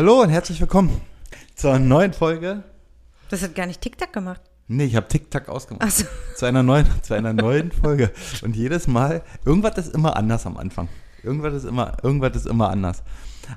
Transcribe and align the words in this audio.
Hallo 0.00 0.22
und 0.22 0.30
herzlich 0.30 0.58
willkommen 0.58 0.98
zur 1.54 1.78
neuen 1.78 2.14
Folge. 2.14 2.64
Das 3.28 3.42
hat 3.42 3.54
gar 3.54 3.66
nicht 3.66 3.82
TikTok 3.82 4.10
gemacht. 4.14 4.40
Nee, 4.66 4.84
ich 4.84 4.96
habe 4.96 5.06
TikTok 5.06 5.46
ausgemacht. 5.50 5.84
Ach 5.86 5.90
so. 5.90 6.06
Zu 6.36 6.46
einer 6.46 6.62
neuen, 6.62 6.86
zu 7.02 7.12
einer 7.12 7.34
neuen 7.34 7.70
Folge. 7.70 8.10
Und 8.40 8.56
jedes 8.56 8.86
Mal, 8.86 9.22
irgendwas 9.44 9.76
ist 9.76 9.94
immer 9.94 10.16
anders 10.16 10.46
am 10.46 10.56
Anfang. 10.56 10.88
Irgendwas 11.22 11.52
ist 11.52 11.64
immer, 11.64 11.98
irgendwas 12.02 12.34
ist 12.34 12.46
immer 12.46 12.70
anders. 12.70 13.02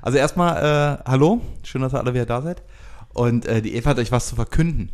Also 0.02 0.18
erstmal, 0.18 1.00
äh, 1.00 1.10
hallo, 1.10 1.40
schön, 1.62 1.80
dass 1.80 1.94
ihr 1.94 1.98
alle 1.98 2.12
wieder 2.12 2.26
da 2.26 2.42
seid. 2.42 2.62
Und 3.14 3.46
äh, 3.46 3.62
die 3.62 3.74
Eva 3.74 3.88
hat 3.88 3.98
euch 3.98 4.12
was 4.12 4.28
zu 4.28 4.36
verkünden. 4.36 4.90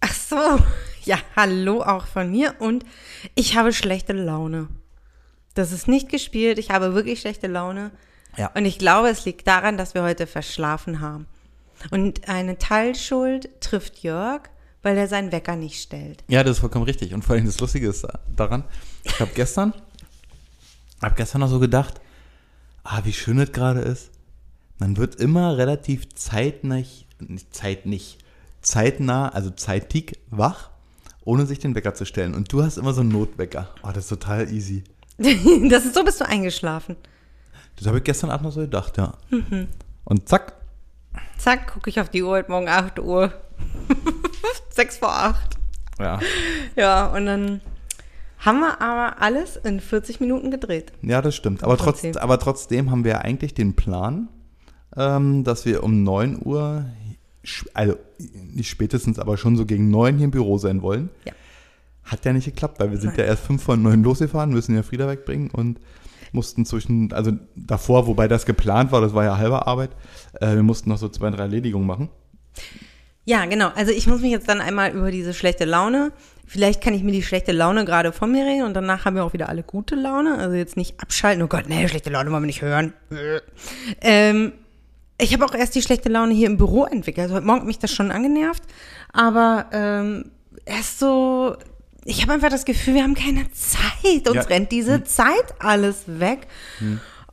Ach 0.00 0.14
so. 0.14 0.36
Ja, 1.04 1.18
hallo 1.36 1.82
auch 1.82 2.06
von 2.06 2.30
mir. 2.30 2.54
Und 2.58 2.86
ich 3.34 3.54
habe 3.54 3.74
schlechte 3.74 4.14
Laune. 4.14 4.68
Das 5.52 5.72
ist 5.72 5.88
nicht 5.88 6.08
gespielt. 6.08 6.58
Ich 6.58 6.70
habe 6.70 6.94
wirklich 6.94 7.20
schlechte 7.20 7.48
Laune. 7.48 7.90
Ja. 8.36 8.50
Und 8.54 8.64
ich 8.64 8.78
glaube, 8.78 9.08
es 9.08 9.24
liegt 9.24 9.46
daran, 9.46 9.76
dass 9.76 9.94
wir 9.94 10.02
heute 10.02 10.26
verschlafen 10.26 11.00
haben. 11.00 11.26
Und 11.90 12.28
eine 12.28 12.58
Teilschuld 12.58 13.60
trifft 13.60 14.02
Jörg, 14.02 14.42
weil 14.82 14.96
er 14.96 15.08
seinen 15.08 15.32
Wecker 15.32 15.56
nicht 15.56 15.80
stellt. 15.80 16.24
Ja, 16.28 16.42
das 16.42 16.56
ist 16.56 16.60
vollkommen 16.60 16.84
richtig. 16.84 17.14
Und 17.14 17.24
vor 17.24 17.36
allem 17.36 17.46
das 17.46 17.60
Lustige 17.60 17.88
ist 17.88 18.06
daran, 18.34 18.64
ich 19.04 19.18
habe 19.20 19.30
gestern, 19.34 19.74
habe 21.02 21.14
gestern 21.16 21.40
noch 21.40 21.48
so 21.48 21.58
gedacht, 21.58 22.00
ah, 22.84 23.00
wie 23.04 23.12
schön 23.12 23.38
es 23.38 23.52
gerade 23.52 23.80
ist. 23.80 24.10
Man 24.78 24.96
wird 24.96 25.16
immer 25.16 25.58
relativ 25.58 26.14
zeitnah, 26.14 26.82
nicht 27.18 27.54
zeit 27.54 27.84
nicht, 27.84 28.18
zeitnah, 28.62 29.28
also 29.30 29.50
zeitig 29.50 30.18
wach, 30.30 30.70
ohne 31.24 31.44
sich 31.44 31.58
den 31.58 31.74
Wecker 31.74 31.94
zu 31.94 32.06
stellen. 32.06 32.34
Und 32.34 32.52
du 32.52 32.62
hast 32.62 32.78
immer 32.78 32.94
so 32.94 33.02
einen 33.02 33.10
Notwecker. 33.10 33.68
Oh, 33.82 33.88
das 33.88 34.04
ist 34.04 34.08
total 34.08 34.50
easy. 34.50 34.84
das 35.18 35.84
ist 35.84 35.94
so 35.94 36.02
bist 36.02 36.20
du 36.20 36.26
eingeschlafen. 36.26 36.96
Das 37.80 37.88
habe 37.88 37.96
ich 37.98 38.04
gestern 38.04 38.28
Abend 38.28 38.44
noch 38.44 38.52
so 38.52 38.60
gedacht, 38.60 38.98
ja. 38.98 39.14
Und 40.04 40.28
zack, 40.28 40.52
Zack, 41.38 41.72
gucke 41.72 41.88
ich 41.88 41.98
auf 41.98 42.10
die 42.10 42.22
Uhr, 42.22 42.32
heute 42.32 42.50
Morgen 42.50 42.68
8 42.68 42.98
Uhr. 42.98 43.32
6 44.70 44.98
vor 44.98 45.10
8. 45.10 45.56
ja. 45.98 46.20
Ja, 46.76 47.06
und 47.06 47.24
dann 47.24 47.62
haben 48.38 48.60
wir 48.60 48.82
aber 48.82 49.22
alles 49.22 49.56
in 49.56 49.80
40 49.80 50.20
Minuten 50.20 50.50
gedreht. 50.50 50.92
Ja, 51.00 51.22
das 51.22 51.34
stimmt. 51.34 51.64
Aber, 51.64 51.78
trotz, 51.78 52.04
aber 52.18 52.38
trotzdem 52.38 52.90
haben 52.90 53.04
wir 53.04 53.22
eigentlich 53.22 53.54
den 53.54 53.74
Plan, 53.74 54.28
ähm, 54.94 55.44
dass 55.44 55.64
wir 55.64 55.82
um 55.82 56.02
9 56.02 56.40
Uhr, 56.44 56.84
also 57.72 57.96
nicht 58.18 58.68
spätestens, 58.68 59.18
aber 59.18 59.38
schon 59.38 59.56
so 59.56 59.64
gegen 59.64 59.90
9 59.90 60.16
hier 60.16 60.26
im 60.26 60.30
Büro 60.30 60.58
sein 60.58 60.82
wollen. 60.82 61.08
Ja. 61.24 61.32
Hat 62.04 62.26
ja 62.26 62.34
nicht 62.34 62.44
geklappt, 62.44 62.80
weil 62.80 62.90
wir 62.90 62.98
sind 62.98 63.16
Nein. 63.16 63.20
ja 63.20 63.24
erst 63.24 63.44
5 63.46 63.62
von 63.62 63.80
9 63.80 64.02
losgefahren, 64.02 64.50
müssen 64.50 64.74
ja 64.74 64.82
Frieda 64.82 65.08
wegbringen 65.08 65.50
und 65.50 65.80
mussten 66.34 66.64
zwischen, 66.64 67.12
also 67.12 67.32
davor, 67.56 68.06
wobei 68.06 68.28
das 68.28 68.46
geplant 68.46 68.92
war, 68.92 69.00
das 69.00 69.14
war 69.14 69.24
ja 69.24 69.36
halbe 69.38 69.66
Arbeit, 69.66 69.90
äh, 70.40 70.54
wir 70.54 70.62
mussten 70.62 70.90
noch 70.90 70.98
so 70.98 71.08
zwei, 71.08 71.30
drei 71.30 71.42
Erledigungen 71.42 71.86
machen. 71.86 72.08
Ja, 73.24 73.44
genau. 73.44 73.68
Also 73.74 73.92
ich 73.92 74.06
muss 74.06 74.20
mich 74.20 74.32
jetzt 74.32 74.48
dann 74.48 74.60
einmal 74.60 74.92
über 74.92 75.10
diese 75.10 75.34
schlechte 75.34 75.64
Laune, 75.64 76.12
vielleicht 76.46 76.80
kann 76.80 76.94
ich 76.94 77.02
mir 77.02 77.12
die 77.12 77.22
schlechte 77.22 77.52
Laune 77.52 77.84
gerade 77.84 78.12
von 78.12 78.32
mir 78.32 78.44
reden 78.44 78.64
und 78.64 78.74
danach 78.74 79.04
haben 79.04 79.14
wir 79.14 79.24
auch 79.24 79.32
wieder 79.32 79.48
alle 79.48 79.62
gute 79.62 79.94
Laune. 79.94 80.38
Also 80.38 80.56
jetzt 80.56 80.76
nicht 80.76 81.00
abschalten, 81.00 81.42
oh 81.42 81.46
Gott, 81.46 81.68
nee, 81.68 81.86
schlechte 81.86 82.10
Laune 82.10 82.32
wollen 82.32 82.42
wir 82.42 82.46
nicht 82.48 82.62
hören. 82.62 82.92
ähm, 84.00 84.52
ich 85.18 85.32
habe 85.32 85.44
auch 85.44 85.54
erst 85.54 85.74
die 85.74 85.82
schlechte 85.82 86.08
Laune 86.08 86.32
hier 86.32 86.46
im 86.46 86.56
Büro 86.56 86.84
entwickelt. 86.84 87.24
Also 87.24 87.34
heute 87.36 87.46
Morgen 87.46 87.60
hat 87.60 87.66
mich 87.66 87.78
das 87.78 87.92
schon 87.92 88.10
angenervt, 88.10 88.62
aber 89.12 89.66
ähm, 89.72 90.30
erst 90.64 90.98
so, 90.98 91.56
ich 92.04 92.22
habe 92.22 92.32
einfach 92.32 92.48
das 92.50 92.64
Gefühl, 92.64 92.94
wir 92.94 93.02
haben 93.02 93.14
keine 93.14 93.50
Zeit. 93.52 94.26
Uns 94.28 94.36
Ja. 94.36 94.42
rennt 94.42 94.72
diese 94.72 95.04
Zeit 95.04 95.54
alles 95.58 96.04
weg. 96.06 96.46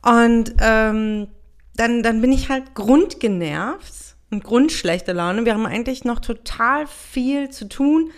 Und 0.02 0.54
ähm, 0.60 1.28
dann, 1.76 2.02
dann 2.02 2.20
bin 2.20 2.32
ich 2.32 2.48
halt 2.48 2.74
grundgenervt 2.74 4.16
und 4.30 4.44
grundschlechte 4.44 5.12
Laune. 5.12 5.44
Wir 5.44 5.54
haben 5.54 5.66
eigentlich 5.66 6.04
noch 6.04 6.18
total 6.20 6.86
viel 6.86 7.50
zu 7.50 7.68
tun, 7.68 8.10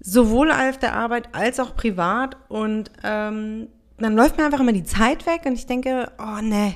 sowohl 0.00 0.50
auf 0.52 0.78
der 0.78 0.94
Arbeit 0.94 1.28
als 1.34 1.58
auch 1.60 1.74
privat. 1.76 2.36
Und 2.48 2.90
ähm, 3.02 3.68
dann 3.98 4.14
läuft 4.16 4.36
mir 4.38 4.44
einfach 4.44 4.60
immer 4.60 4.72
die 4.72 4.84
Zeit 4.84 5.26
weg 5.26 5.42
und 5.46 5.54
ich 5.54 5.66
denke, 5.66 6.10
oh 6.18 6.42
ne, 6.42 6.74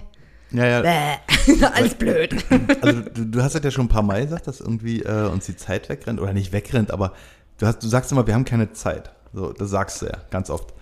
Ja, 0.50 0.66
ja. 0.66 0.80
bäh, 0.82 1.64
alles 1.74 1.94
blöd. 1.94 2.34
Also 2.80 3.00
du, 3.00 3.26
du 3.26 3.42
hast 3.42 3.54
das 3.54 3.62
ja 3.64 3.70
schon 3.70 3.86
ein 3.86 3.88
paar 3.88 4.02
Mal 4.02 4.22
gesagt, 4.24 4.46
dass 4.46 4.60
irgendwie 4.60 5.00
äh, 5.02 5.28
uns 5.28 5.46
die 5.46 5.56
Zeit 5.56 5.88
wegrennt 5.88 6.20
oder 6.20 6.32
nicht 6.32 6.52
wegrennt, 6.52 6.90
aber 6.90 7.12
du, 7.58 7.66
hast, 7.66 7.82
du 7.82 7.88
sagst 7.88 8.12
immer, 8.12 8.26
wir 8.26 8.34
haben 8.34 8.44
keine 8.44 8.72
Zeit. 8.72 9.12
So, 9.32 9.52
das 9.52 9.70
sagst 9.70 10.02
du 10.02 10.06
ja 10.06 10.18
ganz 10.30 10.50
oft. 10.50 10.74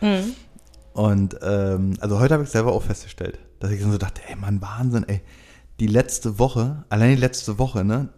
Und 0.92 1.36
ähm, 1.42 1.94
also 2.00 2.20
heute 2.20 2.34
habe 2.34 2.44
ich 2.44 2.50
selber 2.50 2.72
auch 2.72 2.82
festgestellt, 2.82 3.38
dass 3.60 3.70
ich 3.70 3.82
so 3.82 3.96
dachte, 3.96 4.20
ey 4.28 4.36
Mann, 4.36 4.60
Wahnsinn, 4.60 5.08
ey, 5.08 5.22
die 5.80 5.86
letzte 5.86 6.38
Woche, 6.38 6.84
allein 6.90 7.14
die 7.14 7.20
letzte 7.20 7.58
Woche, 7.58 7.84
ne, 7.84 8.10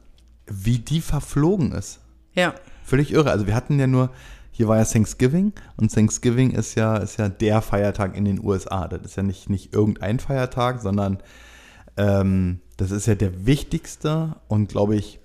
wie 0.46 0.78
die 0.78 1.00
verflogen 1.00 1.72
ist. 1.72 2.00
ja, 2.34 2.54
Völlig 2.84 3.12
irre. 3.12 3.30
Also 3.30 3.46
wir 3.46 3.54
hatten 3.54 3.78
ja 3.78 3.86
nur, 3.86 4.10
hier 4.50 4.68
war 4.68 4.76
ja 4.76 4.84
Thanksgiving 4.84 5.52
und 5.76 5.92
Thanksgiving 5.92 6.50
ist 6.50 6.74
ja, 6.74 6.96
ist 6.98 7.18
ja 7.18 7.28
der 7.28 7.62
Feiertag 7.62 8.14
in 8.16 8.24
den 8.24 8.44
USA. 8.44 8.88
Das 8.88 9.00
ist 9.02 9.16
ja 9.16 9.22
nicht, 9.22 9.48
nicht 9.48 9.72
irgendein 9.72 10.18
Feiertag, 10.18 10.82
sondern 10.82 11.18
ähm, 11.96 12.60
das 12.76 12.90
ist 12.90 13.06
ja 13.06 13.14
der 13.14 13.46
wichtigste 13.46 14.36
und 14.48 14.68
glaube 14.68 14.96
ich, 14.96 15.20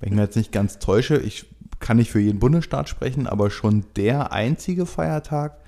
wenn 0.00 0.10
ich 0.10 0.14
mir 0.14 0.22
jetzt 0.22 0.36
nicht 0.36 0.52
ganz 0.52 0.78
täusche, 0.78 1.18
ich 1.18 1.46
kann 1.82 1.98
nicht 1.98 2.10
für 2.10 2.20
jeden 2.20 2.38
Bundesstaat 2.38 2.88
sprechen, 2.88 3.26
aber 3.26 3.50
schon 3.50 3.84
der 3.96 4.32
einzige 4.32 4.86
Feiertag, 4.86 5.58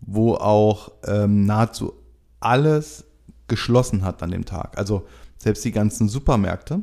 wo 0.00 0.34
auch 0.34 0.90
ähm, 1.06 1.44
nahezu 1.46 1.92
alles 2.40 3.04
geschlossen 3.46 4.02
hat 4.04 4.22
an 4.22 4.30
dem 4.32 4.44
Tag. 4.44 4.76
Also 4.78 5.06
selbst 5.38 5.64
die 5.64 5.72
ganzen 5.72 6.08
Supermärkte 6.08 6.82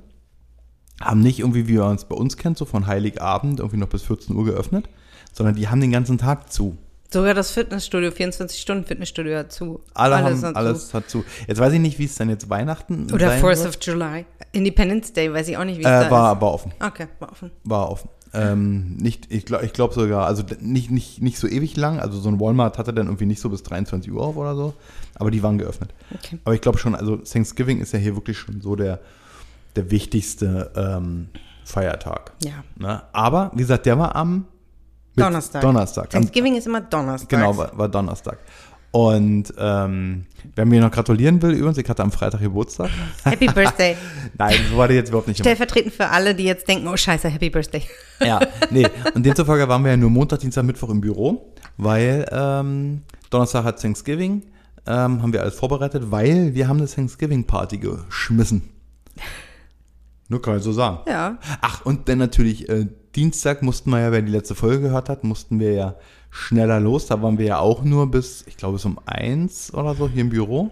haben 1.02 1.20
nicht 1.22 1.40
irgendwie, 1.40 1.68
wie 1.68 1.78
man 1.78 1.96
es 1.96 2.06
bei 2.06 2.16
uns 2.16 2.38
kennt, 2.38 2.58
so 2.58 2.66
von 2.66 2.88
Heiligabend 2.88 3.60
irgendwie 3.60 3.78
noch 3.78 3.90
bis 3.90 4.04
14 4.04 4.36
Uhr 4.36 4.46
geöffnet, 4.46 4.90
sondern 5.34 5.56
die 5.56 5.68
haben 5.68 5.82
den 5.82 5.92
ganzen 5.92 6.18
Tag 6.18 6.52
zu. 6.52 6.78
sogar 7.12 7.34
das 7.36 7.52
Fitnessstudio, 7.52 8.12
24 8.12 8.60
Stunden 8.60 8.84
Fitnessstudio 8.86 9.38
hat 9.38 9.52
zu. 9.52 9.82
Alle 9.94 10.18
haben, 10.18 10.26
hat 10.42 10.54
zu. 10.54 10.56
alles 10.56 10.94
hat 10.94 11.10
zu. 11.10 11.24
Jetzt 11.48 11.60
weiß 11.60 11.74
ich 11.74 11.80
nicht, 11.80 12.00
wie 12.00 12.06
es 12.06 12.16
dann 12.16 12.30
jetzt 12.30 12.50
Weihnachten 12.50 13.12
Oder 13.14 13.28
sein 13.30 13.44
4th 13.44 13.58
wird. 13.64 13.68
of 13.68 13.78
July. 13.82 14.26
Independence 14.54 15.14
Day, 15.14 15.32
weiß 15.32 15.48
ich 15.50 15.58
auch 15.58 15.64
nicht, 15.66 15.78
wie 15.78 15.84
es 15.84 15.88
Äh, 15.88 16.06
da 16.06 16.12
war, 16.12 16.34
ist. 16.36 16.42
war 16.42 16.54
offen. 16.54 16.72
Okay, 16.84 17.08
war 17.20 17.32
offen. 17.32 17.52
War 17.64 17.92
offen. 17.92 18.10
Ähm, 18.34 18.96
nicht, 18.98 19.32
ich 19.32 19.46
glaube 19.46 19.66
ich 19.66 19.74
glaub 19.74 19.94
sogar, 19.94 20.26
also 20.26 20.44
nicht, 20.60 20.92
nicht, 20.92 21.22
nicht 21.22 21.38
so 21.40 21.48
ewig 21.48 21.78
lang. 21.78 22.00
Also 22.00 22.20
so 22.20 22.30
ein 22.30 22.40
Walmart 22.40 22.78
hatte 22.78 22.94
dann 22.94 23.08
irgendwie 23.08 23.26
nicht 23.26 23.40
so 23.42 23.50
bis 23.50 23.64
23 23.64 24.12
Uhr 24.12 24.22
auf 24.22 24.36
oder 24.36 24.56
so. 24.56 24.74
Aber 25.16 25.32
die 25.32 25.42
waren 25.44 25.58
geöffnet. 25.58 25.94
Okay. 26.14 26.38
Aber 26.44 26.54
ich 26.56 26.62
glaube 26.62 26.78
schon, 26.78 26.94
also 26.96 27.18
Thanksgiving 27.18 27.80
ist 27.80 27.94
ja 27.94 28.00
hier 28.00 28.16
wirklich 28.16 28.38
schon 28.38 28.62
so 28.62 28.76
der, 28.76 29.00
der 29.76 29.90
wichtigste 29.92 30.72
ähm, 30.76 31.30
Feiertag. 31.64 32.34
Ja. 32.44 32.64
Ne? 32.78 33.02
Aber, 33.14 33.52
wie 33.54 33.60
gesagt, 33.62 33.86
der 33.86 33.98
war 33.98 34.16
am 34.16 34.46
Donnerstag. 35.16 35.62
Donnerstag. 35.62 36.06
Am- 36.06 36.22
Thanksgiving 36.22 36.56
ist 36.56 36.68
immer 36.68 36.82
Donnerstag. 36.82 37.30
Genau, 37.30 37.58
war, 37.58 37.78
war 37.78 37.90
Donnerstag. 37.90 38.38
Und 38.98 39.54
ähm, 39.60 40.26
wer 40.56 40.66
mir 40.66 40.82
noch 40.82 40.90
gratulieren 40.90 41.40
will, 41.44 41.52
übrigens, 41.52 41.78
ich 41.78 41.88
hatte 41.88 42.02
am 42.02 42.12
Freitag 42.12 42.42
Geburtstag. 42.42 42.90
Happy 43.24 43.46
Birthday. 43.54 43.96
Nein, 44.40 44.56
so 44.72 44.78
war 44.78 44.88
der 44.88 44.98
jetzt 44.98 45.10
überhaupt 45.10 45.28
nicht. 45.28 45.38
Stellvertretend 45.38 45.94
für 45.94 46.10
alle, 46.10 46.34
die 46.34 46.46
jetzt 46.46 46.68
denken, 46.68 46.88
oh 46.88 46.98
scheiße, 46.98 47.30
Happy 47.30 47.52
Birthday. 47.52 47.84
Ja, 48.22 48.40
nee. 48.72 48.88
Und 49.14 49.24
demzufolge 49.24 49.68
waren 49.70 49.84
wir 49.84 49.92
ja 49.92 49.98
nur 49.98 50.10
Montag, 50.10 50.40
Dienstag, 50.40 50.64
Mittwoch 50.64 50.90
im 50.90 51.00
Büro, 51.00 51.54
weil 51.78 52.26
ähm, 52.32 53.04
Donnerstag 53.30 53.66
hat 53.66 53.80
Thanksgiving, 53.80 54.42
ähm, 54.88 55.22
haben 55.22 55.32
wir 55.32 55.44
alles 55.44 55.54
vorbereitet, 55.54 56.10
weil 56.10 56.56
wir 56.56 56.68
haben 56.68 56.78
eine 56.78 56.88
Thanksgiving-Party 56.88 57.78
geschmissen. 57.78 58.64
Nur 60.28 60.42
kann 60.42 60.58
ich 60.58 60.64
so 60.64 60.72
sagen. 60.72 61.02
Ja. 61.08 61.38
Ach, 61.62 61.86
und 61.86 62.10
dann 62.10 62.18
natürlich 62.18 62.68
äh, 62.68 62.88
Dienstag 63.16 63.62
mussten 63.62 63.92
wir 63.92 64.00
ja, 64.00 64.12
wer 64.12 64.24
die 64.24 64.32
letzte 64.32 64.56
Folge 64.56 64.82
gehört 64.82 65.08
hat, 65.08 65.24
mussten 65.24 65.60
wir 65.60 65.74
ja 65.74 65.96
schneller 66.30 66.80
los. 66.80 67.08
Da 67.08 67.22
waren 67.22 67.38
wir 67.38 67.46
ja 67.46 67.60
auch 67.60 67.84
nur 67.84 68.10
bis, 68.12 68.44
ich 68.48 68.58
glaube, 68.58 68.74
bis 68.74 68.86
um 68.86 69.00
eins 69.06 69.74
oder 69.74 69.96
so 69.96 70.08
hier 70.08 70.22
im 70.22 70.30
Büro. 70.30 70.72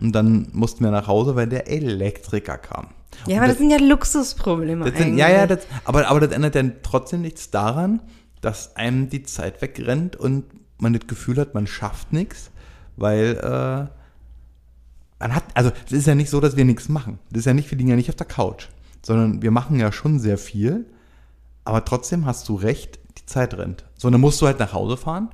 Und 0.00 0.12
dann 0.12 0.48
mussten 0.52 0.82
wir 0.82 0.90
nach 0.90 1.06
Hause, 1.06 1.36
weil 1.36 1.46
der 1.46 1.68
Elektriker 1.68 2.56
kam. 2.56 2.88
Ja, 3.26 3.34
Und 3.34 3.38
aber 3.38 3.48
das 3.48 3.58
sind 3.58 3.70
ja 3.70 3.78
Luxusprobleme 3.78 4.84
das 4.84 4.96
sind, 4.96 5.08
eigentlich. 5.08 5.18
ja, 5.18 5.28
ja, 5.28 5.46
das, 5.46 5.66
aber, 5.84 6.08
aber 6.08 6.20
das 6.20 6.32
ändert 6.32 6.54
dann 6.54 6.74
trotzdem 6.82 7.22
nichts 7.22 7.50
daran, 7.50 8.00
dass 8.40 8.76
einem 8.76 9.10
die 9.10 9.22
Zeit 9.24 9.60
wegrennt 9.60 10.16
und 10.16 10.44
man 10.78 10.94
das 10.94 11.06
Gefühl 11.06 11.36
hat, 11.36 11.54
man 11.54 11.66
schafft 11.66 12.12
nichts, 12.12 12.50
weil 12.96 13.36
äh, 13.36 14.00
man 15.18 15.34
hat, 15.34 15.44
also 15.54 15.70
es 15.86 15.92
ist 15.92 16.06
ja 16.06 16.14
nicht 16.14 16.30
so, 16.30 16.40
dass 16.40 16.56
wir 16.56 16.64
nichts 16.64 16.88
machen. 16.88 17.18
Das 17.30 17.40
ist 17.40 17.46
ja 17.46 17.52
nicht, 17.52 17.70
wir 17.70 17.76
liegen 17.76 17.90
ja 17.90 17.96
nicht 17.96 18.08
auf 18.08 18.16
der 18.16 18.26
Couch, 18.26 18.68
sondern 19.02 19.42
wir 19.42 19.50
machen 19.50 19.78
ja 19.78 19.92
schon 19.92 20.18
sehr 20.18 20.38
viel, 20.38 20.86
aber 21.64 21.84
trotzdem 21.84 22.24
hast 22.24 22.48
du 22.48 22.54
recht, 22.54 22.99
die 23.18 23.26
Zeit 23.26 23.54
rennt. 23.54 23.84
So, 23.96 24.10
dann 24.10 24.20
musst 24.20 24.40
du 24.40 24.46
halt 24.46 24.58
nach 24.58 24.72
Hause 24.72 24.96
fahren 24.96 25.28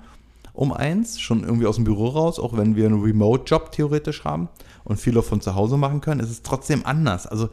um 0.57 0.73
eins, 0.73 1.21
schon 1.21 1.45
irgendwie 1.45 1.67
aus 1.67 1.75
dem 1.77 1.85
Büro 1.85 2.09
raus, 2.09 2.39
auch 2.39 2.57
wenn 2.57 2.77
wir 2.77 2.87
einen 2.87 3.03
Remote-Job 3.03 3.73
theoretisch 3.73 4.25
haben 4.25 4.49
und 4.85 4.99
viel 4.99 5.17
auch 5.19 5.25
von 5.25 5.43
zu 5.43 5.55
Hause 5.55 5.77
machen 5.77 6.01
können, 6.01 6.21
ist 6.21 6.31
es 6.31 6.43
trotzdem 6.43 6.87
anders. 6.87 7.27
Also 7.27 7.51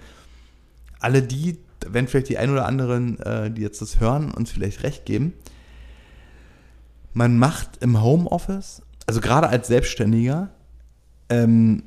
alle 0.99 1.21
die, 1.21 1.59
wenn 1.85 2.07
vielleicht 2.07 2.29
die 2.29 2.37
ein 2.37 2.49
oder 2.49 2.65
anderen, 2.65 3.19
äh, 3.19 3.51
die 3.51 3.61
jetzt 3.61 3.81
das 3.81 3.99
hören, 3.99 4.31
uns 4.31 4.51
vielleicht 4.51 4.83
recht 4.83 5.05
geben, 5.05 5.33
man 7.11 7.37
macht 7.37 7.77
im 7.81 8.01
Homeoffice, 8.01 8.81
also 9.05 9.19
gerade 9.19 9.49
als 9.49 9.67
Selbstständiger, 9.67 10.49
ähm, 11.27 11.83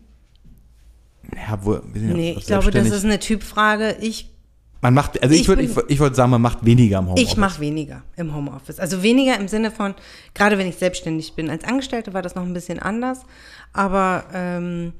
Ja, 1.34 1.58
wo, 1.62 1.80
Nee, 1.94 2.36
ich 2.38 2.44
glaube, 2.44 2.70
das 2.70 2.90
ist 2.90 3.04
eine 3.06 3.18
Typfrage. 3.18 3.96
Ich, 4.02 4.35
Man 4.82 4.94
macht, 4.94 5.20
also 5.22 5.34
ich, 5.34 5.42
Ich 5.42 5.48
würde 5.48 5.62
bin- 5.62 5.72
ich, 5.72 5.90
ich 5.94 5.98
würd 5.98 6.14
sagen, 6.14 6.30
man 6.30 6.42
macht 6.42 6.64
weniger 6.64 6.98
im 6.98 7.06
Homeoffice. 7.06 7.30
ich 7.30 7.36
mache 7.36 7.60
weniger 7.60 8.02
im 8.16 8.34
Homeoffice. 8.34 8.78
Also 8.78 9.02
weniger 9.02 9.38
im 9.38 9.48
Sinne 9.48 9.70
von, 9.70 9.94
gerade 10.34 10.58
wenn 10.58 10.66
ich 10.66 10.76
selbstständig 10.76 11.34
bin. 11.34 11.48
Als 11.50 11.64
Angestellte 11.64 12.12
war 12.14 12.22
das 12.22 12.34
noch 12.34 12.42
ein 12.44 12.52
bisschen 12.52 12.78
anders. 12.78 13.20
Aber 13.72 14.24
ähm, 14.34 14.92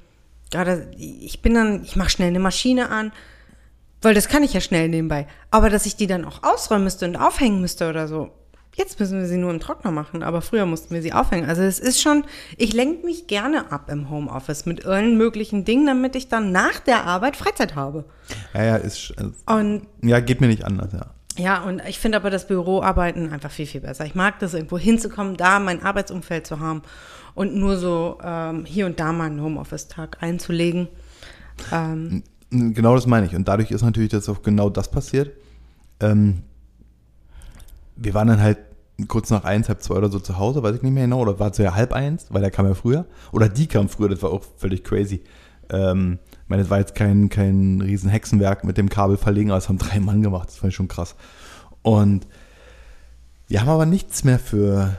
gerade, 0.51 0.91
ich 0.97 1.43
bin 1.43 1.55
dann, 1.55 1.85
ich 1.85 1.95
mache 1.97 2.11
schnell 2.11 2.29
eine 2.29 2.41
Maschine 2.41 2.89
an, 2.91 3.13
weil 4.03 4.15
das 4.15 4.29
kann 4.29 4.43
ich 4.43 4.53
ja 4.55 4.61
schnell 4.61 4.89
nebenbei. 4.89 5.27
Aber 5.51 5.69
dass 5.71 5.85
ich 5.87 5.97
die 5.97 6.07
dann 6.07 6.25
auch 6.25 6.43
ausräumen 6.43 6.85
müsste 6.85 7.07
und 7.07 7.17
aufhängen 7.17 7.61
müsste 7.61 7.89
oder 7.89 8.09
so. 8.09 8.31
Jetzt 8.77 9.01
müssen 9.01 9.19
wir 9.19 9.27
sie 9.27 9.39
nur 9.39 9.51
im 9.51 9.59
Trockner 9.59 9.91
machen, 9.91 10.23
aber 10.23 10.43
früher 10.43 10.67
mussten 10.67 10.95
wir 10.95 11.01
sie 11.01 11.15
aufhängen. 11.15 11.49
Also 11.49 11.63
es 11.63 11.79
ist 11.79 12.01
schon, 12.01 12.25
ich 12.59 12.75
lenke 12.75 13.07
mich 13.07 13.27
gerne 13.27 13.73
ab 13.73 13.91
im 13.91 14.11
Homeoffice 14.11 14.67
mit 14.67 14.85
allen 14.85 15.17
möglichen 15.17 15.65
Dingen, 15.65 15.87
damit 15.87 16.15
ich 16.15 16.29
dann 16.29 16.53
nach 16.53 16.79
der 16.81 17.05
Arbeit 17.05 17.37
Freizeit 17.37 17.75
habe. 17.75 18.05
Ja, 18.53 18.65
ja, 18.65 18.77
ist, 18.77 19.15
also, 19.17 19.33
Und 19.47 19.87
ja, 20.03 20.21
geht 20.21 20.43
mir 20.43 20.49
nicht 20.49 20.65
anders, 20.65 20.93
ja. 20.93 21.07
ja, 21.39 21.63
und 21.63 21.81
ich 21.89 21.99
finde 21.99 22.19
aber 22.19 22.29
das 22.29 22.47
Büroarbeiten 22.47 23.33
einfach 23.33 23.51
viel, 23.51 23.67
viel 23.67 23.81
besser. 23.81 24.05
Ich 24.05 24.15
mag 24.15 24.39
das, 24.41 24.53
irgendwo 24.53 24.79
hinzukommen, 24.79 25.39
da 25.39 25.59
mein 25.59 25.83
Arbeitsumfeld 25.83 26.47
zu 26.47 26.61
haben 26.61 26.83
und 27.35 27.57
nur 27.57 27.79
so 27.79 28.19
ähm, 28.23 28.67
hier 28.67 28.85
und 28.85 29.01
da 29.01 29.13
mal 29.13 29.25
einen 29.25 29.41
Homeoffice-Tag 29.41 30.19
einzulegen. 30.23 30.89
Ähm, 31.73 32.23
Genau 32.51 32.95
das 32.95 33.07
meine 33.07 33.27
ich. 33.27 33.35
Und 33.35 33.49
dadurch 33.49 33.71
ist 33.71 33.83
natürlich 33.83 34.13
jetzt 34.13 34.29
auch 34.29 34.43
genau 34.43 34.71
das 34.71 34.91
passiert. 34.91 35.33
Ähm, 36.01 36.43
wir 37.97 38.15
waren 38.15 38.29
dann 38.29 38.41
halt 38.41 38.59
kurz 39.09 39.31
nach 39.31 39.45
eins, 39.45 39.69
halb 39.69 39.83
zwei 39.83 39.97
oder 39.97 40.11
so 40.11 40.19
zu 40.19 40.39
Hause, 40.39 40.63
weiß 40.63 40.77
ich 40.77 40.83
nicht 40.83 40.93
mehr 40.93 41.05
genau, 41.05 41.21
oder 41.21 41.39
war 41.39 41.51
es 41.51 41.59
ja 41.59 41.75
halb 41.75 41.93
eins, 41.93 42.27
weil 42.31 42.41
der 42.41 42.51
kam 42.51 42.67
ja 42.67 42.75
früher. 42.75 43.07
Oder 43.33 43.49
die 43.49 43.67
kam 43.67 43.89
früher, 43.89 44.09
das 44.09 44.23
war 44.23 44.31
auch 44.31 44.43
völlig 44.57 44.85
crazy. 44.85 45.23
Ähm, 45.71 46.19
ich 46.45 46.49
meine, 46.49 46.63
das 46.63 46.71
war 46.71 46.79
jetzt 46.79 46.95
kein, 46.95 47.29
kein 47.29 47.81
riesen 47.81 48.09
Hexenwerk 48.09 48.65
mit 48.65 48.79
dem 48.79 48.89
Kabel 48.89 49.17
verlegen, 49.17 49.51
aber 49.51 49.59
es 49.59 49.69
haben 49.69 49.79
drei 49.79 50.01
Mann 50.01 50.23
gemacht, 50.23 50.49
das 50.49 50.57
fand 50.57 50.71
ich 50.71 50.77
schon 50.77 50.89
krass. 50.89 51.15
Und 51.83 52.27
wir 53.49 53.61
haben 53.61 53.69
aber 53.69 53.87
nichts 53.87 54.25
mehr 54.25 54.39
für 54.39 54.97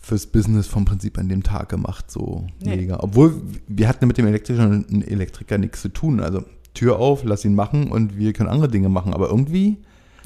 fürs 0.00 0.26
Business 0.26 0.66
vom 0.66 0.84
Prinzip 0.84 1.16
an 1.18 1.30
dem 1.30 1.42
Tag 1.42 1.70
gemacht, 1.70 2.10
so 2.10 2.46
Nee. 2.62 2.76
mega. 2.76 2.98
Obwohl 3.00 3.40
wir 3.68 3.88
hatten 3.88 4.06
mit 4.06 4.18
dem 4.18 4.26
Elektrischen 4.26 5.02
Elektriker 5.02 5.56
nichts 5.56 5.80
zu 5.80 5.88
tun. 5.88 6.20
Also 6.20 6.44
Tür 6.74 6.98
auf, 6.98 7.24
lass 7.24 7.44
ihn 7.46 7.54
machen 7.54 7.90
und 7.90 8.18
wir 8.18 8.34
können 8.34 8.50
andere 8.50 8.68
Dinge 8.68 8.90
machen. 8.90 9.14
Aber 9.14 9.30
irgendwie, 9.30 9.78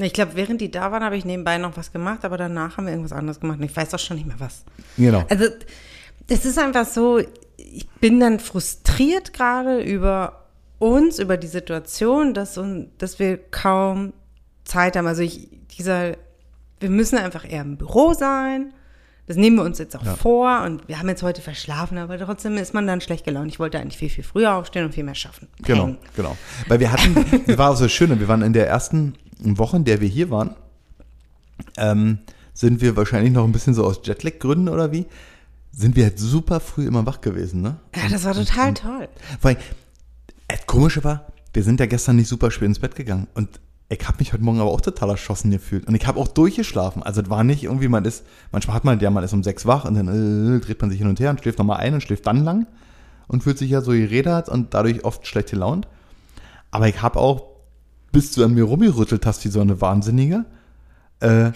ich 0.05 0.13
glaube, 0.13 0.33
während 0.35 0.61
die 0.61 0.71
da 0.71 0.93
waren, 0.93 1.03
habe 1.03 1.17
ich 1.17 1.25
nebenbei 1.25 1.59
noch 1.59 1.77
was 1.77 1.93
gemacht, 1.93 2.25
aber 2.25 2.37
danach 2.37 2.77
haben 2.77 2.87
wir 2.87 2.93
irgendwas 2.93 3.13
anderes 3.13 3.41
gemacht 3.41 3.59
und 3.59 3.65
ich 3.65 3.77
weiß 3.77 3.93
auch 3.95 3.99
schon 3.99 4.17
nicht 4.17 4.27
mehr 4.27 4.39
was. 4.41 4.65
genau. 4.97 5.25
Also, 5.29 5.47
das 6.29 6.45
ist 6.45 6.59
einfach 6.59 6.87
so, 6.87 7.21
ich 7.57 7.89
bin 8.01 8.21
dann 8.21 8.39
frustriert 8.39 9.33
gerade 9.33 9.81
über 9.81 10.45
uns, 10.79 11.19
über 11.19 11.37
die 11.37 11.47
Situation, 11.47 12.35
dass, 12.35 12.61
dass 12.99 13.19
wir 13.19 13.39
kaum 13.51 14.13
Zeit 14.65 14.97
haben. 14.97 15.07
Also, 15.07 15.23
ich, 15.23 15.49
dieser, 15.77 16.13
wir 16.81 16.91
müssen 16.91 17.19
einfach 17.19 17.45
eher 17.51 17.63
im 17.63 17.77
Büro 17.77 18.13
sein. 18.13 18.73
Das 19.27 19.37
nehmen 19.37 19.57
wir 19.57 19.63
uns 19.65 19.79
jetzt 19.79 19.95
auch 19.95 20.05
Ja. 20.05 20.15
vor 20.17 20.63
und 20.65 20.89
wir 20.89 20.99
haben 20.99 21.09
jetzt 21.11 21.23
heute 21.23 21.43
verschlafen, 21.43 21.99
aber 21.99 22.19
trotzdem 22.19 22.57
ist 22.57 22.73
man 22.73 22.87
dann 22.87 23.03
schlecht 23.03 23.27
gelaunt. 23.27 23.49
Ich 23.49 23.59
wollte 23.59 23.79
eigentlich 23.79 23.99
viel, 23.99 24.09
viel 24.09 24.25
früher 24.25 24.55
aufstehen 24.55 24.87
und 24.87 24.95
viel 24.95 25.05
mehr 25.05 25.15
schaffen. 25.15 25.49
Genau, 25.65 25.85
Peng. 25.85 25.99
genau. 26.17 26.37
Weil 26.67 26.81
wir 26.81 26.91
hatten, 26.91 27.43
das 27.47 27.59
war 27.59 27.71
auch 27.73 27.77
so 27.77 27.89
schön, 27.89 28.19
wir 28.19 28.27
waren 28.29 28.41
in 28.41 28.55
der 28.55 28.67
ersten 28.69 29.15
Woche, 29.41 29.77
in 29.77 29.85
der 29.85 30.01
wir 30.01 30.09
hier 30.09 30.31
waren, 30.31 30.55
ähm, 31.77 32.19
sind 32.55 32.81
wir 32.81 32.97
wahrscheinlich 32.97 33.33
noch 33.33 33.45
ein 33.45 33.53
bisschen 33.53 33.75
so 33.75 33.85
aus 33.85 34.01
Jetlag-Gründen 34.05 34.69
oder 34.69 34.93
wie, 34.93 35.07
sind 35.73 35.95
wir 35.97 36.05
halt 36.05 36.19
super 36.19 36.61
früh 36.61 36.87
immer 36.87 37.07
wach 37.07 37.21
gewesen, 37.21 37.63
ne? 37.63 37.77
Ja, 37.95 38.09
das 38.11 38.25
war 38.25 38.35
total 38.35 38.75
toll. 38.75 39.09
Vor 39.41 39.51
allem, 39.51 39.59
das 40.49 40.67
Komische 40.67 41.05
war, 41.05 41.27
wir 41.53 41.63
sind 41.63 41.79
ja 41.79 41.87
gestern 41.87 42.17
nicht 42.17 42.29
super 42.29 42.51
spät 42.51 42.67
ins 42.67 42.79
Bett 42.79 42.97
gegangen 42.97 43.29
und 43.35 43.61
ich 43.91 44.07
habe 44.07 44.19
mich 44.19 44.33
heute 44.33 44.43
Morgen 44.43 44.61
aber 44.61 44.71
auch 44.71 44.81
total 44.81 45.11
erschossen 45.11 45.51
gefühlt 45.51 45.87
und 45.87 45.95
ich 45.95 46.07
habe 46.07 46.21
auch 46.21 46.29
durchgeschlafen. 46.29 47.03
Also 47.03 47.23
es 47.23 47.31
war 47.31 47.43
nicht 47.43 47.65
irgendwie, 47.65 47.89
man 47.89 48.05
ist, 48.05 48.25
manchmal 48.53 48.77
hat 48.77 48.85
man 48.85 49.01
ja, 49.01 49.11
man 49.11 49.25
ist 49.25 49.33
um 49.33 49.43
sechs 49.43 49.65
wach 49.65 49.85
und 49.85 49.95
dann 49.95 50.57
äh, 50.57 50.61
dreht 50.61 50.81
man 50.81 50.91
sich 50.91 50.99
hin 50.99 51.09
und 51.09 51.21
her 51.21 51.31
und 51.31 51.41
schläft 51.41 51.59
nochmal 51.59 51.79
ein 51.79 51.95
und 51.95 52.03
schläft 52.03 52.27
dann 52.27 52.45
lang 52.45 52.67
und 53.29 53.43
fühlt 53.43 53.57
sich 53.57 53.71
ja 53.71 53.81
so 53.81 53.93
gerädert 53.93 54.49
und 54.49 54.75
dadurch 54.75 55.05
oft 55.05 55.27
schlecht 55.27 55.51
gelaunt. 55.51 55.89
Aber 56.71 56.89
ich 56.89 57.01
habe 57.01 57.19
auch, 57.19 57.48
bis 58.19 58.33
du 58.33 58.45
an 58.45 58.53
mir 58.53 58.65
rumgerüttelt 58.65 59.25
hast 59.27 59.45
wie 59.45 59.49
so 59.49 59.61
eine 59.61 59.81
Wahnsinnige, 59.81 60.45
äh, 61.21 61.53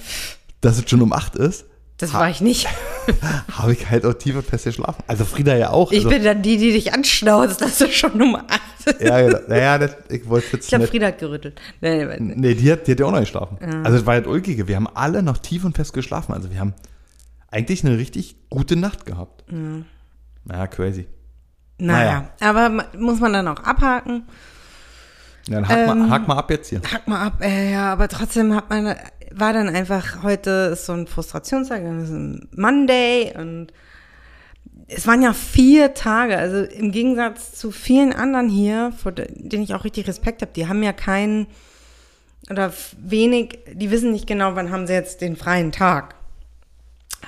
dass 0.60 0.78
es 0.78 0.88
schon 0.88 1.02
um 1.02 1.12
acht 1.12 1.34
ist, 1.34 1.64
Das 1.96 2.12
war 2.14 2.30
ich 2.30 2.40
nicht. 2.40 2.68
habe 3.52 3.72
ich 3.72 3.90
halt 3.90 4.06
auch 4.06 4.12
tiefer 4.14 4.44
fest 4.44 4.66
geschlafen. 4.66 5.02
Also 5.08 5.24
Frieda 5.24 5.56
ja 5.56 5.70
auch. 5.70 5.90
Ich 5.90 5.98
also, 6.04 6.10
bin 6.10 6.22
dann 6.22 6.40
die, 6.42 6.56
die 6.58 6.70
dich 6.70 6.92
anschnauzt, 6.94 7.60
dass 7.60 7.78
du 7.78 7.88
schon 7.90 8.16
Nummer 8.16 8.44
acht. 8.48 9.00
ja, 9.00 9.20
genau. 9.22 9.38
naja, 9.48 9.78
das, 9.78 9.96
ich 10.08 10.28
wollte 10.28 10.46
jetzt 10.52 10.64
Ich 10.64 10.68
glaube, 10.68 10.82
nicht- 10.82 10.90
Frieda 10.90 11.06
hat 11.08 11.18
gerüttelt. 11.18 11.60
Nee, 11.80 12.04
nee, 12.04 12.16
nee. 12.20 12.34
Nee, 12.36 12.54
die 12.54 12.70
hat, 12.70 12.86
die 12.86 12.92
hat 12.92 13.00
ja 13.00 13.06
auch 13.06 13.10
noch 13.12 13.18
geschlafen. 13.20 13.58
Also 13.84 13.98
es 13.98 14.06
war 14.06 14.14
halt 14.14 14.28
ulkige. 14.28 14.68
Wir 14.68 14.76
haben 14.76 14.86
alle 14.86 15.24
noch 15.24 15.38
tief 15.38 15.64
und 15.64 15.74
fest 15.74 15.92
geschlafen. 15.92 16.32
Also 16.32 16.48
wir 16.52 16.60
haben 16.60 16.74
eigentlich 17.50 17.84
eine 17.84 17.98
richtig 17.98 18.36
gute 18.50 18.76
Nacht 18.76 19.04
gehabt. 19.04 19.44
Naja, 20.44 20.66
crazy. 20.68 21.06
Naja, 21.78 22.30
aber 22.38 22.68
ma- 22.68 22.86
muss 22.96 23.18
man 23.18 23.32
dann 23.32 23.48
auch 23.48 23.64
abhaken. 23.64 24.22
Ja, 25.48 25.60
dann 25.60 25.68
hack, 25.68 25.78
Ähm, 25.78 25.98
mal, 25.98 26.10
hack 26.10 26.28
mal 26.28 26.36
ab 26.38 26.50
jetzt 26.50 26.68
hier. 26.68 26.80
Hack 26.90 27.08
mal 27.08 27.26
ab, 27.26 27.40
äh, 27.40 27.72
ja, 27.72 27.92
aber 27.92 28.08
trotzdem 28.08 28.54
hat 28.54 28.70
man, 28.70 28.94
war 29.32 29.52
dann 29.52 29.68
einfach, 29.68 30.22
heute 30.22 30.70
ist 30.72 30.86
so 30.86 30.92
ein 30.92 31.06
Frustrationstag, 31.06 31.82
dann 31.82 32.02
ist 32.04 32.10
ein 32.10 32.48
Monday 32.56 33.32
und 33.36 33.72
es 34.88 35.06
waren 35.06 35.22
ja 35.22 35.32
vier 35.32 35.94
Tage, 35.94 36.36
also 36.36 36.62
im 36.62 36.92
Gegensatz 36.92 37.54
zu 37.54 37.70
vielen 37.70 38.12
anderen 38.12 38.48
hier, 38.48 38.92
vor 38.96 39.12
de- 39.12 39.26
denen 39.34 39.62
ich 39.62 39.74
auch 39.74 39.84
richtig 39.84 40.06
Respekt 40.06 40.42
habe, 40.42 40.52
die 40.54 40.68
haben 40.68 40.82
ja 40.82 40.92
keinen 40.92 41.46
oder 42.50 42.72
wenig, 42.98 43.58
die 43.72 43.90
wissen 43.90 44.12
nicht 44.12 44.26
genau, 44.26 44.54
wann 44.54 44.70
haben 44.70 44.86
sie 44.86 44.92
jetzt 44.92 45.20
den 45.20 45.36
freien 45.36 45.72
Tag. 45.72 46.14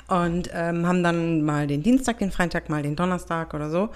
Und 0.09 0.51
ähm, 0.53 0.87
haben 0.87 1.03
dann 1.03 1.43
mal 1.43 1.67
den 1.69 1.83
Dienstag, 1.83 2.19
den 2.19 2.33
freien 2.33 2.51
Tag, 2.51 2.69
mal 2.69 2.83
den 2.83 2.97
Donnerstag 2.97 3.55
oder 3.55 3.71
so. 3.71 3.91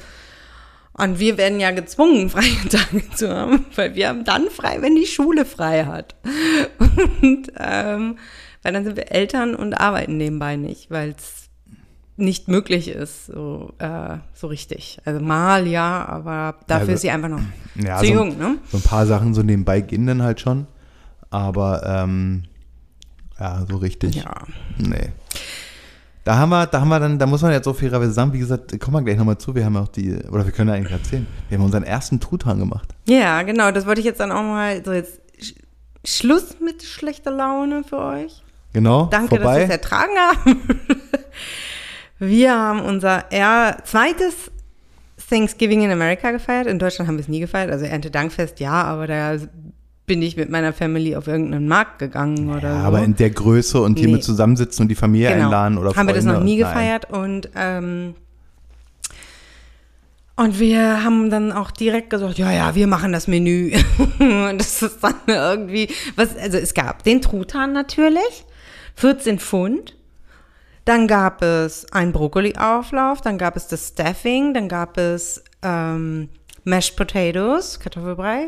Und 0.98 1.18
wir 1.18 1.38
werden 1.38 1.60
ja 1.60 1.70
gezwungen, 1.70 2.28
freie 2.30 2.68
Tage 2.68 3.08
zu 3.14 3.34
haben, 3.34 3.66
weil 3.74 3.94
wir 3.94 4.08
haben 4.08 4.24
dann 4.24 4.50
frei, 4.50 4.82
wenn 4.82 4.96
die 4.96 5.06
Schule 5.06 5.44
frei 5.44 5.84
hat. 5.84 6.16
Und 7.22 7.52
ähm, 7.58 8.18
weil 8.62 8.72
dann 8.72 8.84
sind 8.84 8.96
wir 8.96 9.12
Eltern 9.12 9.54
und 9.54 9.74
arbeiten 9.74 10.16
nebenbei 10.16 10.56
nicht, 10.56 10.90
weil 10.90 11.14
es 11.16 11.48
nicht 12.16 12.48
möglich 12.48 12.88
ist, 12.88 13.26
so, 13.26 13.72
äh, 13.78 14.16
so 14.34 14.48
richtig. 14.48 14.98
Also 15.04 15.20
mal 15.20 15.68
ja, 15.68 16.04
aber 16.06 16.56
dafür 16.66 16.80
Also, 16.80 16.92
ist 16.92 17.00
sie 17.02 17.10
einfach 17.10 17.28
noch 17.28 17.40
Ja, 17.76 17.98
zu 17.98 18.06
so, 18.06 18.12
jung, 18.12 18.36
ne? 18.36 18.58
so 18.70 18.78
ein 18.78 18.82
paar 18.82 19.06
Sachen 19.06 19.34
so 19.34 19.42
nebenbei 19.42 19.80
gehen 19.80 20.06
dann 20.06 20.22
halt 20.22 20.40
schon. 20.40 20.66
Aber 21.30 21.82
ähm, 21.86 22.44
ja, 23.38 23.64
so 23.68 23.76
richtig. 23.76 24.16
Ja. 24.16 24.34
Nee. 24.78 25.12
Da 26.28 26.36
haben 26.36 26.50
wir, 26.50 26.66
da 26.66 26.82
haben 26.82 26.88
wir 26.90 27.00
dann, 27.00 27.18
da 27.18 27.24
muss 27.24 27.40
man 27.40 27.52
jetzt 27.52 27.64
so 27.64 27.72
fairerweise 27.72 28.12
sagen, 28.12 28.34
wie 28.34 28.38
gesagt, 28.38 28.78
kommen 28.80 28.98
wir 28.98 29.02
gleich 29.02 29.16
nochmal 29.16 29.38
zu, 29.38 29.54
wir 29.54 29.64
haben 29.64 29.78
auch 29.78 29.88
die, 29.88 30.14
oder 30.30 30.44
wir 30.44 30.52
können 30.52 30.68
ja 30.68 30.74
eigentlich 30.74 30.92
erzählen, 30.92 31.26
wir 31.48 31.56
haben 31.56 31.64
unseren 31.64 31.84
ersten 31.84 32.20
Truthahn 32.20 32.58
gemacht. 32.58 32.94
Ja, 33.06 33.40
genau, 33.44 33.70
das 33.70 33.86
wollte 33.86 34.00
ich 34.00 34.04
jetzt 34.04 34.20
dann 34.20 34.30
auch 34.30 34.42
mal, 34.42 34.84
so 34.84 34.92
jetzt 34.92 35.22
Sch- 35.40 35.54
Schluss 36.04 36.56
mit 36.62 36.82
schlechter 36.82 37.30
Laune 37.30 37.82
für 37.82 37.96
euch. 37.98 38.42
Genau, 38.74 39.06
Danke, 39.06 39.36
dass 39.36 39.42
vorbei. 39.44 39.58
Sie 39.60 39.64
es 39.64 39.70
ertragen 39.70 40.12
haben. 40.18 40.60
Wir 42.18 42.52
haben 42.54 42.80
unser 42.80 43.32
eher 43.32 43.78
zweites 43.84 44.34
Thanksgiving 45.30 45.80
in 45.82 45.90
America 45.92 46.30
gefeiert. 46.30 46.66
In 46.66 46.78
Deutschland 46.78 47.08
haben 47.08 47.16
wir 47.16 47.22
es 47.22 47.28
nie 47.28 47.40
gefeiert. 47.40 47.70
Also 47.70 47.86
Erntedankfest, 47.86 48.60
ja, 48.60 48.72
aber 48.82 49.06
da 49.06 49.36
bin 50.08 50.20
ich 50.22 50.36
mit 50.36 50.50
meiner 50.50 50.72
Family 50.72 51.14
auf 51.14 51.28
irgendeinen 51.28 51.68
Markt 51.68 52.00
gegangen 52.00 52.50
oder 52.50 52.68
ja, 52.68 52.80
so. 52.80 52.86
aber 52.88 53.02
in 53.04 53.14
der 53.14 53.30
Größe 53.30 53.80
und 53.80 53.98
hier 53.98 54.08
Nee. 54.08 54.14
mit 54.14 54.24
zusammensitzen 54.24 54.82
und 54.84 54.88
die 54.88 54.96
Familie 54.96 55.30
einladen 55.32 55.78
oder 55.78 55.94
Haben 55.94 56.08
wir 56.08 56.14
das 56.14 56.24
Freunde 56.24 56.40
noch 56.40 56.44
nie 56.44 56.54
und- 56.62 56.68
gefeiert 56.68 57.10
und 57.12 57.50
ähm, 57.54 58.14
und 60.36 60.60
wir 60.60 61.02
haben 61.04 61.30
dann 61.30 61.50
auch 61.50 61.70
direkt 61.72 62.10
gesagt, 62.10 62.38
ja, 62.38 62.52
ja, 62.52 62.74
wir 62.76 62.86
machen 62.86 63.12
das 63.12 63.26
Menü. 63.26 63.72
und 64.20 64.58
das 64.58 64.82
ist 64.82 65.02
dann 65.02 65.14
irgendwie, 65.26 65.88
was, 66.14 66.36
also 66.36 66.58
es 66.58 66.74
gab 66.74 67.02
den 67.02 67.20
Truthahn 67.20 67.72
natürlich, 67.72 68.44
14 68.94 69.40
Pfund. 69.40 69.96
Dann 70.84 71.08
gab 71.08 71.42
es 71.42 71.92
einen 71.92 72.12
Brokkoli-Auflauf, 72.12 73.20
dann 73.20 73.36
gab 73.36 73.56
es 73.56 73.66
das 73.66 73.88
Stuffing, 73.88 74.54
dann 74.54 74.68
gab 74.68 74.96
es 74.96 75.42
ähm, 75.62 76.28
Mashed 76.64 76.94
Potatoes, 76.96 77.80
Kartoffelbrei 77.80 78.46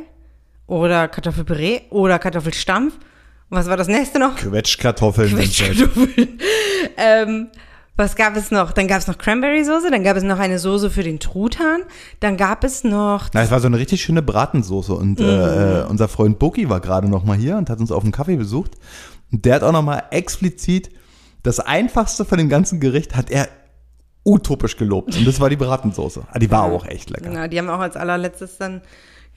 oder 0.71 1.09
Kartoffelpüree 1.09 1.81
oder 1.91 2.19
Kartoffelstampf. 2.21 2.95
Und 2.95 3.59
was 3.59 3.69
war 3.69 3.77
das 3.77 3.89
nächste 3.89 4.21
noch? 4.21 4.37
Quetschkartoffeln. 4.37 5.31
Quetschkartoffeln. 5.35 6.39
ähm, 6.97 7.49
was 7.97 8.15
gab 8.15 8.37
es 8.37 8.53
noch? 8.53 8.71
Dann 8.71 8.87
gab 8.87 8.99
es 9.01 9.09
noch 9.09 9.19
Cranberry-Soße, 9.19 9.91
dann 9.91 10.05
gab 10.05 10.17
es 10.17 10.23
noch 10.23 10.39
eine 10.39 10.61
Soße 10.61 10.89
für 10.89 11.03
den 11.03 11.19
Truthahn, 11.19 11.83
dann 12.21 12.37
gab 12.37 12.63
es 12.63 12.85
noch 12.85 13.29
Na, 13.35 13.43
es 13.43 13.51
war 13.51 13.59
so 13.61 13.67
eine 13.67 13.79
richtig 13.79 14.01
schöne 14.01 14.23
Bratensoße 14.23 14.95
und 14.95 15.19
Mhm. 15.19 15.27
äh, 15.27 15.83
unser 15.89 16.07
Freund 16.09 16.39
Boki 16.39 16.71
war 16.71 16.81
gerade 16.81 17.09
noch 17.09 17.25
mal 17.25 17.37
hier 17.37 17.57
und 17.57 17.69
hat 17.69 17.81
uns 17.81 17.91
auf 17.91 18.05
einen 18.05 18.13
Kaffee 18.13 18.37
besucht 18.37 18.77
und 19.33 19.45
der 19.45 19.57
hat 19.57 19.63
auch 19.65 19.73
noch 19.73 19.83
mal 19.83 20.05
explizit 20.13 20.91
das 21.43 21.59
einfachste 21.59 22.25
von 22.25 22.39
dem 22.39 22.49
ganzen 22.49 22.79
Gericht 22.81 23.17
hat 23.17 23.31
er 23.31 23.49
utopisch 24.25 24.77
gelobt 24.77 25.17
und 25.17 25.27
das 25.27 25.41
war 25.41 25.51
die 25.51 25.57
Bratensoße. 25.57 26.23
Ah, 26.31 26.39
die 26.39 26.51
war 26.51 26.63
auch 26.63 26.87
echt 26.87 27.11
lecker. 27.11 27.33
Ja, 27.33 27.49
die 27.49 27.59
haben 27.59 27.69
auch 27.71 27.81
als 27.81 27.97
allerletztes 27.97 28.57
dann 28.59 28.83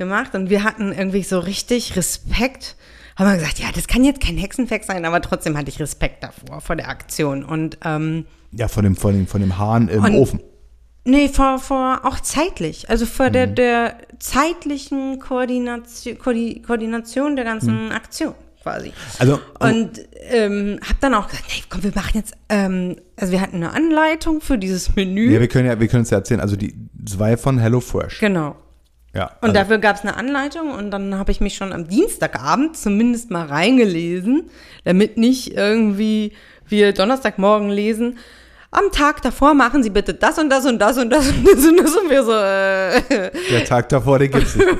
gemacht 0.03 0.35
und 0.35 0.49
wir 0.49 0.63
hatten 0.63 0.91
irgendwie 0.91 1.23
so 1.23 1.39
richtig 1.39 1.95
Respekt. 1.95 2.75
Haben 3.15 3.29
wir 3.29 3.35
gesagt, 3.37 3.59
ja, 3.59 3.67
das 3.73 3.87
kann 3.87 4.03
jetzt 4.03 4.21
kein 4.21 4.37
Hexenflex 4.37 4.87
sein, 4.87 5.05
aber 5.05 5.21
trotzdem 5.21 5.55
hatte 5.57 5.69
ich 5.69 5.79
Respekt 5.79 6.23
davor, 6.23 6.61
vor 6.61 6.75
der 6.75 6.89
Aktion. 6.89 7.43
Und 7.43 7.77
ähm, 7.85 8.25
Ja, 8.51 8.67
von 8.67 8.83
dem, 8.83 8.95
von 8.95 9.13
dem, 9.13 9.27
von 9.27 9.39
dem 9.41 9.57
Hahn 9.57 9.87
im 9.87 10.03
Und- 10.03 10.15
Ofen. 10.15 10.39
Nee, 11.05 11.27
vor, 11.27 11.59
vor 11.59 11.99
auch 12.05 12.21
zeitlich. 12.21 12.89
Also 12.89 13.05
vor 13.05 13.29
der, 13.29 13.45
der 13.45 13.97
zeitlichen 14.19 15.19
Koordination, 15.19 16.17
Koordi 16.17 16.61
Koordination 16.65 17.35
der 17.35 17.43
ganzen 17.43 17.91
Aktion 17.91 18.33
quasi. 18.61 18.93
Also, 19.19 19.37
Und 19.59 19.99
ähm, 20.31 20.79
hab 20.87 20.97
dann 21.01 21.13
auch 21.13 21.27
gesagt, 21.27 21.43
nee, 21.49 21.61
komm, 21.69 21.83
wir 21.83 21.91
machen 21.93 22.11
jetzt, 22.13 22.33
ähm, 22.47 22.95
also 23.17 23.33
wir 23.33 23.41
hatten 23.41 23.57
eine 23.57 23.73
Anleitung 23.73 24.39
für 24.39 24.57
dieses 24.57 24.95
Menü. 24.95 25.29
ja, 25.33 25.41
wir 25.41 25.49
können 25.49 25.67
ja, 25.67 25.77
wir 25.77 25.87
können 25.89 26.03
es 26.03 26.09
ja 26.09 26.19
erzählen. 26.19 26.39
Also 26.39 26.55
die 26.55 26.73
zwei 27.05 27.35
von 27.35 27.59
HelloFresh. 27.59 28.19
genau. 28.19 28.55
Ja. 29.13 29.31
Und 29.41 29.49
also, 29.49 29.53
dafür 29.53 29.77
gab 29.77 29.95
es 29.95 30.01
eine 30.01 30.17
Anleitung 30.17 30.71
und 30.71 30.91
dann 30.91 31.17
habe 31.17 31.31
ich 31.31 31.39
mich 31.39 31.55
schon 31.55 31.71
am 31.71 31.87
Dienstagabend 31.87 32.75
zumindest 32.75 33.29
mal 33.29 33.45
reingelesen, 33.45 34.49
damit 34.85 35.17
nicht 35.17 35.55
irgendwie 35.55 36.33
wir 36.67 36.93
Donnerstagmorgen 36.93 37.69
lesen. 37.69 38.17
Am 38.71 38.91
Tag 38.91 39.21
davor 39.21 39.53
machen 39.53 39.83
Sie 39.83 39.91
bitte 39.91 40.15
das 40.15 40.39
und 40.39 40.49
das 40.49 40.65
und 40.65 40.79
das 40.79 40.97
und 40.97 41.11
das 41.11 41.27
und 41.29 41.45
das 41.45 41.63
und 41.63 41.77
das 41.79 41.95
und 41.95 42.09
wir 42.09 42.23
so, 42.23 42.33
äh, 42.33 43.31
der 43.51 43.65
Tag 43.65 43.89
davor, 43.89 44.17
den 44.17 44.31
gibt's 44.31 44.55
nicht. 44.55 44.67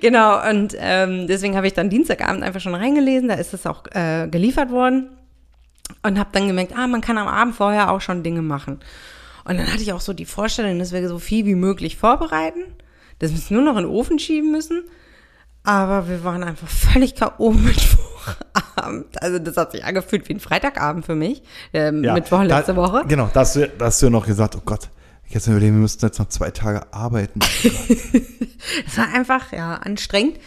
Genau, 0.00 0.48
und 0.48 0.76
ähm, 0.78 1.26
deswegen 1.26 1.56
habe 1.56 1.66
ich 1.66 1.74
dann 1.74 1.90
Dienstagabend 1.90 2.44
einfach 2.44 2.60
schon 2.60 2.74
reingelesen, 2.74 3.28
da 3.28 3.34
ist 3.34 3.54
es 3.54 3.66
auch 3.66 3.84
äh, 3.92 4.28
geliefert 4.28 4.70
worden 4.70 5.08
und 6.02 6.18
habe 6.18 6.30
dann 6.32 6.46
gemerkt, 6.46 6.72
ah, 6.76 6.86
man 6.86 7.00
kann 7.00 7.18
am 7.18 7.26
Abend 7.26 7.54
vorher 7.54 7.90
auch 7.90 8.00
schon 8.00 8.22
Dinge 8.22 8.42
machen. 8.42 8.80
Und 9.44 9.58
dann 9.58 9.66
hatte 9.66 9.82
ich 9.82 9.92
auch 9.92 10.00
so 10.00 10.12
die 10.12 10.26
Vorstellung, 10.26 10.78
dass 10.78 10.92
wir 10.92 11.08
so 11.08 11.18
viel 11.18 11.46
wie 11.46 11.54
möglich 11.54 11.96
vorbereiten, 11.96 12.60
dass 13.18 13.30
wir 13.30 13.38
es 13.38 13.50
nur 13.50 13.62
noch 13.62 13.76
in 13.76 13.84
den 13.84 13.90
Ofen 13.92 14.18
schieben 14.18 14.50
müssen. 14.52 14.84
Aber 15.64 16.08
wir 16.08 16.24
waren 16.24 16.42
einfach 16.44 16.68
völlig 16.68 17.14
K.O. 17.14 17.50
Mittwochabend. 17.52 19.22
Also 19.22 19.38
das 19.38 19.56
hat 19.56 19.72
sich 19.72 19.84
angefühlt 19.84 20.28
wie 20.28 20.34
ein 20.34 20.40
Freitagabend 20.40 21.04
für 21.04 21.14
mich. 21.14 21.42
Ähm, 21.72 22.04
Ja, 22.04 22.14
Mittwoch 22.14 22.42
letzte 22.42 22.74
da, 22.74 22.76
Woche. 22.76 23.04
Genau, 23.06 23.28
da 23.32 23.40
hast, 23.40 23.56
du, 23.56 23.68
da 23.68 23.86
hast 23.86 24.00
du 24.00 24.06
ja 24.06 24.10
noch 24.10 24.26
gesagt, 24.26 24.56
oh 24.56 24.62
Gott, 24.64 24.88
ich 25.26 25.34
jetzt 25.34 25.46
mal 25.46 25.54
überlegen, 25.54 25.74
wir 25.74 25.82
müssten 25.82 26.06
jetzt 26.06 26.18
noch 26.18 26.28
zwei 26.28 26.50
Tage 26.50 26.92
arbeiten. 26.92 27.40
Es 28.86 28.98
war 28.98 29.08
einfach, 29.14 29.52
ja, 29.52 29.74
anstrengend. 29.74 30.38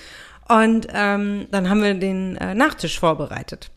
Und 0.50 0.88
ähm, 0.94 1.48
dann 1.52 1.70
haben 1.70 1.82
wir 1.82 1.94
den 1.94 2.36
äh, 2.38 2.54
Nachtisch 2.54 3.00
vorbereitet 3.00 3.72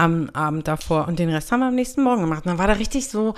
am 0.00 0.30
Abend 0.32 0.66
davor 0.66 1.06
und 1.08 1.18
den 1.18 1.28
Rest 1.28 1.52
haben 1.52 1.60
wir 1.60 1.66
am 1.66 1.74
nächsten 1.74 2.02
Morgen 2.02 2.22
gemacht. 2.22 2.46
Und 2.46 2.52
dann 2.52 2.58
war 2.58 2.66
da 2.66 2.72
richtig 2.72 3.08
so, 3.08 3.34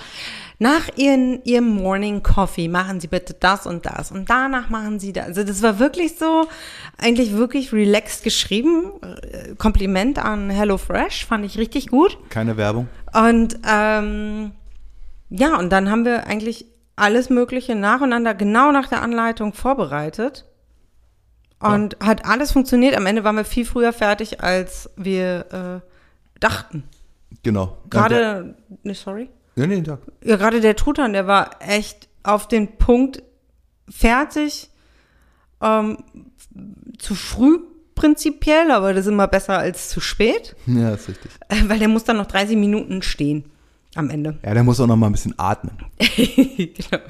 nach 0.59 0.87
ihren, 0.95 1.43
ihrem 1.43 1.67
Morning 1.67 2.23
Coffee 2.23 2.69
machen 2.69 3.01
Sie 3.01 3.07
bitte 3.07 3.35
das 3.37 3.67
und 3.67 3.85
das 3.85 4.11
und 4.11 4.29
danach 4.29 4.69
machen 4.69 4.97
Sie 4.97 5.11
das. 5.11 5.27
Also 5.27 5.43
das 5.43 5.61
war 5.61 5.79
wirklich 5.79 6.17
so, 6.17 6.47
eigentlich 6.97 7.33
wirklich 7.33 7.73
relaxed 7.73 8.23
geschrieben. 8.23 8.93
Äh, 9.01 9.55
Kompliment 9.55 10.19
an 10.19 10.49
HelloFresh, 10.49 11.25
fand 11.25 11.45
ich 11.45 11.57
richtig 11.57 11.87
gut. 11.87 12.17
Keine 12.29 12.55
Werbung. 12.55 12.87
Und 13.13 13.59
ähm, 13.69 14.51
ja, 15.29 15.57
und 15.59 15.69
dann 15.69 15.91
haben 15.91 16.05
wir 16.05 16.27
eigentlich 16.27 16.65
alles 16.95 17.29
Mögliche 17.29 17.75
nacheinander, 17.75 18.33
genau 18.33 18.71
nach 18.71 18.87
der 18.87 19.01
Anleitung 19.01 19.53
vorbereitet. 19.53 20.45
Und 21.59 21.95
hat 22.03 22.25
alles 22.25 22.51
funktioniert. 22.51 22.93
Am 22.97 23.05
Ende 23.05 23.23
waren 23.23 23.37
wir 23.37 23.45
viel 23.45 23.63
früher 23.63 23.93
fertig, 23.93 24.41
als 24.43 24.89
wir 24.97 25.81
äh, 25.81 25.92
dachten. 26.43 26.83
Genau. 27.43 27.77
Gerade, 27.89 28.55
ne, 28.83 28.93
sorry. 28.95 29.29
Ja, 29.55 29.67
nee, 29.67 29.81
Tag. 29.81 29.99
Ja, 30.23 30.35
gerade 30.37 30.61
der 30.61 30.75
Truthahn, 30.75 31.13
der 31.13 31.27
war 31.27 31.51
echt 31.61 32.07
auf 32.23 32.47
den 32.47 32.77
Punkt 32.77 33.21
fertig. 33.89 34.69
Ähm, 35.61 35.97
zu 36.97 37.15
früh 37.15 37.59
prinzipiell, 37.95 38.71
aber 38.71 38.93
das 38.93 39.05
ist 39.05 39.11
immer 39.11 39.27
besser 39.27 39.57
als 39.57 39.89
zu 39.89 39.99
spät, 40.01 40.55
Ja, 40.65 40.93
ist 40.93 41.07
richtig. 41.07 41.31
äh, 41.49 41.55
weil 41.67 41.79
der 41.79 41.87
muss 41.87 42.03
dann 42.03 42.17
noch 42.17 42.25
30 42.25 42.57
Minuten 42.57 43.01
stehen 43.01 43.45
am 43.95 44.09
Ende. 44.09 44.37
Ja, 44.43 44.53
der 44.53 44.63
muss 44.63 44.79
auch 44.79 44.87
noch 44.87 44.95
mal 44.95 45.05
ein 45.07 45.11
bisschen 45.13 45.35
atmen. 45.37 45.77
genau. 45.99 47.03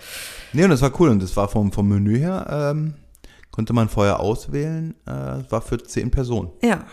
Nee, 0.52 0.64
und 0.66 0.70
das 0.70 0.82
war 0.82 0.92
cool. 1.00 1.10
Und 1.10 1.24
das 1.24 1.36
war 1.36 1.48
vom, 1.48 1.72
vom 1.72 1.88
Menü 1.88 2.18
her, 2.20 2.46
ähm, 2.50 2.94
konnte 3.52 3.74
man 3.74 3.90
vorher 3.90 4.20
auswählen, 4.20 4.94
äh, 5.06 5.12
war 5.50 5.62
für 5.62 5.82
zehn 5.82 6.12
Personen. 6.12 6.50
Ja. 6.62 6.86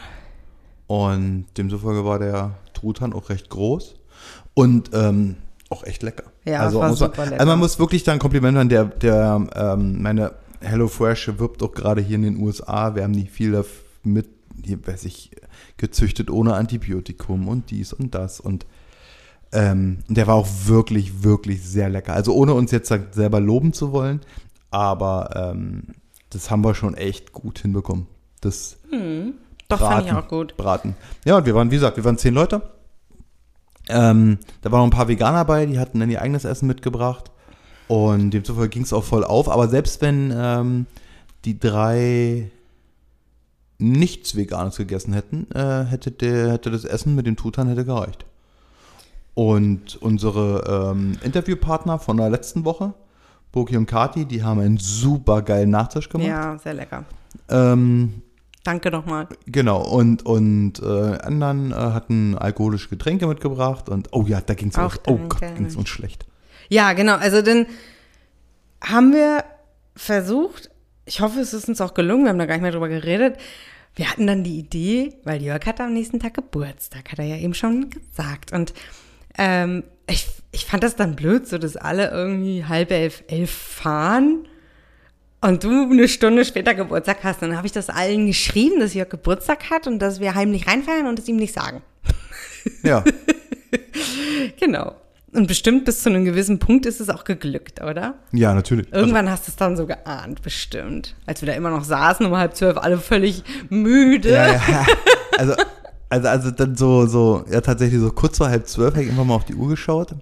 Und 0.90 1.44
demzufolge 1.56 2.04
war 2.04 2.18
der 2.18 2.56
Truthahn 2.74 3.12
auch 3.12 3.28
recht 3.28 3.48
groß 3.48 3.94
und 4.54 4.90
ähm, 4.92 5.36
auch 5.68 5.84
echt 5.84 6.02
lecker. 6.02 6.24
Ja, 6.44 6.62
also, 6.62 6.80
war 6.80 6.88
muss 6.88 6.98
man, 6.98 7.10
super 7.10 7.24
lecker. 7.26 7.40
also 7.40 7.46
man 7.52 7.58
muss 7.60 7.78
wirklich 7.78 8.02
da 8.02 8.10
ein 8.10 8.18
Kompliment 8.18 8.58
an 8.58 8.68
der, 8.68 8.86
der 8.86 9.46
ähm, 9.54 10.02
meine 10.02 10.32
HelloFresh 10.58 11.38
wirbt 11.38 11.62
auch 11.62 11.70
gerade 11.70 12.00
hier 12.00 12.16
in 12.16 12.22
den 12.22 12.42
USA. 12.42 12.96
Wir 12.96 13.04
haben 13.04 13.12
nicht 13.12 13.30
viel 13.30 13.64
mit, 14.02 14.26
hier 14.64 14.84
weiß 14.84 15.04
ich, 15.04 15.30
gezüchtet 15.76 16.28
ohne 16.28 16.54
Antibiotikum 16.54 17.46
und 17.46 17.70
dies 17.70 17.92
und 17.92 18.16
das 18.16 18.40
und 18.40 18.66
ähm, 19.52 19.98
der 20.08 20.26
war 20.26 20.34
auch 20.34 20.48
wirklich, 20.64 21.22
wirklich 21.22 21.62
sehr 21.62 21.88
lecker. 21.88 22.14
Also 22.14 22.34
ohne 22.34 22.54
uns 22.54 22.72
jetzt 22.72 22.92
selber 23.12 23.38
loben 23.38 23.72
zu 23.72 23.92
wollen, 23.92 24.22
aber 24.72 25.52
ähm, 25.54 25.84
das 26.30 26.50
haben 26.50 26.64
wir 26.64 26.74
schon 26.74 26.96
echt 26.96 27.32
gut 27.32 27.60
hinbekommen. 27.60 28.08
Das 28.40 28.78
Doch, 29.70 29.78
fand 29.78 30.06
ich 30.06 30.12
auch 30.12 30.28
gut. 30.28 30.56
Braten. 30.56 30.94
Ja, 31.24 31.38
und 31.38 31.46
wir 31.46 31.54
waren, 31.54 31.70
wie 31.70 31.76
gesagt, 31.76 31.96
wir 31.96 32.04
waren 32.04 32.18
zehn 32.18 32.34
Leute. 32.34 32.62
Ähm, 33.88 34.38
da 34.62 34.70
waren 34.70 34.80
noch 34.80 34.86
ein 34.86 34.90
paar 34.90 35.08
Veganer 35.08 35.44
bei, 35.44 35.66
die 35.66 35.78
hatten 35.78 36.00
dann 36.00 36.10
ihr 36.10 36.22
eigenes 36.22 36.44
Essen 36.44 36.66
mitgebracht. 36.66 37.30
Und 37.88 38.30
demzufolge 38.30 38.68
ging 38.68 38.82
es 38.82 38.92
auch 38.92 39.04
voll 39.04 39.24
auf. 39.24 39.48
Aber 39.48 39.68
selbst 39.68 40.00
wenn 40.00 40.32
ähm, 40.36 40.86
die 41.44 41.58
drei 41.58 42.50
nichts 43.78 44.36
Veganes 44.36 44.76
gegessen 44.76 45.12
hätten, 45.12 45.50
äh, 45.52 45.84
hätte, 45.84 46.10
der, 46.10 46.52
hätte 46.52 46.70
das 46.70 46.84
Essen 46.84 47.14
mit 47.14 47.26
dem 47.26 47.36
Tutan 47.36 47.68
hätte 47.68 47.84
gereicht. 47.84 48.26
Und 49.34 49.96
unsere 50.02 50.92
ähm, 50.92 51.16
Interviewpartner 51.22 51.98
von 51.98 52.16
der 52.18 52.30
letzten 52.30 52.64
Woche, 52.64 52.92
Boki 53.52 53.76
und 53.76 53.86
Kati, 53.86 54.26
die 54.26 54.44
haben 54.44 54.60
einen 54.60 54.78
super 54.78 55.42
geilen 55.42 55.70
Nachtisch 55.70 56.08
gemacht. 56.08 56.28
Ja, 56.28 56.58
sehr 56.58 56.74
lecker. 56.74 57.04
Ähm, 57.48 58.22
Danke 58.62 58.90
nochmal. 58.90 59.26
Genau, 59.46 59.82
und, 59.82 60.26
und 60.26 60.80
äh, 60.82 61.18
anderen 61.22 61.72
äh, 61.72 61.74
hatten 61.74 62.36
alkoholische 62.36 62.88
Getränke 62.88 63.26
mitgebracht 63.26 63.88
und 63.88 64.08
oh 64.12 64.26
ja, 64.26 64.40
da 64.40 64.54
ging 64.54 64.68
es 64.68 64.76
Auch 64.76 64.96
uns, 64.96 65.00
oh. 65.06 65.18
Gott, 65.28 65.42
uns 65.58 65.88
schlecht. 65.88 66.26
Ja, 66.68 66.92
genau. 66.92 67.14
Also 67.14 67.40
dann 67.40 67.66
haben 68.82 69.12
wir 69.12 69.44
versucht, 69.96 70.70
ich 71.06 71.20
hoffe, 71.20 71.40
es 71.40 71.54
ist 71.54 71.68
uns 71.68 71.80
auch 71.80 71.94
gelungen, 71.94 72.24
wir 72.24 72.30
haben 72.30 72.38
da 72.38 72.46
gar 72.46 72.54
nicht 72.54 72.62
mehr 72.62 72.72
drüber 72.72 72.88
geredet. 72.88 73.38
Wir 73.96 74.10
hatten 74.10 74.26
dann 74.26 74.44
die 74.44 74.58
Idee, 74.58 75.14
weil 75.24 75.42
Jörg 75.42 75.64
hatte 75.66 75.82
am 75.82 75.92
nächsten 75.92 76.20
Tag 76.20 76.34
Geburtstag, 76.34 77.10
hat 77.10 77.18
er 77.18 77.24
ja 77.24 77.36
eben 77.36 77.54
schon 77.54 77.90
gesagt. 77.90 78.52
Und 78.52 78.72
ähm, 79.36 79.84
ich, 80.06 80.28
ich 80.52 80.66
fand 80.66 80.84
das 80.84 80.96
dann 80.96 81.16
blöd, 81.16 81.48
so 81.48 81.58
dass 81.58 81.76
alle 81.76 82.10
irgendwie 82.10 82.64
halb 82.64 82.90
elf, 82.90 83.24
elf 83.26 83.50
fahren 83.50 84.46
und 85.40 85.64
du 85.64 85.90
eine 85.90 86.08
Stunde 86.08 86.44
später 86.44 86.74
Geburtstag 86.74 87.18
hast. 87.24 87.42
Dann 87.42 87.56
habe 87.56 87.66
ich 87.66 87.72
das 87.72 87.88
allen 87.88 88.26
geschrieben, 88.26 88.80
dass 88.80 88.94
Jörg 88.94 89.08
Geburtstag 89.08 89.70
hat 89.70 89.86
und 89.86 89.98
dass 89.98 90.20
wir 90.20 90.34
heimlich 90.34 90.66
reinfeiern 90.66 91.06
und 91.06 91.18
es 91.18 91.28
ihm 91.28 91.36
nicht 91.36 91.54
sagen. 91.54 91.82
Ja, 92.82 93.02
Genau. 94.58 94.94
Und 95.32 95.46
bestimmt 95.46 95.84
bis 95.84 96.02
zu 96.02 96.08
einem 96.08 96.24
gewissen 96.24 96.58
Punkt 96.58 96.86
ist 96.86 97.00
es 97.00 97.08
auch 97.08 97.22
geglückt, 97.22 97.80
oder? 97.80 98.14
ja, 98.32 98.52
natürlich. 98.52 98.86
Also, 98.90 98.98
Irgendwann 98.98 99.30
hast 99.30 99.46
du 99.46 99.52
es 99.52 99.56
dann 99.56 99.76
so 99.76 99.86
geahnt, 99.86 100.42
bestimmt. 100.42 101.14
Als 101.24 101.40
wir 101.40 101.46
da 101.46 101.52
immer 101.52 101.70
noch 101.70 101.84
saßen, 101.84 102.26
um 102.26 102.36
halb 102.36 102.56
zwölf, 102.56 102.76
alle 102.76 102.98
völlig 102.98 103.44
müde. 103.68 104.30
ja, 104.32 104.54
ja, 104.54 104.86
also, 105.38 105.54
also, 106.08 106.28
also 106.28 106.50
dann 106.50 106.76
so, 106.76 107.06
so, 107.06 107.44
ja, 107.48 107.60
tatsächlich 107.60 108.00
so 108.00 108.10
kurz 108.10 108.38
vor 108.38 108.48
halb 108.48 108.66
zwölf 108.66 108.94
habe 108.94 109.04
ich 109.04 109.10
einfach 109.10 109.24
mal 109.24 109.36
auf 109.36 109.44
die 109.44 109.54
Uhr 109.54 109.68
geschaut. 109.68 110.16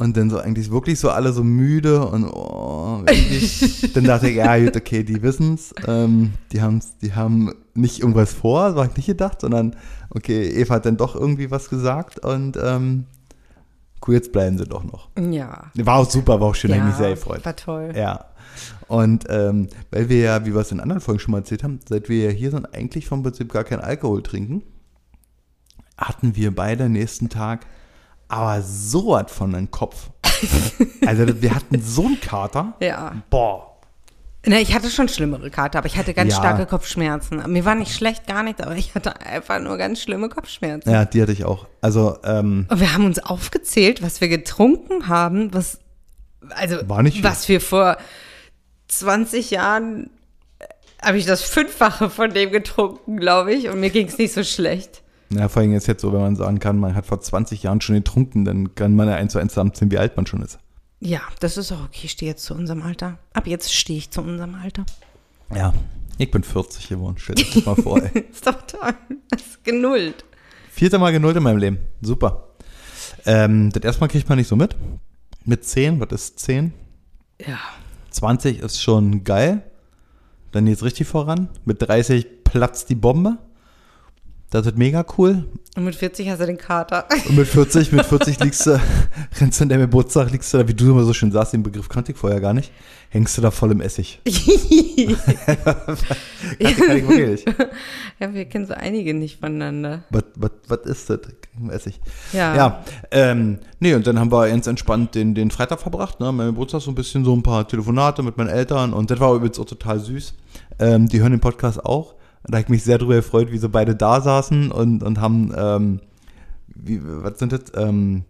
Und 0.00 0.16
dann 0.16 0.30
so 0.30 0.38
eigentlich 0.38 0.70
wirklich 0.70 1.00
so 1.00 1.10
alle 1.10 1.32
so 1.32 1.42
müde 1.42 2.06
und 2.06 2.24
oh, 2.24 3.02
dann 3.94 4.04
dachte 4.04 4.28
ich, 4.28 4.36
ja, 4.36 4.56
gut, 4.56 4.76
okay, 4.76 5.02
die 5.02 5.20
wissen's. 5.22 5.74
Ähm, 5.88 6.34
die, 6.52 6.62
haben's, 6.62 6.96
die 7.02 7.14
haben 7.14 7.52
nicht 7.74 7.98
irgendwas 7.98 8.32
vor, 8.32 8.70
so 8.70 8.78
habe 8.78 8.90
ich 8.90 8.96
nicht 8.96 9.06
gedacht, 9.06 9.40
sondern 9.40 9.74
okay, 10.10 10.50
Eva 10.50 10.76
hat 10.76 10.86
dann 10.86 10.96
doch 10.96 11.16
irgendwie 11.16 11.50
was 11.50 11.68
gesagt 11.68 12.20
und 12.20 12.56
ähm, 12.62 13.06
cool, 14.06 14.14
jetzt 14.14 14.30
bleiben 14.30 14.56
sie 14.56 14.66
doch 14.66 14.84
noch. 14.84 15.08
Ja. 15.18 15.72
War 15.74 15.96
auch 15.96 16.08
super, 16.08 16.40
war 16.40 16.48
auch 16.48 16.54
schön, 16.54 16.70
ja, 16.70 16.76
habe 16.76 16.88
mich 16.88 16.96
sehr 16.96 17.10
gefreut. 17.10 17.44
War 17.44 17.56
toll. 17.56 17.92
Ja. 17.96 18.26
Und 18.86 19.24
ähm, 19.28 19.66
weil 19.90 20.08
wir 20.08 20.18
ja, 20.20 20.46
wie 20.46 20.54
wir 20.54 20.60
es 20.60 20.70
in 20.70 20.78
anderen 20.78 21.00
Folgen 21.00 21.18
schon 21.18 21.32
mal 21.32 21.38
erzählt 21.38 21.64
haben, 21.64 21.80
seit 21.88 22.08
wir 22.08 22.26
ja 22.26 22.30
hier 22.30 22.52
sind, 22.52 22.72
eigentlich 22.72 23.06
vom 23.06 23.24
Prinzip 23.24 23.52
gar 23.52 23.64
keinen 23.64 23.80
Alkohol 23.80 24.22
trinken, 24.22 24.62
hatten 25.96 26.36
wir 26.36 26.54
beide 26.54 26.88
nächsten 26.88 27.28
Tag 27.28 27.66
aber 28.28 28.62
so 28.62 29.08
was 29.08 29.30
von 29.32 29.52
den 29.52 29.70
Kopf. 29.70 30.10
also 31.06 31.40
wir 31.42 31.54
hatten 31.54 31.82
so 31.82 32.06
einen 32.06 32.20
Kater. 32.20 32.74
Ja. 32.80 33.12
Boah. 33.30 33.64
Na, 34.46 34.60
ich 34.60 34.72
hatte 34.72 34.88
schon 34.88 35.08
schlimmere 35.08 35.50
Karte, 35.50 35.76
aber 35.78 35.88
ich 35.88 35.96
hatte 35.98 36.14
ganz 36.14 36.32
Ja. 36.34 36.38
starke 36.38 36.64
Kopfschmerzen. 36.66 37.42
Mir 37.52 37.64
war 37.64 37.74
nicht 37.74 37.92
schlecht, 37.94 38.26
gar 38.26 38.42
nichts, 38.44 38.60
aber 38.62 38.76
ich 38.76 38.94
hatte 38.94 39.20
einfach 39.20 39.58
nur 39.60 39.76
ganz 39.76 40.00
schlimme 40.00 40.28
Kopfschmerzen. 40.28 40.88
Ja, 40.90 41.04
die 41.04 41.20
hatte 41.20 41.32
ich 41.32 41.44
auch. 41.44 41.66
Also, 41.80 42.16
ähm, 42.24 42.66
Und 42.70 42.80
wir 42.80 42.94
haben 42.94 43.04
uns 43.04 43.18
aufgezählt, 43.18 44.00
was 44.00 44.20
wir 44.20 44.28
getrunken 44.28 45.08
haben, 45.08 45.52
was, 45.52 45.80
also, 46.50 46.76
War 46.88 47.02
nicht 47.02 47.14
viel. 47.16 47.24
was 47.24 47.48
wir 47.48 47.60
vor 47.60 47.96
20 48.86 49.50
Jahren 49.50 50.10
habe 51.02 51.18
ich 51.18 51.26
das 51.26 51.42
Fünffache 51.42 52.08
von 52.08 52.30
dem 52.32 52.50
getrunken, 52.50 53.18
glaube 53.18 53.52
ich. 53.54 53.68
Und 53.68 53.80
mir 53.80 53.90
ging 53.90 54.06
es 54.08 54.18
nicht 54.18 54.32
so 54.32 54.42
schlecht. 54.44 55.02
Ja, 55.30 55.48
vor 55.48 55.60
allem 55.62 55.74
ist 55.74 55.86
jetzt 55.86 56.00
so, 56.02 56.12
wenn 56.12 56.20
man 56.20 56.36
sagen 56.36 56.58
kann, 56.58 56.78
man 56.78 56.94
hat 56.94 57.06
vor 57.06 57.20
20 57.20 57.62
Jahren 57.62 57.80
schon 57.80 57.96
getrunken, 57.96 58.44
dann 58.44 58.74
kann 58.74 58.94
man 58.96 59.08
ja 59.08 59.14
eins 59.16 59.32
zu 59.32 59.38
eins 59.38 59.52
zusammenziehen, 59.52 59.90
wie 59.90 59.98
alt 59.98 60.16
man 60.16 60.26
schon 60.26 60.42
ist. 60.42 60.58
Ja, 61.00 61.20
das 61.40 61.56
ist 61.56 61.70
auch 61.70 61.84
okay. 61.84 62.00
Ich 62.04 62.12
stehe 62.12 62.30
jetzt 62.30 62.44
zu 62.44 62.54
unserem 62.54 62.82
Alter. 62.82 63.18
Ab 63.32 63.46
jetzt 63.46 63.72
stehe 63.72 63.98
ich 63.98 64.10
zu 64.10 64.22
unserem 64.22 64.54
Alter. 64.54 64.84
Ja, 65.54 65.72
ich 66.16 66.30
bin 66.30 66.42
40 66.42 66.88
geworden. 66.88 67.16
Stell 67.18 67.36
dir 67.36 67.44
das 67.54 67.64
mal 67.64 67.76
vor, 67.76 68.02
ey. 68.14 68.24
ist 68.30 68.46
doch 68.46 68.60
toll. 68.62 68.94
Das 69.30 69.42
ist 69.42 69.64
genullt. 69.64 70.24
Vierte 70.70 70.98
Mal 70.98 71.12
genullt 71.12 71.36
in 71.36 71.42
meinem 71.42 71.58
Leben. 71.58 71.78
Super. 72.00 72.48
Ähm, 73.26 73.70
das 73.72 73.82
erste 73.82 74.00
Mal 74.00 74.08
kriegt 74.08 74.28
man 74.28 74.38
nicht 74.38 74.48
so 74.48 74.56
mit. 74.56 74.76
Mit 75.44 75.64
10, 75.64 76.00
was 76.00 76.10
ist 76.10 76.40
10? 76.40 76.72
Ja. 77.46 77.58
20 78.10 78.60
ist 78.60 78.82
schon 78.82 79.24
geil. 79.24 79.62
Dann 80.52 80.66
geht's 80.66 80.82
richtig 80.82 81.06
voran. 81.06 81.48
Mit 81.64 81.82
30 81.82 82.44
platzt 82.44 82.88
die 82.90 82.94
Bombe. 82.94 83.38
Das 84.50 84.64
wird 84.64 84.78
mega 84.78 85.04
cool. 85.18 85.44
Und 85.76 85.84
mit 85.84 85.94
40 85.94 86.30
hast 86.30 86.40
du 86.40 86.46
den 86.46 86.56
Kater. 86.56 87.06
Und 87.28 87.36
mit 87.36 87.46
40, 87.46 87.92
mit 87.92 88.06
40 88.06 88.40
liegst 88.44 88.66
du, 88.66 88.80
rennst 89.38 89.60
du 89.60 89.64
in 89.64 89.68
deinem 89.68 89.82
Geburtstag, 89.82 90.32
liegst 90.32 90.52
du 90.52 90.58
da, 90.58 90.66
wie 90.66 90.72
du 90.72 90.90
immer 90.90 91.04
so 91.04 91.12
schön 91.12 91.30
sagst, 91.30 91.52
den 91.52 91.62
Begriff 91.62 91.90
kannte 91.90 92.12
ich 92.12 92.18
vorher 92.18 92.40
gar 92.40 92.54
nicht, 92.54 92.72
hängst 93.10 93.36
du 93.36 93.42
da 93.42 93.50
voll 93.50 93.72
im 93.72 93.82
Essig. 93.82 94.20
wirklich 96.58 97.44
ja, 98.18 98.34
wir 98.34 98.46
kennen 98.46 98.66
so 98.66 98.72
einige 98.72 99.12
nicht 99.12 99.38
voneinander. 99.38 100.04
Was, 100.10 100.24
was, 100.34 100.50
was 100.66 100.80
ist 100.86 101.10
das? 101.10 101.20
Im 101.60 101.68
Essig. 101.70 102.00
Ja. 102.32 102.56
Ja, 102.56 102.84
ähm, 103.10 103.58
nee, 103.80 103.92
und 103.94 104.06
dann 104.06 104.18
haben 104.18 104.32
wir 104.32 104.48
ganz 104.48 104.66
entspannt 104.66 105.14
den, 105.14 105.34
den 105.34 105.50
Freitag 105.50 105.80
verbracht, 105.80 106.20
ne, 106.20 106.32
mein 106.32 106.46
Geburtstag 106.48 106.80
so 106.80 106.90
ein 106.90 106.94
bisschen 106.94 107.22
so 107.24 107.34
ein 107.36 107.42
paar 107.42 107.68
Telefonate 107.68 108.22
mit 108.22 108.38
meinen 108.38 108.48
Eltern 108.48 108.94
und 108.94 109.10
das 109.10 109.20
war 109.20 109.34
übrigens 109.34 109.58
auch 109.58 109.66
total 109.66 110.00
süß. 110.00 110.32
Ähm, 110.78 111.06
die 111.08 111.20
hören 111.20 111.32
den 111.32 111.40
Podcast 111.40 111.84
auch. 111.84 112.14
Da 112.48 112.56
habe 112.56 112.62
ich 112.62 112.68
mich 112.68 112.82
sehr 112.82 112.98
drüber 112.98 113.16
gefreut, 113.16 113.52
wie 113.52 113.58
sie 113.58 113.68
beide 113.68 113.94
da 113.94 114.20
saßen 114.20 114.70
und, 114.70 115.02
und 115.02 115.20
haben, 115.20 115.52
ähm, 115.56 116.00
wie, 116.66 117.00
was 117.02 117.38
sind 117.38 117.52
das, 117.52 117.72
ähm, 117.76 118.24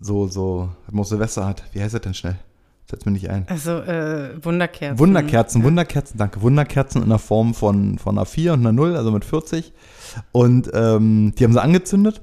so, 0.00 0.26
so, 0.26 0.68
was 0.86 0.94
man 0.94 1.04
Silvester 1.04 1.46
hat. 1.46 1.64
Wie 1.72 1.80
heißt 1.80 1.94
das 1.94 2.02
denn 2.02 2.14
schnell? 2.14 2.36
Setz 2.90 3.06
mir 3.06 3.12
nicht 3.12 3.30
ein. 3.30 3.46
Also, 3.48 3.78
äh, 3.78 4.44
Wunderkerzen. 4.44 4.98
Wunderkerzen, 4.98 5.62
Wunderkerzen, 5.62 6.18
danke. 6.18 6.42
Wunderkerzen 6.42 7.02
in 7.02 7.08
der 7.08 7.18
Form 7.18 7.54
von, 7.54 7.98
von 7.98 8.18
einer 8.18 8.26
4 8.26 8.52
und 8.52 8.60
einer 8.60 8.72
0, 8.72 8.96
also 8.96 9.10
mit 9.10 9.24
40. 9.24 9.72
Und 10.32 10.70
ähm, 10.74 11.32
die 11.38 11.44
haben 11.44 11.52
sie 11.54 11.62
angezündet. 11.62 12.20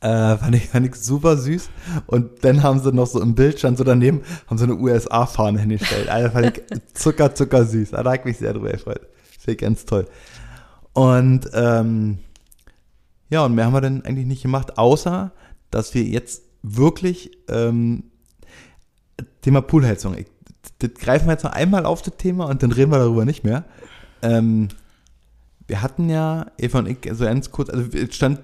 Äh, 0.00 0.36
fand, 0.36 0.54
ich, 0.56 0.68
fand 0.68 0.86
ich 0.86 0.96
super 0.96 1.36
süß. 1.36 1.70
Und 2.06 2.44
dann 2.44 2.64
haben 2.64 2.80
sie 2.80 2.92
noch 2.92 3.06
so 3.06 3.20
im 3.20 3.36
Bild, 3.36 3.60
stand 3.60 3.78
so 3.78 3.84
daneben, 3.84 4.22
haben 4.48 4.58
sie 4.58 4.64
eine 4.64 4.74
USA-Fahne 4.74 5.60
hingestellt. 5.60 6.08
Also 6.08 6.30
fand 6.30 6.58
ich 6.58 6.62
zucker, 6.94 7.34
zucker 7.34 7.64
süß. 7.64 7.90
Da 7.90 7.98
habe 7.98 8.16
ich 8.16 8.24
mich 8.24 8.38
sehr 8.38 8.52
drüber 8.52 8.70
gefreut. 8.70 9.02
Ich 9.48 9.58
ganz 9.58 9.84
toll. 9.84 10.06
Und 10.92 11.48
ähm, 11.54 12.18
ja, 13.30 13.44
und 13.44 13.54
mehr 13.54 13.66
haben 13.66 13.74
wir 13.74 13.80
dann 13.80 14.02
eigentlich 14.02 14.26
nicht 14.26 14.42
gemacht, 14.42 14.78
außer 14.78 15.32
dass 15.70 15.94
wir 15.94 16.02
jetzt 16.02 16.42
wirklich 16.62 17.30
ähm, 17.48 18.04
Thema 19.42 19.60
Poolheizung. 19.60 20.16
Das 20.78 20.94
greifen 20.94 21.26
wir 21.26 21.32
jetzt 21.32 21.44
noch 21.44 21.52
einmal 21.52 21.86
auf 21.86 22.02
das 22.02 22.16
Thema 22.16 22.46
und 22.46 22.62
dann 22.62 22.72
reden 22.72 22.90
wir 22.90 22.98
darüber 22.98 23.24
nicht 23.24 23.44
mehr. 23.44 23.64
Ähm, 24.22 24.68
wir 25.66 25.82
hatten 25.82 26.08
ja, 26.08 26.46
Eva 26.56 26.78
und 26.78 26.88
ich, 26.88 26.98
so 27.12 27.24
ganz 27.24 27.50
kurz, 27.50 27.70
also 27.70 27.84
es 27.96 28.14
stand 28.14 28.40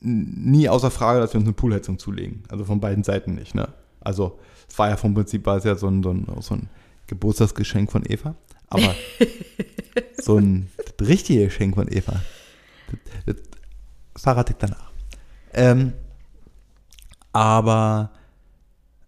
nie 0.00 0.68
außer 0.68 0.90
Frage, 0.90 1.20
dass 1.20 1.32
wir 1.32 1.38
uns 1.38 1.46
eine 1.46 1.54
Poolheizung 1.54 1.98
zulegen. 1.98 2.44
Also 2.48 2.64
von 2.64 2.80
beiden 2.80 3.04
Seiten 3.04 3.34
nicht, 3.34 3.54
ne? 3.54 3.68
Also 4.00 4.38
es 4.68 4.78
war 4.78 4.88
ja 4.88 4.96
vom 4.96 5.14
Prinzip 5.14 5.46
war 5.46 5.56
es 5.56 5.64
ja 5.64 5.74
so 5.74 5.88
ein, 5.88 6.02
so 6.02 6.10
ein, 6.10 6.26
so 6.40 6.54
ein 6.54 6.68
Geburtstagsgeschenk 7.06 7.90
von 7.90 8.04
Eva. 8.06 8.34
Aber 8.68 8.94
so 10.22 10.38
ein 10.38 10.68
das 10.98 11.08
richtige 11.08 11.44
Geschenk 11.44 11.74
von 11.74 11.88
Eva. 11.88 12.20
Das, 13.26 13.36
das 14.14 14.22
verrate 14.22 14.52
ich 14.52 14.58
danach. 14.58 14.90
Ähm, 15.52 15.92
aber 17.32 18.10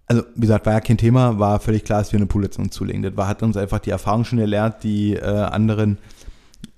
also 0.08 0.22
wie 0.34 0.40
gesagt, 0.40 0.64
war 0.66 0.72
ja 0.72 0.80
kein 0.80 0.96
Thema, 0.96 1.38
war 1.38 1.60
völlig 1.60 1.84
klar, 1.84 2.00
dass 2.00 2.12
wir 2.12 2.18
eine 2.18 2.26
Poolheizung 2.26 2.70
zulegen. 2.70 3.02
Das 3.02 3.16
war, 3.16 3.28
hat 3.28 3.42
uns 3.42 3.56
einfach 3.56 3.78
die 3.78 3.90
Erfahrung 3.90 4.24
schon 4.24 4.38
erlernt, 4.38 4.82
die 4.82 5.14
äh, 5.14 5.22
anderen 5.22 5.98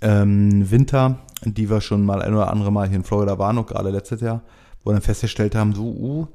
ähm, 0.03 0.69
Winter, 0.71 1.21
die 1.45 1.71
wir 1.71 1.81
schon 1.81 2.05
mal 2.05 2.23
ein 2.23 2.35
oder 2.35 2.51
andere 2.51 2.73
Mal 2.73 2.89
hier 2.89 2.97
in 2.97 3.05
Florida 3.05 3.39
waren, 3.39 3.57
auch 3.59 3.67
gerade 3.67 3.91
letztes 3.91 4.21
Jahr, 4.21 4.43
wo 4.83 4.91
wir 4.91 4.95
dann 4.95 5.03
festgestellt 5.03 5.55
haben, 5.55 5.75
so, 5.75 5.85
uh, 5.85 6.27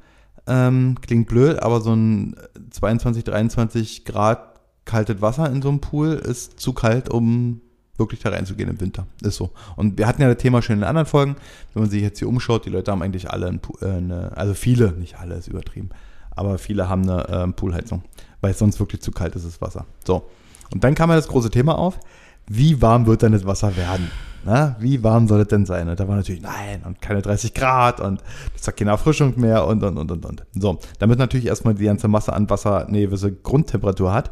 ähm, 0.48 0.96
klingt 1.02 1.28
blöd, 1.28 1.62
aber 1.62 1.82
so 1.82 1.94
ein 1.94 2.36
22, 2.72 3.24
23 3.26 4.06
Grad 4.06 4.55
kaltes 4.86 5.22
Wasser 5.22 5.50
in 5.52 5.62
so 5.62 5.70
einem 5.70 5.82
Pool 5.82 6.14
ist 6.14 6.60
zu 6.60 6.74
kalt, 6.74 7.10
um 7.10 7.62
wirklich 7.98 8.22
da 8.22 8.30
reinzugehen 8.30 8.70
im 8.70 8.80
Winter. 8.80 9.08
Ist 9.22 9.38
so. 9.38 9.52
Und 9.76 9.98
wir 9.98 10.08
hatten 10.08 10.22
ja 10.22 10.28
das 10.28 10.38
Thema 10.38 10.62
schon 10.62 10.78
in 10.78 10.84
anderen 10.84 11.08
Folgen. 11.08 11.36
Wenn 11.74 11.84
man 11.84 11.90
sich 11.90 12.02
jetzt 12.02 12.20
hier 12.20 12.28
umschaut, 12.28 12.66
die 12.66 12.70
Leute 12.70 12.92
haben 12.92 13.02
eigentlich 13.02 13.30
alle, 13.30 13.48
äh, 13.82 13.86
eine, 13.86 14.36
also 14.36 14.54
viele, 14.54 14.92
nicht 14.94 15.20
alle, 15.20 15.36
ist 15.36 15.48
übertrieben, 15.48 15.90
aber 16.32 16.58
viele 16.58 16.90
haben 16.90 17.10
eine 17.10 17.28
ähm, 17.30 17.54
Poolheizung, 17.54 18.04
weil 18.42 18.52
es 18.52 18.60
sonst 18.60 18.80
wirklich 18.80 19.02
zu 19.02 19.12
kalt 19.12 19.36
ist, 19.36 19.46
das 19.46 19.62
Wasser. 19.62 19.86
So. 20.06 20.30
Und 20.74 20.84
dann 20.84 20.96
kam 20.96 21.10
ja 21.10 21.16
das 21.16 21.28
große 21.28 21.50
Thema 21.50 21.78
auf, 21.78 22.00
wie 22.48 22.82
warm 22.82 23.06
wird 23.08 23.22
denn 23.22 23.32
das 23.32 23.46
Wasser 23.46 23.76
werden? 23.76 24.12
Na, 24.44 24.76
wie 24.80 25.04
warm 25.04 25.28
soll 25.28 25.42
es 25.42 25.48
denn 25.48 25.66
sein? 25.66 25.90
Und 25.90 26.00
da 26.00 26.08
war 26.08 26.16
natürlich, 26.16 26.42
nein, 26.42 26.84
und 26.86 27.02
keine 27.02 27.24
30 27.24 27.56
Grad 27.56 28.00
und 28.00 28.22
das 28.56 28.68
hat 28.68 28.78
keine 28.78 28.92
Erfrischung 28.92 29.34
mehr 29.40 29.66
und, 29.66 29.84
und, 29.84 29.98
und, 29.98 30.12
und, 30.12 30.26
und. 30.26 30.46
So, 30.54 30.80
damit 31.00 31.18
natürlich 31.18 31.48
erstmal 31.48 31.74
die 31.74 31.86
ganze 31.86 32.08
Masse 32.08 32.32
an 32.32 32.48
Wasser 32.48 32.88
eine 32.88 33.02
gewisse 33.02 33.32
Grundtemperatur 33.32 34.14
hat, 34.14 34.32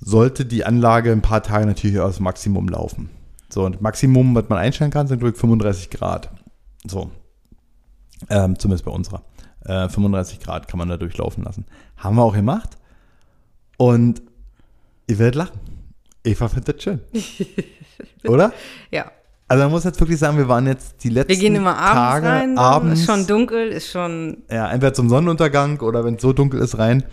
sollte 0.00 0.44
die 0.44 0.64
Anlage 0.64 1.12
ein 1.12 1.22
paar 1.22 1.42
Tage 1.42 1.66
natürlich 1.66 1.98
aus 1.98 2.20
Maximum 2.20 2.68
laufen. 2.68 3.10
So, 3.48 3.64
und 3.64 3.80
Maximum, 3.80 4.34
was 4.34 4.48
man 4.48 4.58
einstellen 4.58 4.90
kann, 4.90 5.06
sind 5.06 5.22
durch 5.22 5.36
35 5.36 5.90
Grad. 5.90 6.30
So. 6.86 7.10
Ähm, 8.28 8.58
zumindest 8.58 8.84
bei 8.84 8.90
unserer. 8.90 9.22
Äh, 9.64 9.88
35 9.88 10.40
Grad 10.40 10.68
kann 10.68 10.78
man 10.78 10.88
da 10.88 10.96
durchlaufen 10.96 11.44
lassen. 11.44 11.64
Haben 11.96 12.16
wir 12.16 12.22
auch 12.22 12.34
gemacht. 12.34 12.76
Und 13.78 14.22
ihr 15.06 15.18
werdet 15.18 15.34
lachen. 15.36 15.60
Eva 16.24 16.48
findet 16.48 16.76
das 16.76 16.82
schön. 16.82 17.00
Oder? 18.24 18.52
Ja. 18.90 19.10
Also 19.48 19.62
man 19.62 19.70
muss 19.70 19.84
jetzt 19.84 20.00
wirklich 20.00 20.18
sagen, 20.18 20.36
wir 20.38 20.48
waren 20.48 20.66
jetzt 20.66 21.04
die 21.04 21.08
letzten 21.08 21.28
Wir 21.28 21.36
gehen 21.36 21.54
immer 21.54 21.76
abends 21.78 21.94
Tage, 21.94 22.26
rein. 22.26 22.58
abends, 22.58 23.00
Ist 23.00 23.06
schon 23.06 23.26
dunkel, 23.28 23.68
ist 23.68 23.90
schon. 23.90 24.38
ja, 24.50 24.68
entweder 24.72 24.92
zum 24.92 25.08
Sonnenuntergang 25.08 25.78
oder 25.80 26.04
wenn 26.04 26.16
es 26.16 26.22
so 26.22 26.32
dunkel 26.32 26.60
ist, 26.60 26.78
rein. 26.78 27.04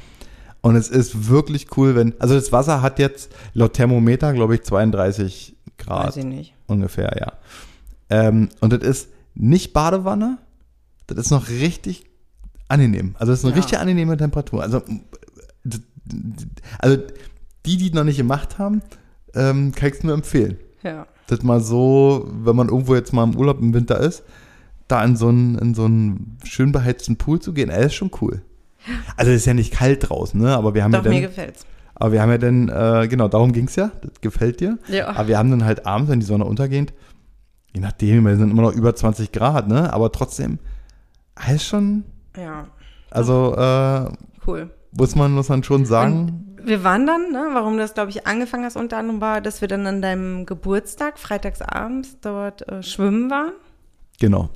Und 0.63 0.75
es 0.77 0.87
ist 0.89 1.27
wirklich 1.29 1.67
cool, 1.77 1.93
wenn, 1.93 2.19
also 2.19 2.33
das 2.35 2.51
Wasser 2.51 2.81
hat 2.81 2.97
jetzt 2.97 3.31
laut 3.53 3.73
Thermometer, 3.73 4.33
glaube 4.33 4.55
ich, 4.55 4.63
32 4.63 5.55
Grad 5.77 6.07
Weiß 6.07 6.17
ich 6.17 6.23
nicht. 6.25 6.53
ungefähr, 6.67 7.15
ja. 7.19 7.33
Ähm, 8.09 8.49
und 8.61 8.73
das 8.73 8.81
ist 8.81 9.09
nicht 9.35 9.73
Badewanne, 9.73 10.37
das 11.07 11.17
ist 11.17 11.31
noch 11.31 11.49
richtig 11.49 12.05
angenehm. 12.69 13.15
Also 13.19 13.31
das 13.33 13.39
ist 13.39 13.45
eine 13.45 13.53
Ja. 13.53 13.59
richtig 13.61 13.77
angenehme 13.77 14.15
Temperatur. 14.17 14.63
Also, 14.63 14.81
also 16.79 16.97
die, 17.65 17.77
die 17.77 17.91
noch 17.91 18.03
nicht 18.03 18.17
gemacht 18.17 18.57
haben, 18.57 18.81
ähm, 19.35 19.73
kann 19.73 19.89
ich 19.89 19.95
es 19.95 20.03
nur 20.03 20.13
empfehlen. 20.13 20.57
Ja. 20.83 21.07
Das 21.27 21.41
mal 21.43 21.61
so, 21.61 22.29
wenn 22.43 22.55
man 22.55 22.69
irgendwo 22.69 22.95
jetzt 22.95 23.13
mal 23.13 23.23
im 23.23 23.35
Urlaub 23.35 23.59
im 23.61 23.73
Winter 23.73 23.99
ist, 23.99 24.23
da 24.87 25.03
in 25.03 25.15
so 25.15 25.29
einen, 25.29 25.57
in 25.57 25.73
so 25.73 25.85
einen 25.85 26.37
schön 26.43 26.71
beheizten 26.71 27.15
Pool 27.17 27.39
zu 27.39 27.53
gehen, 27.53 27.69
ey, 27.69 27.85
ist 27.85 27.95
schon 27.95 28.11
cool. 28.21 28.41
Also 29.17 29.31
es 29.31 29.37
ist 29.37 29.45
ja 29.45 29.53
nicht 29.53 29.73
kalt 29.73 30.09
draußen, 30.09 30.39
ne? 30.39 30.55
Aber 30.55 30.73
wir 30.73 30.83
haben 30.83 30.91
Doch, 30.91 31.03
ja 31.03 31.09
mir 31.09 31.21
dann, 31.21 31.29
gefällt's. 31.29 31.65
aber 31.95 32.11
wir 32.11 32.21
haben 32.21 32.29
ja 32.31 32.37
dann, 32.37 32.69
äh, 32.69 33.07
genau, 33.07 33.27
darum 33.27 33.51
ging's 33.53 33.75
ja, 33.75 33.91
das 34.01 34.19
gefällt 34.21 34.59
dir. 34.59 34.77
Ja. 34.87 35.07
Aber 35.09 35.27
wir 35.27 35.37
haben 35.37 35.49
dann 35.51 35.63
halt 35.65 35.85
abends, 35.85 36.09
wenn 36.11 36.19
die 36.19 36.25
Sonne 36.25 36.45
untergeht, 36.45 36.93
je 37.73 37.81
nachdem, 37.81 38.25
wir 38.25 38.35
sind 38.37 38.51
immer 38.51 38.61
noch 38.63 38.73
über 38.73 38.95
20 38.95 39.31
Grad, 39.31 39.67
ne? 39.67 39.91
Aber 39.93 40.11
trotzdem, 40.11 40.59
ist 41.53 41.65
schon, 41.65 42.03
Ja. 42.37 42.67
also 43.09 43.55
äh, 43.55 44.11
Cool. 44.45 44.69
muss 44.91 45.15
man, 45.15 45.31
muss 45.33 45.49
man 45.49 45.63
schon 45.63 45.85
sagen, 45.85 46.55
Wir 46.63 46.83
waren 46.83 47.05
dann, 47.07 47.31
ne, 47.31 47.49
warum 47.53 47.77
das, 47.77 47.93
glaube 47.93 48.09
ich, 48.11 48.25
angefangen 48.27 48.63
hast, 48.65 48.75
unter 48.77 48.97
anderem 48.97 49.19
war, 49.21 49.41
dass 49.41 49.59
wir 49.61 49.67
dann 49.67 49.85
an 49.87 50.01
deinem 50.01 50.45
Geburtstag, 50.45 51.17
freitagsabends, 51.19 52.17
dort 52.21 52.67
äh, 52.69 52.83
schwimmen 52.83 53.29
waren. 53.31 53.51
genau. 54.19 54.49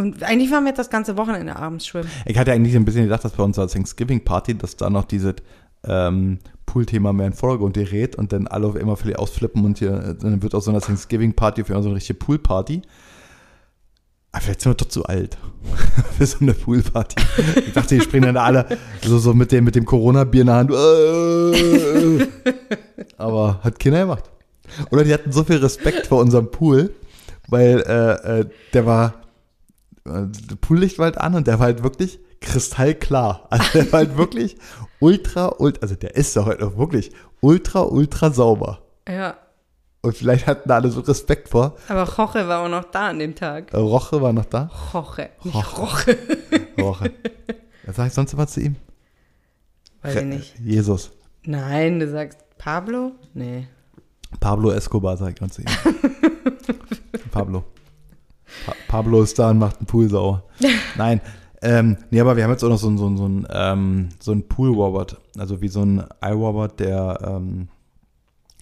Und 0.00 0.22
eigentlich 0.22 0.50
waren 0.50 0.64
wir 0.64 0.70
jetzt 0.70 0.78
das 0.78 0.88
ganze 0.88 1.16
Wochenende 1.18 1.56
abends 1.56 1.86
schwimmen. 1.86 2.08
Ich 2.24 2.38
hatte 2.38 2.52
eigentlich 2.52 2.74
ein 2.74 2.86
bisschen 2.86 3.04
gedacht, 3.04 3.22
dass 3.22 3.32
bei 3.32 3.42
unserer 3.42 3.68
Thanksgiving-Party, 3.68 4.56
dass 4.56 4.76
da 4.76 4.88
noch 4.88 5.04
dieses 5.04 5.34
ähm, 5.84 6.38
Pool-Thema 6.64 7.12
mehr 7.12 7.26
in 7.26 7.32
Vordergrund 7.34 7.74
gerät 7.74 8.16
und 8.16 8.32
dann 8.32 8.46
alle 8.46 8.78
immer 8.78 8.96
völlig 8.96 9.18
ausflippen 9.18 9.64
und 9.64 9.78
hier, 9.78 9.92
äh, 9.92 10.14
dann 10.14 10.42
wird 10.42 10.54
aus 10.54 10.64
so 10.64 10.70
einer 10.70 10.80
Thanksgiving-Party 10.80 11.64
für 11.64 11.74
so 11.82 11.88
eine 11.88 11.96
richtige 11.96 12.18
Pool-Party. 12.18 12.80
Aber 14.32 14.42
vielleicht 14.42 14.60
sind 14.62 14.70
wir 14.72 14.76
doch 14.76 14.88
zu 14.88 15.04
alt 15.04 15.36
für 16.16 16.24
so 16.24 16.38
eine 16.40 16.54
Pool-Party. 16.54 17.16
Ich 17.66 17.72
dachte, 17.74 17.96
die 17.96 18.00
springen 18.00 18.34
dann 18.34 18.36
alle 18.36 18.66
so, 19.04 19.18
so 19.18 19.34
mit 19.34 19.52
dem, 19.52 19.64
mit 19.64 19.74
dem 19.74 19.84
Corona-Bier 19.84 20.40
in 20.40 20.46
der 20.46 20.56
Hand. 20.56 20.70
Äh, 20.70 22.26
Aber 23.18 23.60
hat 23.62 23.78
keiner 23.78 24.00
gemacht. 24.00 24.30
Oder 24.90 25.04
die 25.04 25.12
hatten 25.12 25.32
so 25.32 25.44
viel 25.44 25.56
Respekt 25.56 26.06
vor 26.06 26.20
unserem 26.20 26.50
Pool, 26.50 26.94
weil 27.48 27.80
äh, 27.80 28.40
äh, 28.40 28.46
der 28.72 28.86
war, 28.86 29.14
äh, 30.04 30.26
der 30.26 30.56
Poollicht 30.60 30.98
war 30.98 31.06
halt 31.06 31.18
an 31.18 31.34
und 31.34 31.46
der 31.46 31.58
war 31.58 31.66
halt 31.66 31.82
wirklich 31.82 32.20
kristallklar. 32.40 33.46
Also 33.50 33.64
der 33.74 33.92
war 33.92 33.98
halt 34.00 34.16
wirklich 34.16 34.56
ultra, 34.98 35.54
ultra, 35.58 35.82
also 35.82 35.94
der 35.94 36.16
ist 36.16 36.36
doch 36.36 36.46
halt 36.46 36.62
auch 36.62 36.76
wirklich 36.76 37.12
ultra, 37.40 37.82
ultra 37.82 38.30
sauber. 38.30 38.82
Ja. 39.08 39.36
Und 40.02 40.16
vielleicht 40.16 40.46
hatten 40.46 40.68
da 40.68 40.76
alle 40.76 40.90
so 40.90 41.00
Respekt 41.00 41.50
vor. 41.50 41.76
Aber 41.88 42.08
Roche 42.08 42.48
war 42.48 42.64
auch 42.64 42.68
noch 42.68 42.84
da 42.84 43.08
an 43.08 43.18
dem 43.18 43.34
Tag. 43.34 43.72
Äh, 43.74 43.76
Roche 43.76 44.22
war 44.22 44.32
noch 44.32 44.46
da. 44.46 44.70
Roche, 44.94 45.30
nicht 45.44 45.78
Roche. 45.78 46.16
Roche. 46.80 47.12
Was 47.84 47.96
sag 47.96 48.06
ich 48.06 48.14
sonst 48.14 48.32
immer 48.32 48.46
zu 48.46 48.60
ihm? 48.60 48.76
Weiß 50.02 50.16
ich 50.16 50.24
nicht. 50.24 50.58
Jesus. 50.58 51.10
Nein, 51.44 52.00
du 52.00 52.10
sagst 52.10 52.38
Pablo? 52.56 53.12
Nee. 53.34 53.68
Pablo 54.38 54.70
Escobar, 54.70 55.16
sag 55.16 55.34
ich 55.34 55.40
mal 55.40 55.50
zu 55.50 55.62
ihm. 55.62 55.68
Pablo. 57.30 57.64
Pa 58.66 58.74
Pablo 58.88 59.22
ist 59.22 59.38
da 59.38 59.50
und 59.50 59.58
macht 59.58 59.78
einen 59.78 59.86
Pool 59.86 60.08
sauer. 60.08 60.44
Nein. 60.96 61.20
Ähm, 61.62 61.98
nee, 62.10 62.20
aber 62.20 62.36
wir 62.36 62.44
haben 62.44 62.50
jetzt 62.52 62.64
auch 62.64 62.68
noch 62.70 62.78
so, 62.78 62.88
einen- 62.88 62.96
so, 62.98 63.06
einen- 63.06 63.16
so, 63.18 63.24
einen, 63.26 63.46
ähm, 63.52 64.08
so 64.18 64.32
einen 64.32 64.48
Pool-Robot. 64.48 65.18
Also 65.38 65.60
wie 65.60 65.68
so 65.68 65.82
ein 65.82 66.04
iRobot, 66.22 66.80
der 66.80 67.18
ähm, 67.22 67.68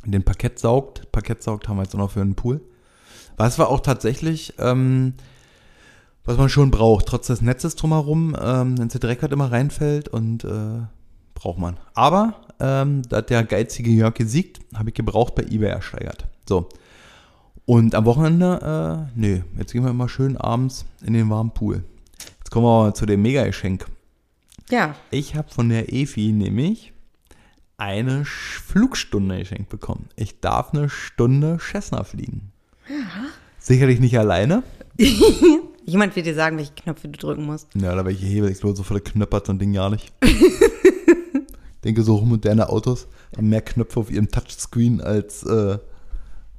den 0.04 0.24
Parkett 0.24 0.58
saugt. 0.58 1.10
Parkett 1.12 1.42
saugt 1.42 1.68
haben 1.68 1.76
wir 1.76 1.82
jetzt 1.84 1.94
auch 1.94 1.98
noch 1.98 2.10
für 2.10 2.20
einen 2.22 2.34
Pool. 2.34 2.60
Was 3.36 3.58
wir 3.58 3.68
auch 3.68 3.80
tatsächlich, 3.80 4.54
ähm, 4.58 5.14
was 6.24 6.36
man 6.36 6.48
schon 6.48 6.70
braucht, 6.72 7.06
trotz 7.06 7.28
des 7.28 7.40
Netzes 7.40 7.76
drumherum, 7.76 8.36
ähm, 8.40 8.76
wenn 8.78 8.88
der 8.88 9.00
Dreck 9.00 9.22
halt 9.22 9.32
immer 9.32 9.50
reinfällt 9.52 10.08
und 10.08 10.42
äh, 10.44 10.80
braucht 11.34 11.58
man. 11.58 11.76
Aber, 11.94 12.34
ähm, 12.58 13.02
da 13.08 13.18
hat 13.18 13.30
der 13.30 13.44
geizige 13.44 13.90
Jörg 13.90 14.14
gesiegt, 14.14 14.58
habe 14.74 14.88
ich 14.90 14.94
gebraucht 14.96 15.36
bei 15.36 15.42
eBay 15.44 15.70
ersteigert. 15.70 16.26
So. 16.48 16.68
Und 17.68 17.94
am 17.94 18.06
Wochenende, 18.06 19.10
äh, 19.14 19.20
nee, 19.20 19.42
jetzt 19.58 19.74
gehen 19.74 19.84
wir 19.84 19.90
immer 19.90 20.08
schön 20.08 20.38
abends 20.38 20.86
in 21.04 21.12
den 21.12 21.28
warmen 21.28 21.50
Pool. 21.50 21.84
Jetzt 22.38 22.50
kommen 22.50 22.64
wir 22.64 22.84
mal 22.84 22.94
zu 22.94 23.04
dem 23.04 23.20
Mega-Geschenk. 23.20 23.84
Ja, 24.70 24.94
Ich 25.10 25.34
habe 25.34 25.50
von 25.50 25.68
der 25.68 25.92
EFI 25.92 26.32
nämlich 26.32 26.94
eine 27.76 28.24
Flugstunde 28.24 29.40
geschenkt 29.40 29.68
bekommen. 29.68 30.08
Ich 30.16 30.40
darf 30.40 30.72
eine 30.72 30.88
Stunde 30.88 31.58
Cessna 31.60 32.04
fliegen. 32.04 32.52
Sicherlich 33.58 34.00
nicht 34.00 34.18
alleine. 34.18 34.62
jemand 35.84 36.16
wird 36.16 36.24
dir 36.24 36.34
sagen, 36.34 36.56
welche 36.56 36.72
Knöpfe 36.72 37.08
du 37.08 37.18
drücken 37.18 37.44
musst. 37.44 37.68
Ja, 37.74 37.94
da 37.94 38.02
welche 38.06 38.24
Hebel, 38.24 38.50
ich 38.50 38.60
glaube, 38.60 38.76
so 38.76 38.82
voll 38.82 39.02
knöppert 39.02 39.44
so 39.44 39.52
ein 39.52 39.58
Ding 39.58 39.74
gar 39.74 39.90
nicht. 39.90 40.10
denke, 41.84 42.02
so 42.02 42.18
moderne 42.22 42.70
Autos 42.70 43.08
haben 43.36 43.50
mehr 43.50 43.60
Knöpfe 43.60 44.00
auf 44.00 44.10
ihrem 44.10 44.30
Touchscreen 44.30 45.02
als, 45.02 45.42
äh, 45.42 45.76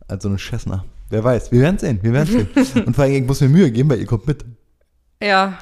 als 0.08 0.22
so 0.22 0.30
eine 0.30 0.38
Cessna. 0.38 0.86
Wer 1.10 1.24
weiß, 1.24 1.52
wir 1.52 1.62
werden 1.62 1.78
sehen, 1.80 2.00
wir 2.02 2.14
werden 2.14 2.48
sehen. 2.54 2.84
Und 2.86 2.96
vor 2.96 3.04
allem, 3.06 3.14
ich 3.16 3.26
muss 3.26 3.42
mir 3.42 3.50
Mühe 3.50 3.72
geben, 3.72 3.90
weil 3.90 4.00
ihr 4.00 4.06
kommt 4.06 4.28
mit. 4.28 4.46
Ja, 5.22 5.58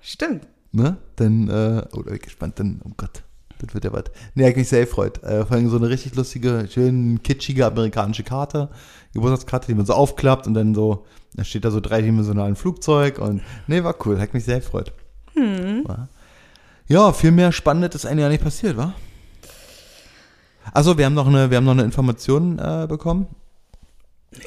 stimmt. 0.00 0.46
Ne? 0.72 0.96
Dann, 1.16 1.48
äh, 1.48 1.82
oh, 1.92 1.98
da 1.98 2.02
bin 2.02 2.14
ich 2.14 2.22
gespannt, 2.22 2.58
dann, 2.58 2.80
oh 2.84 2.90
Gott, 2.96 3.22
das 3.58 3.74
wird 3.74 3.84
ja 3.84 3.92
was. 3.92 4.04
Nee, 4.34 4.48
ich 4.48 4.56
mich 4.56 4.68
sehr 4.68 4.84
gefreut. 4.84 5.22
Äh, 5.22 5.44
vor 5.44 5.56
allem 5.56 5.68
so 5.68 5.76
eine 5.76 5.88
richtig 5.88 6.14
lustige, 6.14 6.66
schön 6.70 7.22
kitschige 7.22 7.66
amerikanische 7.66 8.22
Karte, 8.24 8.70
Geburtstagskarte, 9.14 9.66
die 9.68 9.74
man 9.74 9.86
so 9.86 9.94
aufklappt 9.94 10.46
und 10.46 10.54
dann 10.54 10.74
so, 10.74 11.04
da 11.34 11.44
steht 11.44 11.64
da 11.64 11.70
so 11.70 11.80
dreidimensionalen 11.80 12.56
Flugzeug 12.56 13.18
und, 13.18 13.42
nee, 13.66 13.82
war 13.84 13.94
cool, 14.06 14.20
hat 14.20 14.34
mich 14.34 14.44
sehr 14.44 14.60
gefreut. 14.60 14.92
War- 15.34 16.08
Ja, 16.86 17.12
viel 17.12 17.30
mehr 17.32 17.50
Spannendes 17.52 17.94
ist 17.96 18.06
eigentlich 18.06 18.22
ja 18.22 18.28
nicht 18.28 18.42
passiert, 18.44 18.76
wa? 18.76 18.94
Also, 20.72 20.96
wir 20.98 21.04
haben 21.04 21.14
noch 21.14 21.26
eine, 21.26 21.50
wir 21.50 21.56
haben 21.58 21.64
noch 21.64 21.72
eine 21.72 21.82
Information 21.84 22.58
äh, 22.58 22.86
bekommen. 22.88 23.26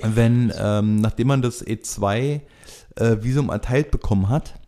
Wenn, 0.01 0.51
ähm, 0.57 0.97
nachdem 0.97 1.27
man 1.27 1.41
das 1.41 1.65
E2 1.65 2.41
äh, 2.95 3.49
erteilt 3.49 3.91
bekommen 3.91 4.29
hat, 4.29 4.59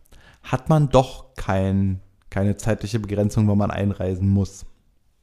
hat 0.42 0.68
man 0.68 0.88
doch 0.88 1.34
kein, 1.36 2.00
keine 2.30 2.56
zeitliche 2.56 2.98
Begrenzung, 3.00 3.48
wann 3.48 3.58
man 3.58 3.70
einreisen 3.70 4.28
muss. 4.28 4.66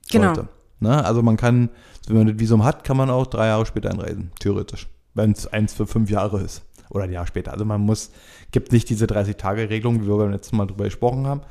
Genau. 0.09 0.35
Sollte. 0.35 0.49
Ne? 0.79 1.03
Also 1.03 1.23
man 1.23 1.37
kann, 1.37 1.69
wenn 2.07 2.17
man 2.17 2.27
das 2.27 2.39
Visum 2.39 2.63
hat, 2.63 2.83
kann 2.83 2.97
man 2.97 3.09
auch 3.09 3.27
drei 3.27 3.47
Jahre 3.47 3.65
später 3.65 3.89
einreisen, 3.89 4.31
theoretisch. 4.39 4.87
Wenn 5.13 5.31
es 5.31 5.47
eins 5.47 5.73
für 5.73 5.87
fünf 5.87 6.09
Jahre 6.09 6.41
ist. 6.41 6.63
Oder 6.89 7.03
ein 7.03 7.11
Jahr 7.11 7.27
später. 7.27 7.51
Also 7.51 7.65
man 7.65 7.81
muss, 7.81 8.11
gibt 8.51 8.71
nicht 8.71 8.89
diese 8.89 9.05
30-Tage-Regelung, 9.05 10.01
wie 10.01 10.07
wir 10.07 10.17
beim 10.17 10.31
letzten 10.31 10.55
Mal 10.55 10.67
drüber 10.67 10.85
gesprochen 10.85 11.27
haben, 11.27 11.41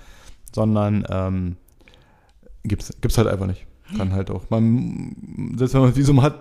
sondern 0.55 1.05
ähm, 1.11 1.57
gibt's, 2.65 2.93
gibt's 3.01 3.19
halt 3.19 3.29
einfach 3.29 3.47
nicht. 3.47 3.67
Kann 3.97 4.13
halt 4.13 4.31
auch. 4.31 4.49
Man, 4.51 5.55
selbst 5.57 5.75
wenn 5.75 5.83
man 5.83 5.91
das 5.91 5.99
Visum 5.99 6.23
hat, 6.23 6.35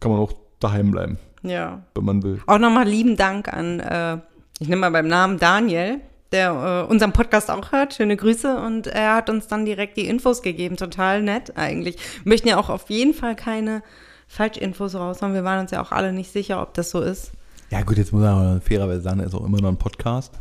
kann 0.00 0.10
man 0.10 0.20
auch 0.20 0.32
daheim 0.60 0.90
bleiben, 0.90 1.18
Ja. 1.42 1.82
wenn 1.94 2.04
man 2.04 2.22
will. 2.22 2.40
Auch 2.46 2.58
nochmal 2.58 2.86
lieben 2.86 3.16
Dank 3.16 3.52
an, 3.52 3.80
äh, 3.80 4.18
ich 4.60 4.68
nenne 4.68 4.80
mal 4.80 4.90
beim 4.90 5.08
Namen 5.08 5.38
Daniel, 5.38 6.00
der 6.32 6.84
äh, 6.86 6.90
unseren 6.90 7.12
Podcast 7.12 7.50
auch 7.50 7.72
hört. 7.72 7.94
Schöne 7.94 8.16
Grüße. 8.16 8.56
Und 8.60 8.86
er 8.86 9.14
hat 9.16 9.28
uns 9.30 9.48
dann 9.48 9.64
direkt 9.64 9.96
die 9.96 10.06
Infos 10.06 10.42
gegeben. 10.42 10.76
Total 10.76 11.22
nett 11.22 11.56
eigentlich. 11.56 11.96
Wir 12.22 12.30
möchten 12.30 12.46
ja 12.48 12.56
auch 12.58 12.68
auf 12.68 12.88
jeden 12.90 13.14
Fall 13.14 13.34
keine 13.34 13.82
Falschinfos 14.28 14.94
raushauen. 14.94 15.34
Wir 15.34 15.42
waren 15.44 15.60
uns 15.60 15.70
ja 15.72 15.82
auch 15.82 15.90
alle 15.90 16.12
nicht 16.12 16.30
sicher, 16.32 16.62
ob 16.62 16.74
das 16.74 16.90
so 16.90 17.00
ist. 17.00 17.32
Ja 17.70 17.82
gut, 17.82 17.96
jetzt 17.96 18.12
muss 18.12 18.22
man 18.22 18.30
aber 18.32 18.60
fairerweise 18.60 19.00
sagen, 19.00 19.20
ist 19.20 19.34
auch 19.34 19.44
immer 19.44 19.60
noch 19.60 19.70
ein 19.70 19.76
Podcast 19.78 20.34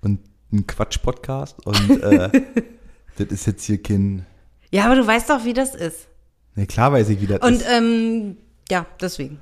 und 0.00 0.18
ein 0.52 0.66
Quatsch-Podcast 0.66 1.64
und 1.66 2.02
äh, 2.02 2.30
das 3.18 3.28
ist 3.28 3.46
jetzt 3.46 3.64
hier 3.64 3.80
kein, 3.82 4.26
Ja, 4.72 4.86
aber 4.86 4.96
du 4.96 5.06
weißt 5.06 5.30
doch, 5.30 5.44
wie 5.44 5.52
das 5.52 5.74
ist. 5.76 6.08
ne 6.56 6.66
klar 6.66 6.92
weiß 6.92 7.08
ich, 7.08 7.20
wie 7.20 7.26
das 7.26 7.40
Und 7.40 7.54
ist. 7.54 7.66
ähm, 7.70 8.36
ja, 8.68 8.86
deswegen. 9.00 9.38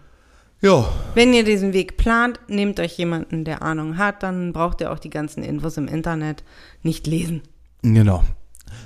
Ja, 0.61 0.89
Wenn 1.15 1.33
ihr 1.33 1.45
diesen 1.45 1.73
Weg 1.73 1.97
plant, 1.97 2.41
nehmt 2.49 2.81
euch 2.81 2.99
jemanden, 2.99 3.45
der 3.45 3.63
Ahnung 3.63 3.97
hat, 3.97 4.25
dann 4.25 4.53
braucht 4.53 4.81
ihr 4.81 4.91
auch 4.93 4.99
die 4.99 5.11
ganzen 5.11 5.45
Infos 5.45 5.77
im 5.77 5.87
Internet 5.87 6.43
nicht 6.83 7.07
lesen. 7.07 7.43
genau. 7.83 8.25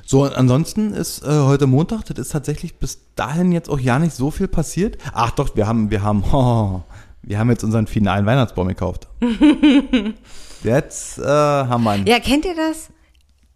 So, 0.04 0.24
ansonsten 0.24 0.92
ist 0.92 1.24
äh, 1.24 1.40
heute 1.40 1.66
Montag, 1.66 2.04
das 2.04 2.18
ist 2.18 2.32
tatsächlich 2.32 2.76
bis 2.78 3.00
dahin 3.16 3.50
jetzt 3.52 3.68
auch 3.70 3.80
ja 3.80 3.98
nicht 3.98 4.14
so 4.14 4.30
viel 4.30 4.48
passiert. 4.48 4.98
Ach 5.12 5.30
doch, 5.30 5.56
wir 5.56 5.66
haben, 5.66 5.90
wir 5.90 6.02
haben, 6.02 6.22
oh, 6.32 6.82
wir 7.22 7.38
haben 7.38 7.50
jetzt 7.50 7.64
unseren 7.64 7.87
finalen 7.87 8.26
Weihnachtsbaum 8.26 8.68
gekauft. 8.68 9.08
jetzt 10.62 11.18
äh, 11.18 11.24
haben 11.24 11.85
wir 11.85 11.90
einen. 11.90 12.06
Ja, 12.06 12.20
kennt 12.20 12.44
ihr 12.44 12.54
das? 12.54 12.90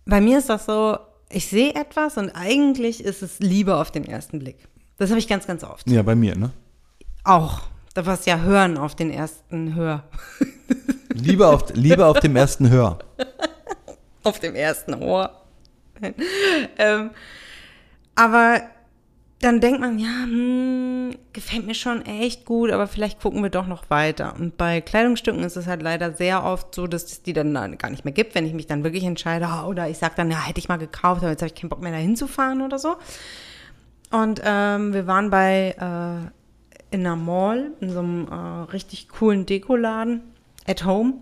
Bei 0.07 0.21
mir 0.21 0.39
ist 0.39 0.49
das 0.49 0.67
so, 0.67 0.97
ich 1.29 1.49
sehe 1.49 1.75
etwas 1.75 2.17
und 2.17 2.31
eigentlich 2.31 3.05
ist 3.05 3.23
es 3.23 3.39
Liebe 3.41 3.77
auf 3.77 3.91
den 3.91 4.05
ersten 4.05 4.39
Blick. 4.39 4.69
Das 4.97 5.11
habe 5.11 5.19
ich 5.19 5.29
ganz, 5.29 5.47
ganz 5.47 5.63
oft. 5.65 5.89
Ja, 5.89 6.03
bei 6.03 6.15
mir, 6.15 6.35
ne? 6.37 6.51
Auch. 7.23 7.63
Da 7.97 8.05
war 8.05 8.13
es 8.13 8.27
ja 8.27 8.41
Hören 8.41 8.77
auf 8.77 8.95
den 8.95 9.11
ersten 9.11 9.75
Hör. 9.75 10.05
Liebe 11.15 11.47
auf, 11.47 11.73
Liebe 11.73 12.05
auf 12.05 12.21
dem 12.21 12.37
ersten 12.37 12.69
Hör. 12.69 12.99
Auf 14.23 14.39
dem 14.39 14.55
ersten 14.55 14.93
Ohr. 14.93 15.31
ähm, 16.77 17.11
aber 18.15 18.61
dann 19.41 19.61
denkt 19.63 19.81
man, 19.81 19.99
ja, 19.99 20.25
hm, 20.25 21.17
gefällt 21.33 21.65
mir 21.65 21.73
schon 21.73 22.05
echt 22.05 22.45
gut, 22.45 22.71
aber 22.71 22.87
vielleicht 22.87 23.19
gucken 23.19 23.43
wir 23.43 23.49
doch 23.49 23.67
noch 23.67 23.89
weiter. 23.89 24.35
Und 24.39 24.59
bei 24.59 24.83
Kleidungsstücken 24.83 25.43
ist 25.43 25.57
es 25.57 25.67
halt 25.67 25.81
leider 25.81 26.13
sehr 26.13 26.45
oft 26.45 26.75
so, 26.75 26.87
dass 26.87 27.05
es 27.05 27.23
die 27.23 27.33
dann 27.33 27.55
gar 27.79 27.89
nicht 27.89 28.05
mehr 28.05 28.13
gibt, 28.13 28.35
wenn 28.35 28.45
ich 28.45 28.53
mich 28.53 28.67
dann 28.67 28.85
wirklich 28.85 29.05
entscheide, 29.05 29.47
ah, 29.47 29.65
oder 29.65 29.89
ich 29.89 29.97
sage 29.97 30.13
dann, 30.19 30.31
ja, 30.31 30.45
hätte 30.45 30.59
ich 30.59 30.69
mal 30.69 30.77
gekauft, 30.77 31.23
aber 31.23 31.31
jetzt 31.31 31.41
habe 31.41 31.51
ich 31.55 31.59
keinen 31.59 31.71
Bock 31.71 31.81
mehr 31.81 31.93
dahin 31.93 32.15
zu 32.15 32.27
fahren 32.27 32.61
oder 32.61 32.79
so. 32.79 32.97
Und 34.11 34.43
ähm, 34.45 34.93
wir 34.93 35.07
waren 35.07 35.31
bei 35.31 35.75
äh, 35.79 36.31
in 36.91 37.01
einer 37.01 37.17
Mall, 37.17 37.73
in 37.81 37.91
so 37.91 37.99
einem 37.99 38.29
äh, 38.29 38.71
richtig 38.73 39.09
coolen 39.09 39.47
Dekoladen, 39.47 40.21
at 40.67 40.85
home. 40.85 41.15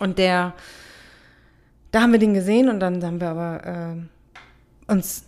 Und 0.00 0.18
der, 0.18 0.54
da 1.90 2.02
haben 2.02 2.12
wir 2.12 2.18
den 2.18 2.34
gesehen 2.34 2.68
und 2.68 2.80
dann 2.80 3.02
haben 3.02 3.20
wir 3.20 3.28
aber 3.28 3.66
äh, 3.66 4.92
uns 4.92 5.24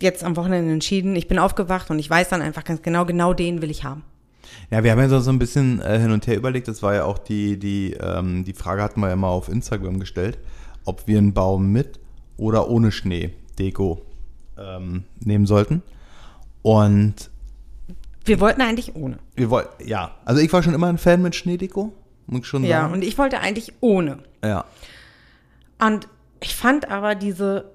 jetzt 0.00 0.24
am 0.24 0.36
Wochenende 0.36 0.72
entschieden. 0.72 1.16
Ich 1.16 1.28
bin 1.28 1.38
aufgewacht 1.38 1.90
und 1.90 1.98
ich 1.98 2.08
weiß 2.08 2.28
dann 2.28 2.42
einfach 2.42 2.64
ganz 2.64 2.82
genau, 2.82 3.04
genau 3.04 3.34
den 3.34 3.62
will 3.62 3.70
ich 3.70 3.84
haben. 3.84 4.02
Ja, 4.70 4.82
wir 4.82 4.92
haben 4.92 4.98
ja 4.98 5.20
so, 5.20 5.30
ein 5.30 5.38
bisschen 5.38 5.80
äh, 5.80 5.98
hin 5.98 6.10
und 6.10 6.26
her 6.26 6.36
überlegt. 6.36 6.68
Das 6.68 6.82
war 6.82 6.94
ja 6.94 7.04
auch 7.04 7.18
die, 7.18 7.58
die, 7.58 7.92
ähm, 8.00 8.44
die 8.44 8.52
Frage 8.52 8.82
hatten 8.82 9.00
wir 9.00 9.08
ja 9.08 9.16
mal 9.16 9.28
auf 9.28 9.48
Instagram 9.48 10.00
gestellt, 10.00 10.38
ob 10.84 11.06
wir 11.06 11.18
einen 11.18 11.32
Baum 11.32 11.72
mit 11.72 12.00
oder 12.36 12.68
ohne 12.68 12.92
Schnee 12.92 13.32
Deko 13.58 14.02
ähm, 14.58 15.04
nehmen 15.20 15.46
sollten. 15.46 15.82
Und 16.62 17.30
Wir 18.24 18.40
wollten 18.40 18.60
eigentlich 18.60 18.94
ohne. 18.94 19.18
wir 19.34 19.50
wollten, 19.50 19.86
ja, 19.88 20.14
also 20.24 20.40
ich 20.40 20.52
war 20.52 20.62
schon 20.62 20.74
immer 20.74 20.88
ein 20.88 20.98
Fan 20.98 21.22
mit 21.22 21.34
Schneedeko, 21.34 21.92
muss 22.26 22.40
ich 22.40 22.46
schon 22.46 22.64
Ja, 22.64 22.82
sagen. 22.82 22.92
und 22.94 23.02
ich 23.02 23.16
wollte 23.18 23.40
eigentlich 23.40 23.72
ohne. 23.80 24.18
ja. 24.44 24.64
Und 25.82 26.08
ich 26.40 26.54
fand 26.54 26.90
aber 26.90 27.14
diese, 27.14 27.70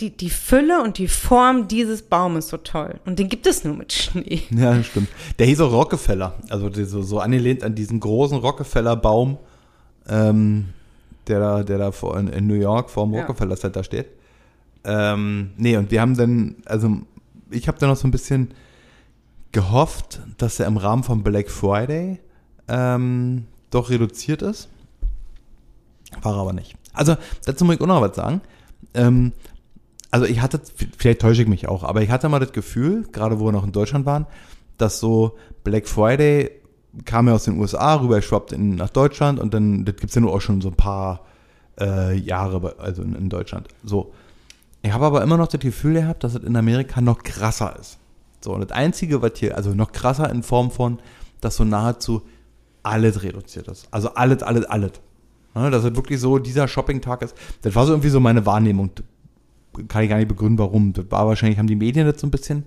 die, 0.00 0.16
die 0.16 0.30
Fülle 0.30 0.80
und 0.82 0.98
die 0.98 1.08
Form 1.08 1.66
dieses 1.66 2.02
Baumes 2.02 2.48
so 2.48 2.56
toll. 2.56 3.00
Und 3.04 3.18
den 3.18 3.28
gibt 3.28 3.46
es 3.48 3.64
nur 3.64 3.74
mit 3.74 3.92
Schnee. 3.92 4.42
Ja, 4.50 4.80
stimmt. 4.84 5.08
Der 5.40 5.46
hieß 5.46 5.60
auch 5.60 5.72
Rockefeller, 5.72 6.34
also 6.50 6.70
so, 6.84 7.02
so 7.02 7.18
angelehnt 7.18 7.64
an 7.64 7.74
diesen 7.74 7.98
großen 7.98 8.38
Rockefeller-Baum, 8.38 9.38
ähm, 10.08 10.68
der 11.26 11.40
da, 11.40 11.62
der 11.64 11.78
da 11.78 11.90
vor, 11.92 12.16
in, 12.18 12.28
in 12.28 12.46
New 12.46 12.54
York 12.54 12.90
vor 12.90 13.06
dem 13.06 13.14
Ja. 13.14 13.22
Rockefeller 13.22 13.56
Center 13.56 13.82
steht. 13.82 14.06
Ähm, 14.84 15.50
nee, 15.56 15.76
und 15.76 15.90
wir 15.90 16.00
haben 16.00 16.16
dann, 16.16 16.56
also 16.64 16.96
ich 17.50 17.66
habe 17.66 17.78
dann 17.80 17.88
noch 17.90 17.96
so 17.96 18.06
ein 18.06 18.12
bisschen 18.12 18.52
gehofft, 19.52 20.20
dass 20.38 20.60
er 20.60 20.66
im 20.66 20.76
Rahmen 20.76 21.02
von 21.02 21.22
Black 21.22 21.50
Friday 21.50 22.20
ähm, 22.68 23.46
doch 23.70 23.90
reduziert 23.90 24.42
ist. 24.42 24.68
War 26.22 26.34
er 26.34 26.40
aber 26.40 26.52
nicht. 26.52 26.74
Also, 26.92 27.16
dazu 27.44 27.64
muss 27.64 27.76
ich 27.76 27.80
auch 27.80 27.86
noch 27.86 28.00
was 28.00 28.16
sagen. 28.16 28.40
Ähm, 28.94 29.32
also 30.10 30.24
ich 30.26 30.40
hatte, 30.40 30.60
vielleicht 30.96 31.20
täusche 31.20 31.42
ich 31.42 31.48
mich 31.48 31.68
auch, 31.68 31.84
aber 31.84 32.02
ich 32.02 32.10
hatte 32.10 32.28
mal 32.30 32.38
das 32.38 32.52
Gefühl, 32.52 33.06
gerade 33.12 33.38
wo 33.40 33.44
wir 33.46 33.52
noch 33.52 33.64
in 33.64 33.72
Deutschland 33.72 34.06
waren, 34.06 34.26
dass 34.78 35.00
so 35.00 35.36
Black 35.64 35.86
Friday 35.86 36.50
kam 37.04 37.28
ja 37.28 37.34
aus 37.34 37.44
den 37.44 37.58
USA 37.60 37.96
rüber, 37.96 38.22
schwappt 38.22 38.52
in, 38.52 38.76
nach 38.76 38.88
Deutschland 38.88 39.38
und 39.38 39.52
dann, 39.52 39.84
das 39.84 39.96
gibt 39.96 40.08
es 40.08 40.14
ja 40.14 40.22
nur 40.22 40.32
auch 40.32 40.40
schon 40.40 40.62
so 40.62 40.68
ein 40.68 40.74
paar 40.76 41.20
äh, 41.78 42.16
Jahre, 42.16 42.60
bei- 42.60 42.76
also 42.78 43.02
in, 43.02 43.14
in 43.14 43.28
Deutschland. 43.28 43.68
So. 43.84 44.12
Ich 44.80 44.92
habe 44.92 45.04
aber 45.04 45.22
immer 45.22 45.36
noch 45.36 45.48
das 45.48 45.60
Gefühl 45.60 45.94
gehabt, 45.94 46.24
dass 46.24 46.34
es 46.34 46.42
in 46.42 46.56
Amerika 46.56 47.00
noch 47.02 47.22
krasser 47.22 47.76
ist. 47.78 47.98
So, 48.40 48.52
und 48.52 48.60
das 48.60 48.76
Einzige, 48.76 49.22
was 49.22 49.32
hier, 49.36 49.56
also 49.56 49.74
noch 49.74 49.92
krasser 49.92 50.30
in 50.30 50.42
Form 50.42 50.70
von, 50.70 50.98
dass 51.40 51.56
so 51.56 51.64
nahezu 51.64 52.22
alles 52.82 53.22
reduziert 53.22 53.68
ist. 53.68 53.88
Also 53.90 54.10
alles, 54.14 54.42
alles, 54.42 54.64
alles. 54.66 54.92
Ja, 55.54 55.70
dass 55.70 55.84
es 55.84 55.96
wirklich 55.96 56.20
so 56.20 56.38
dieser 56.38 56.68
Shopping-Tag 56.68 57.22
ist. 57.22 57.34
Das 57.62 57.74
war 57.74 57.86
so 57.86 57.92
irgendwie 57.92 58.10
so 58.10 58.20
meine 58.20 58.46
Wahrnehmung. 58.46 58.90
Kann 59.88 60.04
ich 60.04 60.08
gar 60.08 60.16
nicht 60.16 60.28
begründen, 60.28 60.58
warum. 60.58 60.92
Das 60.92 61.06
war 61.10 61.26
wahrscheinlich, 61.26 61.58
haben 61.58 61.66
die 61.66 61.76
Medien 61.76 62.06
das 62.06 62.20
so 62.20 62.26
ein 62.26 62.30
bisschen 62.30 62.64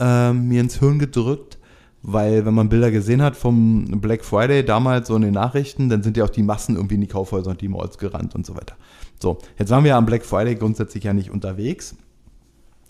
ähm, 0.00 0.48
mir 0.48 0.60
ins 0.60 0.78
Hirn 0.78 0.98
gedrückt, 0.98 1.58
weil 2.02 2.44
wenn 2.44 2.54
man 2.54 2.68
Bilder 2.68 2.90
gesehen 2.90 3.22
hat 3.22 3.36
vom 3.36 4.00
Black 4.00 4.24
Friday 4.24 4.64
damals 4.64 5.08
so 5.08 5.16
in 5.16 5.22
den 5.22 5.34
Nachrichten, 5.34 5.88
dann 5.88 6.02
sind 6.02 6.16
ja 6.16 6.24
auch 6.24 6.30
die 6.30 6.42
Massen 6.42 6.76
irgendwie 6.76 6.96
in 6.96 7.00
die 7.00 7.06
Kaufhäuser 7.06 7.50
und 7.50 7.60
die 7.60 7.68
Malls 7.68 7.98
gerannt 7.98 8.34
und 8.34 8.44
so 8.44 8.56
weiter. 8.56 8.76
So, 9.20 9.38
jetzt 9.58 9.70
waren 9.70 9.84
wir 9.84 9.96
am 9.96 10.06
Black 10.06 10.24
Friday 10.24 10.56
grundsätzlich 10.56 11.04
ja 11.04 11.12
nicht 11.12 11.30
unterwegs, 11.30 11.96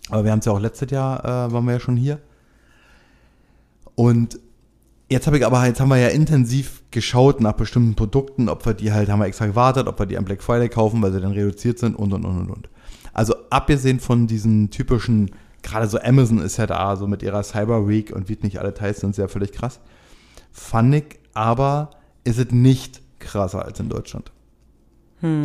aber 0.09 0.25
wir 0.25 0.33
haben 0.33 0.41
es 0.41 0.45
ja 0.45 0.53
auch 0.53 0.61
letztes 0.61 0.91
Jahr, 0.91 1.25
äh, 1.25 1.53
waren 1.53 1.65
wir 1.65 1.73
ja 1.73 1.81
schon 1.81 1.97
hier. 1.97 2.19
Und 3.95 4.39
jetzt 5.09 5.27
habe 5.27 5.39
ich 5.39 5.47
aber, 5.47 5.65
jetzt 5.67 5.81
haben 5.81 5.89
wir 5.89 5.99
ja 5.99 6.09
intensiv 6.09 6.83
geschaut 6.91 7.41
nach 7.41 7.53
bestimmten 7.53 7.95
Produkten, 7.95 8.49
ob 8.49 8.67
wir 8.67 8.75
die 8.75 8.93
halt, 8.93 9.09
haben 9.09 9.21
wir 9.21 9.27
extra 9.27 9.47
gewartet, 9.47 9.87
ob 9.87 9.99
wir 9.99 10.07
die 10.07 10.19
am 10.19 10.25
Black 10.25 10.43
Friday 10.43 10.69
kaufen, 10.69 11.03
weil 11.03 11.13
sie 11.13 11.21
dann 11.21 11.33
reduziert 11.33 11.79
sind 11.79 11.95
und 11.95 12.13
und 12.13 12.25
und 12.25 12.39
und 12.39 12.51
und. 12.51 12.69
Also 13.13 13.35
abgesehen 13.51 14.01
von 14.01 14.27
diesen 14.27 14.71
typischen, 14.71 15.31
gerade 15.63 15.87
so 15.87 16.01
Amazon 16.01 16.39
ist 16.39 16.57
ja 16.57 16.67
da, 16.67 16.97
so 16.97 17.07
mit 17.07 17.23
ihrer 17.23 17.43
Cyber 17.43 17.89
Week 17.89 18.11
und 18.15 18.29
wie 18.29 18.39
nicht 18.43 18.59
alle 18.59 18.75
heißt, 18.79 19.01
sind 19.01 19.17
ja 19.17 19.29
völlig 19.29 19.53
krass. 19.53 19.81
Fand 20.51 20.95
ich, 20.95 21.05
aber 21.35 21.91
ist 22.25 22.39
es 22.39 22.51
nicht 22.51 23.03
krasser 23.19 23.65
als 23.65 23.79
in 23.81 23.89
Deutschland. 23.89 24.33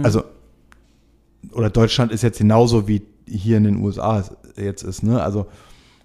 Also, 0.04 0.24
oder 1.52 1.70
Deutschland 1.70 2.12
ist 2.12 2.24
jetzt 2.24 2.40
genauso 2.40 2.88
wie 2.88 3.04
hier 3.28 3.58
in 3.58 3.66
den 3.66 3.78
USA 3.78 4.24
jetzt 4.58 4.84
ist, 4.84 5.04
ne? 5.04 5.22
Also, 5.22 5.48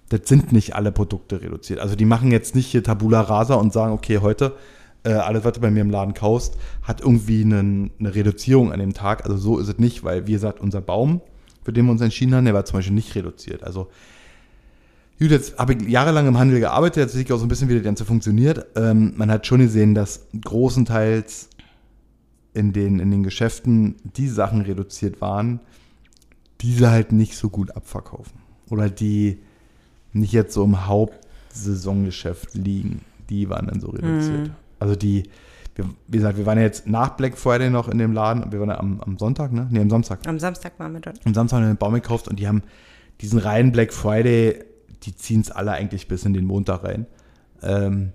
das 0.09 0.21
sind 0.25 0.51
nicht 0.51 0.75
alle 0.75 0.91
Produkte 0.91 1.41
reduziert. 1.41 1.79
Also, 1.79 1.95
die 1.95 2.05
machen 2.05 2.31
jetzt 2.31 2.55
nicht 2.55 2.67
hier 2.67 2.83
Tabula 2.83 3.21
Rasa 3.21 3.55
und 3.55 3.73
sagen, 3.73 3.93
okay, 3.93 4.19
heute, 4.19 4.55
äh, 5.03 5.13
alles, 5.13 5.43
was 5.43 5.53
du 5.53 5.61
bei 5.61 5.71
mir 5.71 5.81
im 5.81 5.89
Laden 5.89 6.13
kaufst, 6.13 6.57
hat 6.81 7.01
irgendwie 7.01 7.41
einen, 7.41 7.91
eine 7.99 8.13
Reduzierung 8.13 8.71
an 8.71 8.79
dem 8.79 8.93
Tag. 8.93 9.25
Also, 9.25 9.37
so 9.37 9.59
ist 9.59 9.67
es 9.67 9.77
nicht, 9.79 10.03
weil, 10.03 10.27
wie 10.27 10.33
gesagt, 10.33 10.59
unser 10.59 10.81
Baum, 10.81 11.21
für 11.63 11.73
den 11.73 11.85
wir 11.85 11.91
uns 11.91 12.01
entschieden 12.01 12.35
haben, 12.35 12.45
der 12.45 12.53
war 12.53 12.65
zum 12.65 12.79
Beispiel 12.79 12.95
nicht 12.95 13.15
reduziert. 13.15 13.63
Also, 13.63 13.89
Gut, 15.19 15.29
jetzt 15.29 15.57
habe 15.57 15.73
ich 15.73 15.87
jahrelang 15.87 16.27
im 16.27 16.37
Handel 16.37 16.59
gearbeitet, 16.59 16.97
jetzt 16.97 17.13
sehe 17.13 17.21
ich 17.21 17.31
auch 17.31 17.37
so 17.37 17.45
ein 17.45 17.47
bisschen, 17.47 17.69
wie 17.69 17.75
das 17.75 17.83
Ganze 17.83 18.03
funktioniert. 18.03 18.65
Ähm, 18.75 19.13
man 19.15 19.31
hat 19.31 19.45
schon 19.45 19.59
gesehen, 19.59 19.93
dass 19.93 20.27
großenteils 20.41 21.49
in 22.53 22.73
den, 22.73 22.99
in 22.99 23.11
den 23.11 23.23
Geschäften 23.23 23.95
die 24.17 24.27
Sachen 24.27 24.61
reduziert 24.61 25.21
waren, 25.21 25.59
die 26.61 26.73
sie 26.73 26.89
halt 26.89 27.11
nicht 27.11 27.37
so 27.37 27.49
gut 27.49 27.75
abverkaufen. 27.75 28.42
Oder 28.73 28.89
die 28.89 29.37
nicht 30.13 30.33
jetzt 30.33 30.53
so 30.53 30.63
im 30.63 30.87
Hauptsaisongeschäft 30.87 32.55
liegen. 32.55 33.01
Die 33.29 33.47
waren 33.47 33.67
dann 33.67 33.79
so 33.79 33.89
reduziert. 33.89 34.49
Also 34.79 34.95
die, 34.95 35.29
wir, 35.75 35.85
wie 36.07 36.17
gesagt, 36.17 36.37
wir 36.37 36.45
waren 36.47 36.57
ja 36.57 36.63
jetzt 36.63 36.87
nach 36.87 37.09
Black 37.09 37.37
Friday 37.37 37.69
noch 37.69 37.87
in 37.87 37.99
dem 37.99 38.13
Laden. 38.13 38.51
Wir 38.51 38.59
waren 38.59 38.69
ja 38.69 38.79
am, 38.79 38.99
am 39.01 39.19
Sonntag, 39.19 39.51
ne? 39.53 39.67
Nee, 39.69 39.79
am 39.81 39.91
Samstag. 39.91 40.27
Am 40.27 40.39
Samstag 40.39 40.73
waren 40.79 40.93
wir 40.93 41.01
dort. 41.01 41.19
Am 41.23 41.35
Samstag 41.35 41.57
haben 41.57 41.63
wir 41.65 41.69
einen 41.69 41.77
Baum 41.77 41.93
gekauft 41.93 42.27
und 42.27 42.39
die 42.39 42.47
haben 42.47 42.63
diesen 43.21 43.37
reinen 43.37 43.71
Black 43.71 43.93
Friday, 43.93 44.63
die 45.03 45.15
ziehen 45.15 45.41
es 45.41 45.51
alle 45.51 45.71
eigentlich 45.71 46.07
bis 46.07 46.25
in 46.25 46.33
den 46.33 46.45
Montag 46.45 46.83
rein. 46.83 47.05
Ähm, 47.61 48.11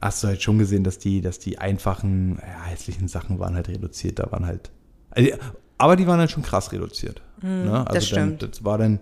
hast 0.00 0.24
du 0.24 0.28
halt 0.28 0.42
schon 0.42 0.58
gesehen, 0.58 0.82
dass 0.82 0.98
die, 0.98 1.20
dass 1.20 1.38
die 1.38 1.58
einfachen, 1.58 2.38
ja, 2.40 2.64
hässlichen 2.64 3.06
Sachen 3.06 3.38
waren 3.38 3.54
halt 3.54 3.68
reduziert. 3.68 4.18
Da 4.18 4.32
waren 4.32 4.46
halt. 4.46 4.70
Also, 5.10 5.30
aber 5.76 5.96
die 5.96 6.06
waren 6.06 6.18
halt 6.18 6.30
schon 6.30 6.42
krass 6.42 6.72
reduziert. 6.72 7.20
ne? 7.42 7.80
Also 7.80 7.94
das 7.94 8.06
stimmt. 8.06 8.42
Dann, 8.42 8.50
das 8.50 8.64
war 8.64 8.78
dann 8.78 9.00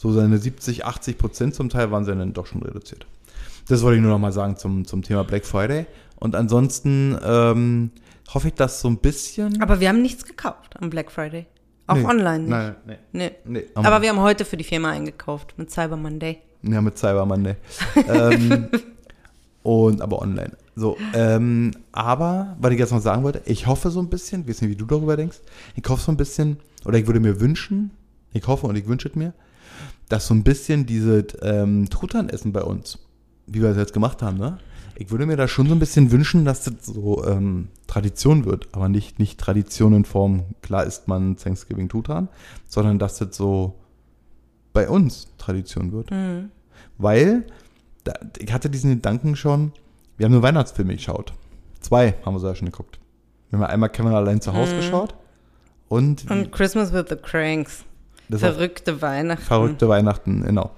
so 0.00 0.10
seine 0.12 0.38
70, 0.38 0.86
80 0.86 1.18
Prozent 1.18 1.54
zum 1.54 1.68
Teil 1.68 1.90
waren 1.90 2.06
sie 2.06 2.14
dann 2.14 2.32
doch 2.32 2.46
schon 2.46 2.62
reduziert. 2.62 3.06
Das 3.68 3.82
wollte 3.82 3.96
ich 3.96 4.02
nur 4.02 4.10
noch 4.12 4.18
mal 4.18 4.32
sagen 4.32 4.56
zum, 4.56 4.86
zum 4.86 5.02
Thema 5.02 5.24
Black 5.24 5.44
Friday. 5.44 5.84
Und 6.16 6.34
ansonsten 6.34 7.18
ähm, 7.22 7.90
hoffe 8.32 8.48
ich, 8.48 8.54
dass 8.54 8.80
so 8.80 8.88
ein 8.88 8.96
bisschen. 8.96 9.60
Aber 9.60 9.78
wir 9.80 9.90
haben 9.90 10.00
nichts 10.00 10.24
gekauft 10.24 10.74
am 10.80 10.88
Black 10.88 11.12
Friday. 11.12 11.44
Auch 11.86 11.96
Nee. 11.96 12.04
online 12.06 12.38
nicht. 12.40 12.50
Nein, 12.50 12.74
nee. 12.86 12.96
Nee. 13.12 13.30
Nee, 13.44 13.64
Aber 13.74 14.00
wir 14.00 14.08
haben 14.08 14.20
heute 14.20 14.46
für 14.46 14.56
die 14.56 14.64
Firma 14.64 14.90
eingekauft 14.90 15.54
mit 15.58 15.70
Cyber 15.70 15.96
Monday. 15.96 16.38
Ja, 16.62 16.80
mit 16.80 16.96
Cyber 16.96 17.26
Monday. 17.26 17.56
ähm, 18.08 18.68
und 19.62 20.00
aber 20.00 20.22
online. 20.22 20.52
So, 20.76 20.96
ähm, 21.12 21.72
aber, 21.92 22.56
was 22.58 22.72
ich 22.72 22.78
jetzt 22.78 22.92
noch 22.92 23.02
sagen 23.02 23.22
wollte, 23.22 23.42
ich 23.44 23.66
hoffe 23.66 23.90
so 23.90 24.00
ein 24.00 24.08
bisschen, 24.08 24.42
ich 24.42 24.48
weiß 24.48 24.62
nicht, 24.62 24.70
wie 24.70 24.76
du 24.76 24.86
darüber 24.86 25.16
denkst, 25.16 25.38
ich 25.74 25.86
hoffe 25.88 26.02
so 26.02 26.10
ein 26.12 26.16
bisschen, 26.16 26.56
oder 26.86 26.96
ich 26.98 27.06
würde 27.06 27.20
mir 27.20 27.38
wünschen, 27.40 27.90
ich 28.32 28.46
hoffe 28.46 28.66
und 28.66 28.76
ich 28.76 28.86
wünsche 28.88 29.08
es 29.08 29.14
mir, 29.14 29.34
dass 30.10 30.26
so 30.26 30.34
ein 30.34 30.42
bisschen 30.42 30.84
dieses 30.84 31.24
ähm, 31.40 31.88
Truthahnessen 31.88 32.52
bei 32.52 32.62
uns, 32.62 32.98
wie 33.46 33.62
wir 33.62 33.70
es 33.70 33.76
jetzt 33.78 33.94
gemacht 33.94 34.20
haben, 34.22 34.36
ne? 34.36 34.58
Ich 34.96 35.10
würde 35.10 35.24
mir 35.24 35.36
da 35.38 35.48
schon 35.48 35.66
so 35.66 35.72
ein 35.72 35.78
bisschen 35.78 36.10
wünschen, 36.10 36.44
dass 36.44 36.64
das 36.64 36.84
so 36.84 37.24
ähm, 37.24 37.68
Tradition 37.86 38.44
wird, 38.44 38.68
aber 38.72 38.90
nicht, 38.90 39.18
nicht 39.18 39.40
Tradition 39.40 39.94
in 39.94 40.04
Form, 40.04 40.42
klar 40.60 40.84
isst 40.84 41.08
man 41.08 41.36
Thanksgiving 41.36 41.88
Truthahn, 41.88 42.28
sondern 42.68 42.98
dass 42.98 43.16
das 43.16 43.34
so 43.34 43.76
bei 44.74 44.90
uns 44.90 45.28
Tradition 45.38 45.92
wird. 45.92 46.10
Weil, 46.98 47.46
da, 48.04 48.12
ich 48.38 48.52
hatte 48.52 48.68
diesen 48.68 48.90
Gedanken 48.90 49.36
schon, 49.36 49.72
wir 50.18 50.26
haben 50.26 50.32
nur 50.32 50.42
Weihnachtsfilme 50.42 50.94
geschaut. 50.94 51.32
Zwei 51.80 52.14
haben 52.26 52.34
wir 52.34 52.40
sogar 52.40 52.56
schon 52.56 52.70
geguckt. 52.70 52.98
Wir 53.48 53.58
haben 53.58 53.66
einmal 53.66 53.88
Kevin 53.88 54.12
allein 54.12 54.42
zu 54.42 54.52
Hause 54.52 54.76
geschaut 54.76 55.14
und, 55.88 56.30
Und 56.30 56.52
Christmas 56.52 56.92
with 56.92 57.06
the 57.08 57.16
Cranks. 57.16 57.84
Das 58.30 58.40
Verrückte 58.40 59.02
Weihnachten. 59.02 59.42
verrückte 59.44 59.88
Weihnachten, 59.88 60.42
genau. 60.44 60.70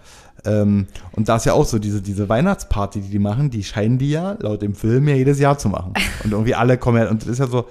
Ähm, 0.44 0.86
und 1.12 1.28
da 1.28 1.36
ist 1.36 1.46
ja 1.46 1.52
auch 1.52 1.64
so, 1.66 1.78
diese, 1.78 2.02
diese 2.02 2.28
Weihnachtsparty, 2.28 3.00
die 3.00 3.10
die 3.10 3.18
machen, 3.20 3.50
die 3.50 3.62
scheinen 3.62 3.98
die 3.98 4.10
ja 4.10 4.32
laut 4.40 4.62
dem 4.62 4.74
Film 4.74 5.06
ja 5.06 5.14
jedes 5.14 5.38
Jahr 5.38 5.56
zu 5.58 5.68
machen. 5.68 5.92
Und 6.24 6.32
irgendwie 6.32 6.54
alle 6.54 6.78
kommen 6.78 7.00
ja, 7.02 7.08
und 7.10 7.22
das 7.22 7.28
ist 7.28 7.38
ja 7.38 7.46
so, 7.46 7.66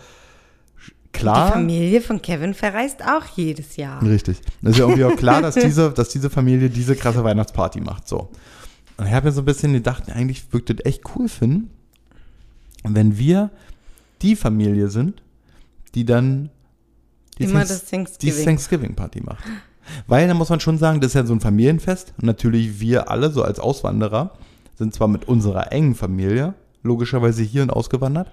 Die 0.88 0.92
klar. 1.12 1.52
Familie 1.52 2.00
von 2.02 2.22
Kevin 2.22 2.54
verreist 2.54 3.04
auch 3.04 3.26
jedes 3.36 3.76
Jahr. 3.76 4.02
Richtig. 4.02 4.40
Das 4.62 4.72
ist 4.74 4.78
ja 4.78 4.86
irgendwie 4.86 5.04
auch 5.04 5.18
klar, 5.18 5.42
dass 5.42 5.56
diese, 5.56 5.92
dass 5.92 6.10
diese 6.10 6.30
Familie 6.30 6.70
diese 6.70 6.96
krasse 6.96 7.24
Weihnachtsparty 7.26 7.82
macht. 7.82 8.08
So. 8.08 8.30
Und 8.98 9.08
ich 9.08 9.12
habe 9.14 9.26
mir 9.28 9.32
so 9.34 9.42
ein 9.42 9.46
bisschen 9.46 9.74
gedacht, 9.74 10.04
eigentlich 10.10 10.46
wirkt 10.54 10.70
das 10.70 10.78
echt 10.86 11.02
cool 11.16 11.28
finden, 11.28 11.72
wenn 12.84 13.18
wir 13.18 13.50
die 14.22 14.36
Familie 14.38 14.88
sind, 14.90 15.22
die 15.96 16.06
dann 16.06 16.50
die, 17.38 17.44
Immer 17.46 17.66
Thanks- 17.66 17.70
das 17.70 17.86
die 17.86 17.96
Thanksgiving. 17.98 18.46
Thanksgiving-Party 18.46 19.22
macht. 19.22 19.44
Weil, 20.08 20.28
da 20.28 20.34
muss 20.34 20.50
man 20.50 20.60
schon 20.60 20.78
sagen, 20.78 21.02
das 21.02 21.10
ist 21.10 21.16
ja 21.16 21.26
so 21.26 21.34
ein 21.34 21.40
Familienfest. 21.40 22.14
Und 22.18 22.26
natürlich 22.26 22.80
wir 22.80 23.10
alle, 23.10 23.32
so 23.32 23.44
als 23.44 23.60
Auswanderer, 23.60 24.32
sind 24.76 24.94
zwar 24.94 25.08
mit 25.08 25.28
unserer 25.28 25.72
engen 25.72 25.96
Familie 25.96 26.54
logischerweise 26.84 27.44
hier 27.44 27.62
und 27.64 27.70
ausgewandert. 27.70 28.32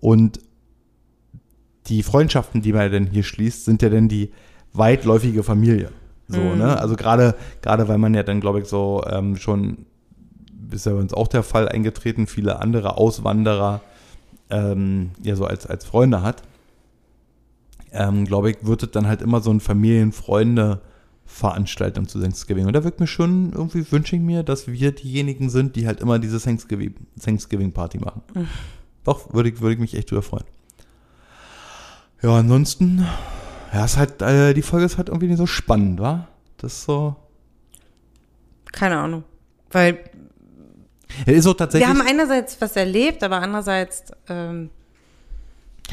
Und 0.00 0.40
die 1.86 2.02
Freundschaften, 2.02 2.62
die 2.62 2.72
man 2.72 2.90
denn 2.90 3.06
hier 3.06 3.22
schließt, 3.22 3.64
sind 3.64 3.82
ja 3.82 3.88
dann 3.88 4.08
die 4.08 4.32
weitläufige 4.72 5.42
Familie. 5.42 5.90
So, 6.28 6.40
ne? 6.40 6.78
Also 6.78 6.96
gerade, 6.96 7.36
gerade 7.62 7.86
weil 7.88 7.98
man 7.98 8.12
ja 8.14 8.22
dann, 8.22 8.40
glaube 8.40 8.60
ich, 8.60 8.66
so 8.66 9.02
ähm, 9.08 9.36
schon, 9.36 9.86
ist 10.70 10.86
ja 10.86 10.92
bei 10.92 10.98
uns 10.98 11.14
auch 11.14 11.28
der 11.28 11.42
Fall 11.42 11.68
eingetreten, 11.68 12.26
viele 12.26 12.60
andere 12.60 12.96
Auswanderer 12.98 13.80
ähm, 14.50 15.10
ja 15.22 15.36
so 15.36 15.44
als, 15.44 15.66
als 15.66 15.84
Freunde 15.84 16.22
hat, 16.22 16.42
ähm, 17.96 18.24
glaube 18.26 18.50
ich, 18.50 18.58
wird 18.62 18.82
es 18.82 18.90
dann 18.90 19.06
halt 19.06 19.22
immer 19.22 19.40
so 19.40 19.50
ein 19.50 19.60
Familien-Freunde-Veranstaltung 19.60 22.06
zu 22.08 22.20
Thanksgiving. 22.20 22.66
Und 22.66 22.72
da 22.74 22.84
wird 22.84 23.00
mir 23.00 23.06
schon, 23.06 23.52
irgendwie 23.52 23.90
wünsche 23.90 24.16
ich 24.16 24.22
mir, 24.22 24.42
dass 24.42 24.66
wir 24.68 24.92
diejenigen 24.92 25.48
sind, 25.50 25.76
die 25.76 25.86
halt 25.86 26.00
immer 26.00 26.18
diese 26.18 26.38
Thanksgiving- 26.38 26.94
Thanksgiving-Party 27.20 27.98
machen. 27.98 28.22
Doch, 29.04 29.32
würde 29.34 29.48
ich, 29.50 29.60
würde 29.60 29.74
ich 29.74 29.80
mich 29.80 29.94
echt 29.94 30.10
drüber 30.10 30.22
freuen. 30.22 30.44
Ja, 32.22 32.36
ansonsten, 32.38 33.06
ja, 33.72 33.84
ist 33.84 33.96
halt, 33.98 34.20
äh, 34.22 34.54
die 34.54 34.62
Folge 34.62 34.86
ist 34.86 34.96
halt 34.98 35.08
irgendwie 35.08 35.28
nicht 35.28 35.38
so 35.38 35.46
spannend, 35.46 36.00
wa? 36.00 36.26
Das 36.56 36.72
ist 36.72 36.84
so. 36.84 37.14
Keine 38.72 38.96
Ahnung. 38.98 39.22
Weil 39.70 39.98
Ja, 41.26 41.32
ist 41.34 41.44
wir 41.44 41.56
tatsächlich. 41.56 41.88
haben 41.88 42.00
einerseits 42.00 42.60
was 42.60 42.74
erlebt, 42.76 43.22
aber 43.22 43.40
andererseits, 43.42 44.04
ähm, 44.28 44.70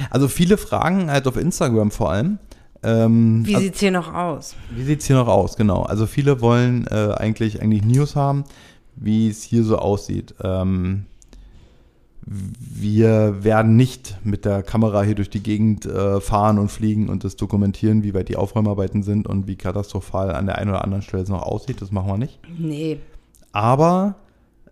Also 0.09 0.27
viele 0.27 0.57
Fragen 0.57 1.09
halt 1.11 1.27
auf 1.27 1.37
Instagram 1.37 1.91
vor 1.91 2.11
allem. 2.11 2.39
Ähm, 2.83 3.45
wie 3.45 3.55
also, 3.55 3.65
sieht's 3.65 3.79
hier 3.79 3.91
noch 3.91 4.13
aus? 4.13 4.55
wie 4.71 4.83
sieht's 4.83 5.05
hier 5.05 5.15
noch 5.15 5.27
aus? 5.27 5.55
Genau. 5.55 5.83
Also 5.83 6.05
viele 6.05 6.41
wollen 6.41 6.85
äh, 6.87 7.13
eigentlich 7.15 7.61
eigentlich 7.61 7.83
News 7.85 8.15
haben, 8.15 8.43
wie 8.95 9.29
es 9.29 9.43
hier 9.43 9.63
so 9.63 9.77
aussieht. 9.77 10.35
Ähm, 10.43 11.05
wir 12.25 13.43
werden 13.43 13.75
nicht 13.75 14.17
mit 14.23 14.45
der 14.45 14.63
Kamera 14.63 15.03
hier 15.03 15.15
durch 15.15 15.29
die 15.29 15.43
Gegend 15.43 15.85
äh, 15.85 16.21
fahren 16.21 16.57
und 16.57 16.69
fliegen 16.71 17.09
und 17.09 17.23
das 17.23 17.35
dokumentieren, 17.35 18.03
wie 18.03 18.13
weit 18.13 18.29
die 18.29 18.37
Aufräumarbeiten 18.37 19.03
sind 19.03 19.27
und 19.27 19.47
wie 19.47 19.55
katastrophal 19.55 20.33
an 20.33 20.45
der 20.45 20.57
einen 20.57 20.69
oder 20.69 20.83
anderen 20.83 21.03
Stelle 21.03 21.23
es 21.23 21.29
noch 21.29 21.43
aussieht. 21.43 21.81
Das 21.81 21.91
machen 21.91 22.07
wir 22.07 22.17
nicht. 22.17 22.39
Nee. 22.57 22.99
Aber 23.51 24.15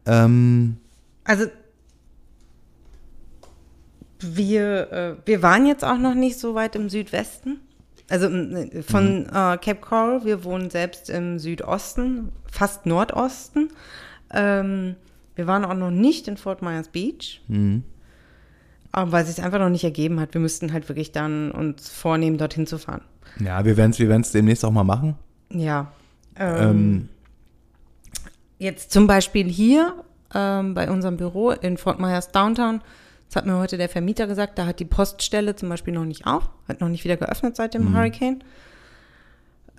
Ähm, 0.06 0.78
Also 1.24 1.46
wir, 4.22 4.92
äh, 4.92 5.16
wir 5.26 5.42
waren 5.42 5.66
jetzt 5.66 5.84
auch 5.84 5.98
noch 5.98 6.16
nicht 6.16 6.40
so 6.40 6.56
weit 6.56 6.76
im 6.76 6.90
Südwesten. 6.90 7.60
Also 8.10 8.28
äh, 8.28 8.82
von 8.84 9.26
äh, 9.28 9.58
Cape 9.58 9.76
Coral, 9.76 10.26
wir 10.26 10.44
wohnen 10.44 10.70
selbst 10.70 11.10
im 11.10 11.40
Südosten, 11.40 12.32
fast 12.52 12.86
Nordosten. 12.86 13.70
Ähm, 14.34 14.96
wir 15.36 15.48
waren 15.48 15.66
auch 15.66 15.74
noch 15.74 15.92
nicht 15.92 16.28
in 16.28 16.38
Fort 16.38 16.62
Myers 16.62 16.90
Beach, 16.90 17.42
mhm. 17.48 17.84
weil 18.92 19.24
es 19.24 19.34
sich 19.34 19.44
einfach 19.44 19.60
noch 19.60 19.70
nicht 19.70 19.84
ergeben 19.84 20.20
hat. 20.20 20.34
Wir 20.34 20.42
müssten 20.42 20.74
halt 20.74 20.90
wirklich 20.90 21.12
dann 21.12 21.52
uns 21.52 21.90
vornehmen, 21.90 22.38
dorthin 22.38 22.68
zu 22.68 22.78
fahren. 22.78 23.02
ja, 23.40 23.64
wir 23.64 23.78
werden 23.78 23.92
es 23.92 24.00
wir 24.00 24.10
werden's 24.10 24.32
demnächst 24.32 24.66
auch 24.66 24.72
mal 24.72 24.84
machen. 24.84 25.16
Ja. 25.50 25.92
Ähm, 26.36 26.58
Ähm, 26.58 27.10
jetzt 28.60 28.92
zum 28.92 29.08
Beispiel 29.08 29.48
hier 29.48 29.96
ähm, 30.34 30.74
bei 30.74 30.90
unserem 30.90 31.18
Büro 31.18 31.52
in 31.52 31.78
Fort 31.78 32.00
Myers 32.00 32.32
Downtown, 32.32 32.82
das 33.32 33.38
hat 33.38 33.46
mir 33.46 33.58
heute 33.58 33.78
der 33.78 33.88
Vermieter 33.88 34.28
gesagt, 34.28 34.60
da 34.60 34.65
hat 34.65 34.82
die 34.82 34.86
Poststelle 34.86 35.56
zum 35.56 35.70
Beispiel 35.70 35.94
noch 35.94 36.04
nicht 36.04 36.28
auf, 36.28 36.50
hat 36.67 36.82
noch 36.82 36.89
nicht 36.89 37.06
wieder 37.06 37.15
geöffnet 37.15 37.56
seit 37.56 37.74
dem 37.74 37.96
Hurricane. 37.96 38.44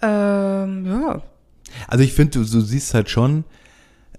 Ähm, 0.01 0.87
ja, 0.87 1.21
Also 1.87 2.03
ich 2.03 2.15
finde, 2.15 2.39
du, 2.39 2.45
du 2.47 2.61
siehst 2.63 2.95
halt 2.95 3.11
schon, 3.11 3.45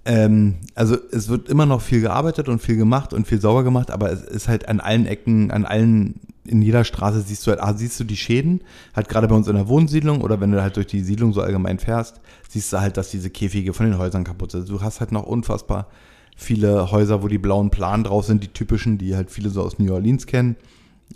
ähm, 0.04 0.58
also 0.76 0.96
es 1.10 1.28
wird 1.28 1.48
immer 1.48 1.66
noch 1.66 1.82
viel 1.82 2.00
gearbeitet 2.00 2.48
und 2.48 2.62
viel 2.62 2.76
gemacht 2.76 3.12
und 3.12 3.26
viel 3.26 3.40
sauber 3.40 3.64
gemacht, 3.64 3.90
aber 3.90 4.12
es 4.12 4.22
ist 4.22 4.46
halt 4.46 4.68
an 4.68 4.78
allen 4.78 5.04
Ecken, 5.04 5.50
an 5.50 5.64
allen, 5.64 6.20
in 6.44 6.62
jeder 6.62 6.84
Straße 6.84 7.20
siehst 7.20 7.44
du 7.44 7.50
halt, 7.50 7.60
ah, 7.60 7.74
siehst 7.74 7.98
du 7.98 8.04
die 8.04 8.16
Schäden, 8.16 8.60
halt 8.94 9.08
gerade 9.08 9.26
bei 9.26 9.34
uns 9.34 9.48
in 9.48 9.56
der 9.56 9.66
Wohnsiedlung 9.66 10.20
oder 10.20 10.40
wenn 10.40 10.52
du 10.52 10.62
halt 10.62 10.76
durch 10.76 10.86
die 10.86 11.00
Siedlung 11.00 11.32
so 11.32 11.40
allgemein 11.40 11.80
fährst, 11.80 12.20
siehst 12.48 12.72
du 12.72 12.78
halt, 12.78 12.96
dass 12.96 13.10
diese 13.10 13.30
Käfige 13.30 13.72
von 13.72 13.86
den 13.86 13.98
Häusern 13.98 14.22
kaputt 14.22 14.52
sind. 14.52 14.68
Du 14.68 14.80
hast 14.80 15.00
halt 15.00 15.10
noch 15.10 15.24
unfassbar 15.24 15.88
viele 16.36 16.90
Häuser, 16.90 17.22
wo 17.22 17.28
die 17.28 17.38
blauen 17.38 17.70
Planen 17.70 18.04
drauf 18.04 18.24
sind, 18.26 18.42
die 18.42 18.48
typischen, 18.48 18.98
die 18.98 19.14
halt 19.16 19.30
viele 19.30 19.50
so 19.50 19.62
aus 19.62 19.78
New 19.78 19.92
Orleans 19.92 20.26
kennen, 20.26 20.56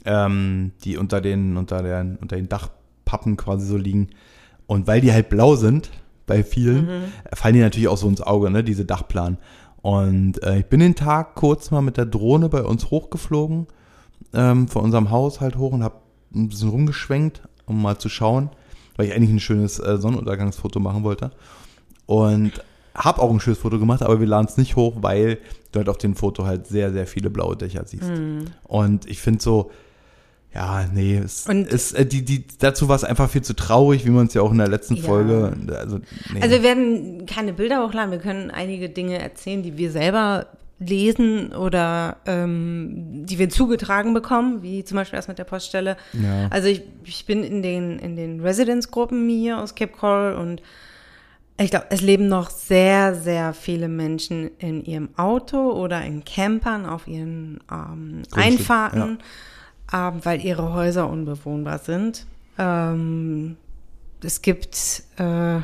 ähm, 0.05 0.73
die 0.85 0.97
unter 0.97 1.21
den, 1.21 1.57
unter 1.57 1.83
den, 1.83 2.17
unter 2.17 2.37
den 2.37 2.49
Dachpappen 2.49 3.37
quasi 3.37 3.67
so 3.67 3.77
liegen. 3.77 4.09
Und 4.67 4.87
weil 4.87 5.01
die 5.01 5.13
halt 5.13 5.29
blau 5.29 5.57
sind, 5.57 5.91
bei 6.27 6.45
vielen, 6.45 7.11
fallen 7.33 7.55
die 7.55 7.61
natürlich 7.61 7.89
auch 7.89 7.97
so 7.97 8.09
ins 8.09 8.21
Auge, 8.21 8.51
ne, 8.51 8.63
diese 8.63 8.85
Dachplanen. 8.85 9.39
Und 9.81 10.43
äh, 10.43 10.59
ich 10.59 10.67
bin 10.67 10.81
den 10.81 10.95
Tag 10.95 11.35
kurz 11.35 11.71
mal 11.71 11.81
mit 11.81 11.97
der 11.97 12.07
Drohne 12.07 12.49
bei 12.49 12.63
uns 12.63 12.91
hochgeflogen, 12.91 13.67
ähm, 14.35 14.69
von 14.69 14.85
unserem 14.85 15.11
Haus 15.11 15.41
halt 15.41 15.57
hoch 15.57 15.73
und 15.73 15.83
habe 15.83 15.97
ein 16.35 16.49
bisschen 16.49 16.69
rumgeschwenkt, 16.69 17.43
um 17.65 17.81
mal 17.81 17.99
zu 17.99 18.09
schauen, 18.09 18.51
weil 18.97 19.07
ich 19.07 19.15
eigentlich 19.15 19.31
ein 19.31 19.41
schönes 19.41 19.79
äh, 19.79 19.97
Sonnenuntergangsfoto 19.99 20.81
machen 20.81 21.05
wollte. 21.05 21.31
Und 22.07 22.53
habe 22.99 23.23
auch 23.23 23.31
ein 23.31 23.41
schönes 23.41 23.59
Foto 23.61 23.79
gemacht, 23.79 24.03
aber 24.03 24.21
wir 24.21 24.27
laden 24.27 24.47
es 24.49 24.57
nicht 24.57 24.77
hoch, 24.77 24.97
weil 25.01 25.39
du 25.73 25.79
halt 25.79 25.89
auf 25.89 25.99
dem 25.99 26.17
Foto 26.17 26.45
halt 26.45 26.67
sehr, 26.67 26.93
sehr 26.93 27.07
viele 27.07 27.31
blaue 27.31 27.57
Dächer 27.57 27.85
siehst. 27.87 28.11
Und 28.65 29.09
ich 29.09 29.21
finde 29.21 29.41
so, 29.43 29.71
ja, 30.55 30.87
nee, 30.93 31.19
es 31.19 31.47
Und- 31.47 31.69
ist, 31.69 31.93
äh, 31.93 32.05
die, 32.07 32.25
die, 32.25 32.45
dazu 32.59 32.89
war 32.89 32.97
es 32.97 33.05
einfach 33.05 33.31
viel 33.31 33.43
zu 33.43 33.55
traurig, 33.55 34.05
wie 34.07 34.11
man 34.11 34.27
es 34.27 34.35
ja 34.35 34.43
auch 34.43 34.51
in 34.51 34.59
der 34.59 34.69
letzten 34.69 34.97
Ja. 34.97 35.03
Folge, 35.05 35.53
also, 35.79 36.01
nee. 36.33 36.41
also 36.41 36.57
wir 36.57 36.63
werden 36.63 37.27
keine 37.27 37.53
Bilder 37.53 37.85
hochladen, 37.87 38.11
wir 38.11 38.19
können 38.19 38.51
einige 38.51 38.89
Dinge 38.89 39.19
erzählen, 39.21 39.63
die 39.63 39.77
wir 39.77 39.91
selber 39.93 40.47
lesen 40.81 41.53
oder 41.53 42.17
ähm, 42.27 43.27
die 43.27 43.39
wir 43.39 43.51
zugetragen 43.51 44.15
bekommen, 44.15 44.63
wie 44.63 44.85
zum 44.85 44.97
Beispiel 44.97 45.17
das 45.19 45.29
mit 45.29 45.39
der 45.39 45.45
Poststelle. 45.45 45.97
Ja. 46.15 46.49
Also 46.51 46.69
ich, 46.69 46.83
ich 47.05 47.27
bin 47.27 47.43
in 47.45 47.63
den, 47.63 47.99
in 47.99 48.17
den 48.17 48.41
Residence-Gruppen 48.41 49.29
hier 49.29 49.59
aus 49.59 49.75
Cape 49.75 49.93
Coral 49.93 50.35
und 50.37 50.63
ich 51.59 51.71
glaube, 51.71 51.87
es 51.91 52.01
leben 52.01 52.29
noch 52.29 52.51
sehr, 52.51 53.15
sehr 53.15 53.53
viele 53.53 53.89
Menschen 53.89 54.51
in 54.59 54.85
ihrem 54.85 55.09
Auto 55.17 55.73
oder 55.73 56.05
in 56.05 56.25
Campern 56.25 56.87
auf 56.87 57.09
ihren 57.09 57.61
ähm, 57.71 58.23
Einfahrten, 58.33 59.19
ähm, 59.93 60.21
weil 60.23 60.45
ihre 60.45 60.73
Häuser 60.73 61.11
unbewohnbar 61.11 61.79
sind. 61.79 62.27
Ähm, 62.59 63.57
es 64.23 64.43
gibt 64.43 65.03
äh, 65.19 65.61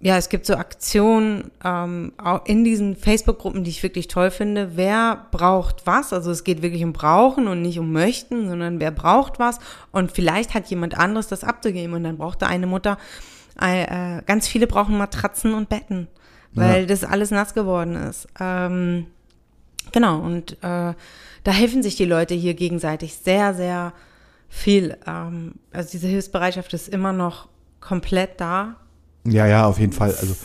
ja, 0.00 0.16
es 0.16 0.28
gibt 0.28 0.46
so 0.46 0.54
Aktionen 0.54 1.50
ähm, 1.64 2.12
auch 2.18 2.46
in 2.46 2.62
diesen 2.62 2.94
Facebook-Gruppen, 2.94 3.64
die 3.64 3.70
ich 3.70 3.82
wirklich 3.82 4.06
toll 4.06 4.30
finde. 4.30 4.76
Wer 4.76 5.26
braucht 5.32 5.86
was? 5.86 6.12
Also 6.12 6.30
es 6.30 6.44
geht 6.44 6.62
wirklich 6.62 6.84
um 6.84 6.92
Brauchen 6.92 7.48
und 7.48 7.62
nicht 7.62 7.80
um 7.80 7.90
Möchten, 7.90 8.48
sondern 8.48 8.78
wer 8.78 8.92
braucht 8.92 9.40
was? 9.40 9.58
Und 9.90 10.12
vielleicht 10.12 10.54
hat 10.54 10.68
jemand 10.68 10.96
anderes 10.96 11.26
das 11.26 11.42
abzugeben 11.42 11.94
und 11.94 12.04
dann 12.04 12.16
braucht 12.16 12.42
da 12.42 12.46
eine 12.46 12.68
Mutter. 12.68 12.96
Äh, 13.60 14.22
ganz 14.26 14.46
viele 14.48 14.66
brauchen 14.66 14.96
Matratzen 14.98 15.54
und 15.54 15.68
Betten, 15.68 16.08
weil 16.52 16.80
Ja. 16.82 16.86
das 16.86 17.04
alles 17.04 17.30
nass 17.30 17.54
geworden 17.54 17.96
ist. 17.96 18.28
Ähm, 18.40 19.06
genau, 19.92 20.20
und 20.20 20.52
äh, 20.62 20.94
da 21.44 21.52
helfen 21.52 21.82
sich 21.82 21.96
die 21.96 22.04
Leute 22.04 22.34
hier 22.34 22.54
gegenseitig 22.54 23.16
sehr, 23.16 23.54
sehr 23.54 23.92
viel. 24.48 24.96
Ähm, 25.06 25.54
also 25.72 25.90
diese 25.90 26.06
Hilfsbereitschaft 26.08 26.72
ist 26.74 26.88
immer 26.88 27.12
noch 27.12 27.48
komplett 27.80 28.40
da. 28.40 28.76
Ja, 29.26 29.46
ja, 29.46 29.66
auf 29.66 29.78
jeden 29.78 29.92
Fall. 29.92 30.14
Also, 30.20 30.36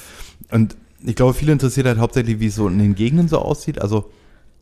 und 0.51 0.75
ich 1.05 1.15
glaube, 1.15 1.33
viele 1.33 1.51
interessiert 1.51 1.85
halt 1.87 1.99
hauptsächlich, 1.99 2.39
wie 2.39 2.47
es 2.47 2.55
so 2.55 2.67
in 2.67 2.79
den 2.79 2.95
Gegenden 2.95 3.27
so 3.27 3.39
aussieht. 3.39 3.81
Also, 3.81 4.11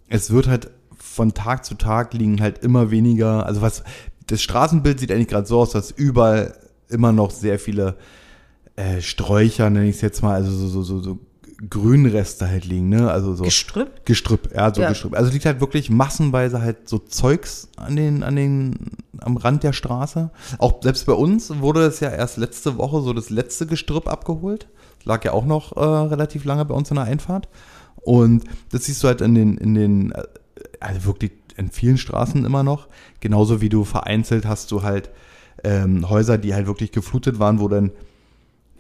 es 0.10 0.32
wird 0.32 0.48
halt 0.48 0.70
von 0.98 1.34
Tag 1.34 1.66
zu 1.66 1.76
Tag 1.76 2.14
liegen 2.14 2.42
halt 2.42 2.60
immer 2.60 2.92
weniger, 2.92 3.46
also 3.46 3.62
was, 3.62 3.84
das 4.28 4.42
Straßenbild 4.42 5.00
sieht 5.00 5.12
eigentlich 5.12 5.28
gerade 5.28 5.48
so 5.48 5.60
aus, 5.60 5.72
dass 5.72 5.92
überall 5.92 6.54
immer 6.90 7.12
noch 7.12 7.32
sehr 7.32 7.60
viele 7.60 7.98
äh, 8.76 9.02
Sträucher, 9.02 9.70
nenne 9.70 9.90
ich 9.90 9.96
es 9.96 10.02
jetzt 10.02 10.22
mal, 10.22 10.36
also 10.36 10.52
so, 10.52 10.68
so, 10.68 10.84
so, 10.84 11.00
so 11.00 11.20
Grünreste 11.70 12.48
halt 12.48 12.66
liegen, 12.66 12.90
ne? 12.90 13.12
Also 13.12 13.36
so. 13.36 13.44
Gestrüpp? 13.44 14.06
Gestrüpp, 14.06 14.50
ja, 14.56 14.74
so 14.74 14.82
Ja. 14.82 14.90
Gestrüpp. 14.90 15.16
Also 15.16 15.32
liegt 15.32 15.46
halt 15.46 15.62
wirklich 15.62 15.92
massenweise 15.92 16.62
halt 16.62 16.90
so 16.90 16.98
Zeugs 16.98 17.70
an 17.78 17.96
den, 17.96 18.24
an 18.24 18.36
den, 18.36 18.98
am 19.20 19.38
Rand 19.38 19.64
der 19.64 19.74
Straße. 19.74 20.32
Auch 20.58 20.82
selbst 20.82 21.06
bei 21.06 21.14
uns 21.14 21.60
wurde 21.60 21.86
es 21.86 22.00
ja 22.00 22.10
erst 22.10 22.38
letzte 22.38 22.78
Woche 22.78 23.02
so 23.02 23.14
das 23.14 23.30
letzte 23.30 23.68
Gestrüpp 23.68 24.08
abgeholt. 24.08 24.70
Lag 25.04 25.24
ja 25.24 25.34
auch 25.34 25.46
noch 25.46 25.78
äh, 25.78 25.80
relativ 25.80 26.46
lange 26.46 26.66
bei 26.66 26.74
uns 26.74 26.90
in 26.90 26.96
der 26.96 27.06
Einfahrt. 27.06 27.48
Und 27.98 28.44
das 28.72 28.86
siehst 28.86 29.04
du 29.04 29.08
halt 29.08 29.22
in 29.22 29.36
den, 29.36 29.58
in 29.58 29.76
den, 29.76 30.12
äh, 30.14 30.24
also 30.80 31.06
wirklich 31.06 31.32
in 31.58 31.70
vielen 31.70 32.00
Straßen 32.00 32.44
immer 32.44 32.64
noch. 32.64 32.88
Genauso 33.20 33.62
wie 33.62 33.70
du 33.70 33.84
vereinzelt 33.84 34.46
hast 34.46 34.72
du 34.72 34.82
halt 34.82 35.12
ähm, 35.64 36.10
Häuser, 36.10 36.40
die 36.40 36.56
halt 36.56 36.66
wirklich 36.66 36.92
geflutet 36.92 37.38
waren, 37.38 37.60
wo 37.60 37.68
dann 37.68 37.92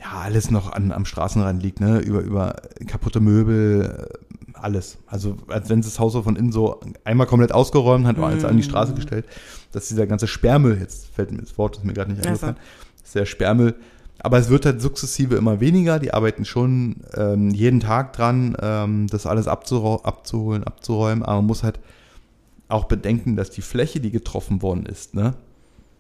ja, 0.01 0.19
alles 0.19 0.51
noch 0.51 0.71
an, 0.71 0.91
am 0.91 1.05
Straßenrand 1.05 1.61
liegt, 1.61 1.79
ne? 1.79 1.99
Über, 1.99 2.21
über 2.21 2.55
kaputte 2.87 3.19
Möbel, 3.19 4.09
äh, 4.09 4.57
alles. 4.57 4.97
Also, 5.07 5.37
als 5.47 5.69
wenn 5.69 5.81
das 5.81 5.99
Haus 5.99 6.13
so 6.13 6.23
von 6.23 6.35
innen 6.35 6.51
so 6.51 6.79
einmal 7.03 7.27
komplett 7.27 7.51
ausgeräumt 7.51 8.05
hat, 8.05 8.17
alles 8.19 8.43
an 8.43 8.57
die 8.57 8.63
Straße 8.63 8.93
gestellt, 8.93 9.25
dass 9.71 9.87
dieser 9.87 10.07
ganze 10.07 10.27
Sperrmüll, 10.27 10.77
jetzt 10.79 11.07
fällt 11.07 11.31
mir 11.31 11.39
das 11.39 11.57
Wort, 11.57 11.77
ist 11.77 11.85
mir 11.85 11.93
gerade 11.93 12.11
nicht 12.11 12.25
eingefallen, 12.25 12.57
ist 13.03 13.15
der 13.15 13.25
Sperrmüll. 13.25 13.75
Aber 14.23 14.37
es 14.37 14.49
wird 14.49 14.65
halt 14.65 14.81
sukzessive 14.81 15.35
immer 15.35 15.59
weniger. 15.59 15.97
Die 15.97 16.13
arbeiten 16.13 16.45
schon 16.45 16.97
ähm, 17.15 17.49
jeden 17.49 17.79
Tag 17.79 18.13
dran, 18.13 18.55
ähm, 18.61 19.07
das 19.07 19.25
alles 19.25 19.47
abzuholen, 19.47 20.63
abzuräumen. 20.63 21.23
Aber 21.23 21.37
man 21.37 21.47
muss 21.47 21.63
halt 21.63 21.79
auch 22.67 22.85
bedenken, 22.85 23.35
dass 23.35 23.49
die 23.49 23.61
Fläche, 23.61 23.99
die 23.99 24.11
getroffen 24.11 24.61
worden 24.61 24.85
ist, 24.85 25.15
ne, 25.15 25.33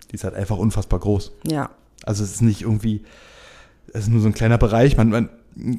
die 0.09 0.15
ist 0.15 0.23
halt 0.23 0.35
einfach 0.35 0.57
unfassbar 0.57 0.99
groß. 0.99 1.31
Ja. 1.43 1.71
Also 2.03 2.23
es 2.23 2.35
ist 2.35 2.41
nicht 2.41 2.61
irgendwie, 2.61 3.03
es 3.93 4.03
ist 4.03 4.09
nur 4.09 4.21
so 4.21 4.27
ein 4.27 4.33
kleiner 4.33 4.57
Bereich. 4.57 4.97
Man, 4.97 5.09
man, 5.09 5.29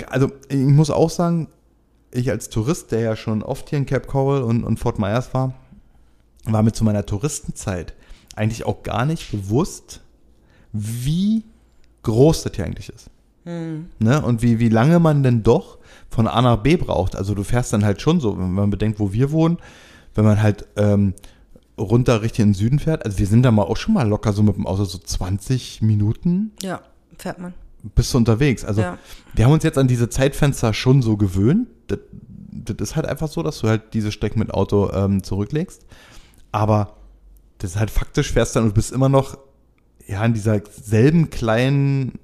also 0.08 0.30
ich 0.48 0.58
muss 0.58 0.90
auch 0.90 1.10
sagen, 1.10 1.48
ich 2.10 2.30
als 2.30 2.50
Tourist, 2.50 2.92
der 2.92 3.00
ja 3.00 3.16
schon 3.16 3.42
oft 3.42 3.70
hier 3.70 3.78
in 3.78 3.86
Cape 3.86 4.06
Coral 4.06 4.42
und, 4.42 4.64
und 4.64 4.78
Fort 4.78 4.98
Myers 4.98 5.32
war, 5.32 5.54
war 6.44 6.62
mir 6.62 6.72
zu 6.72 6.84
meiner 6.84 7.06
Touristenzeit 7.06 7.94
eigentlich 8.34 8.66
auch 8.66 8.82
gar 8.82 9.04
nicht 9.04 9.30
bewusst, 9.30 10.00
wie 10.72 11.44
groß 12.02 12.42
das 12.42 12.54
hier 12.54 12.64
eigentlich 12.64 12.88
ist. 12.88 13.10
Ne? 13.98 14.22
Und 14.22 14.42
wie, 14.42 14.58
wie 14.58 14.68
lange 14.68 14.98
man 15.00 15.22
denn 15.22 15.42
doch 15.42 15.78
von 16.08 16.26
A 16.26 16.40
nach 16.42 16.58
B 16.58 16.76
braucht. 16.76 17.16
Also 17.16 17.34
du 17.34 17.42
fährst 17.42 17.72
dann 17.72 17.84
halt 17.84 18.00
schon 18.00 18.20
so, 18.20 18.38
wenn 18.38 18.52
man 18.52 18.70
bedenkt, 18.70 19.00
wo 19.00 19.12
wir 19.12 19.32
wohnen, 19.32 19.58
wenn 20.14 20.24
man 20.24 20.42
halt 20.42 20.66
ähm, 20.76 21.14
runter 21.78 22.22
richtig 22.22 22.40
in 22.40 22.48
den 22.50 22.54
Süden 22.54 22.78
fährt. 22.78 23.04
Also 23.04 23.18
wir 23.18 23.26
sind 23.26 23.42
da 23.42 23.50
mal 23.50 23.64
auch 23.64 23.76
schon 23.76 23.94
mal 23.94 24.08
locker 24.08 24.32
so 24.32 24.42
mit 24.42 24.56
dem 24.56 24.66
Auto 24.66 24.84
so 24.84 24.98
20 24.98 25.82
Minuten 25.82 26.52
Ja, 26.62 26.82
fährt 27.18 27.38
man. 27.38 27.54
Bist 27.94 28.12
du 28.14 28.18
unterwegs. 28.18 28.64
Also 28.64 28.80
Ja. 28.82 28.98
wir 29.34 29.44
haben 29.44 29.52
uns 29.52 29.64
jetzt 29.64 29.78
an 29.78 29.88
diese 29.88 30.08
Zeitfenster 30.08 30.72
schon 30.74 31.02
so 31.02 31.16
gewöhnt. 31.16 31.68
Das, 31.88 31.98
das 32.50 32.90
ist 32.90 32.96
halt 32.96 33.06
einfach 33.06 33.28
so, 33.28 33.42
dass 33.42 33.58
du 33.60 33.68
halt 33.68 33.94
diese 33.94 34.12
Strecken 34.12 34.38
mit 34.38 34.52
Auto 34.52 34.90
ähm, 34.92 35.22
zurücklegst. 35.22 35.84
Aber 36.52 36.96
das 37.58 37.72
ist 37.72 37.76
halt 37.78 37.90
faktisch, 37.90 38.32
fährst 38.32 38.56
dann 38.56 38.64
und 38.64 38.74
bist 38.74 38.92
immer 38.92 39.08
noch 39.08 39.38
ja 40.06 40.24
in 40.24 40.34
dieser 40.34 40.60
selben 40.70 41.30
kleinen 41.30 42.18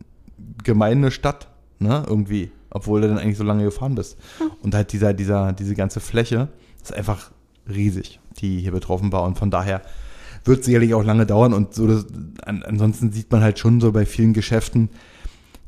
gemeine 0.65 1.11
Stadt, 1.11 1.49
ne, 1.79 2.05
irgendwie, 2.07 2.51
obwohl 2.71 3.01
du 3.01 3.09
dann 3.09 3.19
eigentlich 3.19 3.39
so 3.39 3.45
lange 3.45 3.65
gefahren 3.65 3.95
bist. 3.95 4.19
Und 4.63 4.75
halt 4.75 4.93
dieser, 4.93 5.15
dieser, 5.15 5.53
diese 5.53 5.75
ganze 5.75 6.01
Fläche 6.01 6.49
ist 6.83 6.93
einfach 6.93 7.31
riesig, 7.69 8.21
die 8.41 8.61
hier 8.61 8.73
betroffen 8.73 9.13
war. 9.13 9.23
Und 9.25 9.39
von 9.39 9.51
daher 9.51 9.83
wird 10.45 10.65
sicherlich 10.65 10.95
auch 10.95 11.05
lange 11.05 11.27
dauern. 11.27 11.53
Und 11.53 11.75
so 11.75 11.87
das, 11.87 12.07
an, 12.45 12.63
ansonsten 12.65 13.13
sieht 13.13 13.31
man 13.31 13.43
halt 13.43 13.59
schon 13.59 13.81
so 13.81 13.93
bei 13.93 14.05
vielen 14.07 14.33
Geschäften, 14.33 14.91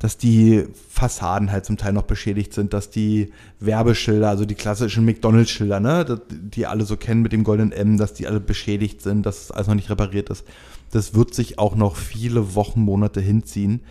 dass 0.01 0.16
die 0.16 0.64
Fassaden 0.88 1.53
halt 1.53 1.66
zum 1.66 1.76
Teil 1.76 1.92
noch 1.92 2.05
beschädigt 2.05 2.55
sind, 2.55 2.72
dass 2.72 2.88
die 2.88 3.32
Werbeschilder, 3.61 4.30
also 4.30 4.46
die 4.46 4.55
klassischen 4.55 5.05
McDonalds-Schilder, 5.05 5.78
ne, 5.78 6.20
die 6.30 6.66
alle 6.66 6.84
so 6.84 6.96
kennen 6.96 7.20
mit 7.20 7.32
dem 7.32 7.44
goldenen 7.44 7.70
M, 7.70 7.98
dass 7.98 8.14
die 8.14 8.26
alle 8.26 8.40
beschädigt 8.40 9.03
sind, 9.03 9.26
dass 9.26 9.42
es 9.42 9.51
alles 9.51 9.68
noch 9.68 9.74
nicht 9.74 9.90
repariert 9.90 10.30
ist. 10.30 10.46
Das 10.90 11.14
wird 11.14 11.34
sich 11.34 11.59
auch 11.59 11.76
noch 11.76 11.96
viele 11.96 12.55
Wochen, 12.55 12.80
Monate 12.80 13.20
hinziehen. 13.20 13.82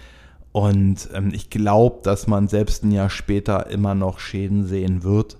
Und 0.52 1.10
ähm, 1.14 1.30
ich 1.32 1.52
glaube, 1.52 2.00
dass 2.02 2.26
man 2.26 2.48
selbst 2.48 2.84
ein 2.84 2.92
Jahr 2.92 3.12
später 3.12 3.70
immer 3.70 3.94
noch 3.94 4.18
Schäden 4.20 4.66
sehen 4.66 5.04
wird, 5.04 5.38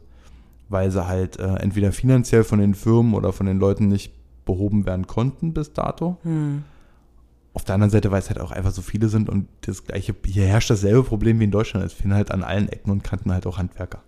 weil 0.70 0.92
sie 0.92 1.08
halt 1.08 1.40
äh, 1.40 1.56
entweder 1.56 1.92
finanziell 1.92 2.44
von 2.44 2.60
den 2.60 2.76
Firmen 2.76 3.16
oder 3.16 3.34
von 3.34 3.48
den 3.48 3.58
Leuten 3.58 3.88
nicht 3.88 4.14
behoben 4.46 4.86
werden 4.86 5.08
konnten 5.08 5.52
bis 5.52 5.74
dato. 5.74 6.18
Auf 7.54 7.64
der 7.66 7.76
anderen 7.76 7.90
Seite, 7.92 8.12
weil 8.12 8.20
es 8.20 8.30
halt 8.30 8.40
auch 8.40 8.52
einfach 8.52 8.72
so 8.72 8.82
viele 8.82 9.10
sind 9.10 9.28
und 9.28 9.48
das 9.62 9.84
gleiche, 9.84 10.16
hier 10.26 10.46
herrscht 10.46 10.70
dasselbe 10.70 11.04
Problem 11.04 11.40
wie 11.40 11.46
in 11.46 11.52
Deutschland. 11.52 11.86
Es 11.86 11.94
fehlen 11.94 12.14
halt 12.14 12.32
an 12.32 12.44
allen 12.44 12.70
Ecken 12.70 12.92
und 12.92 13.04
Kanten 13.04 13.32
halt 13.34 13.48
auch 13.48 13.58
Handwerker, 13.58 14.02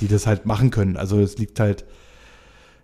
die 0.00 0.08
das 0.08 0.26
halt 0.26 0.46
machen 0.46 0.70
können. 0.70 0.96
Also 0.96 1.18
es 1.20 1.36
liegt 1.36 1.58
halt, 1.58 1.84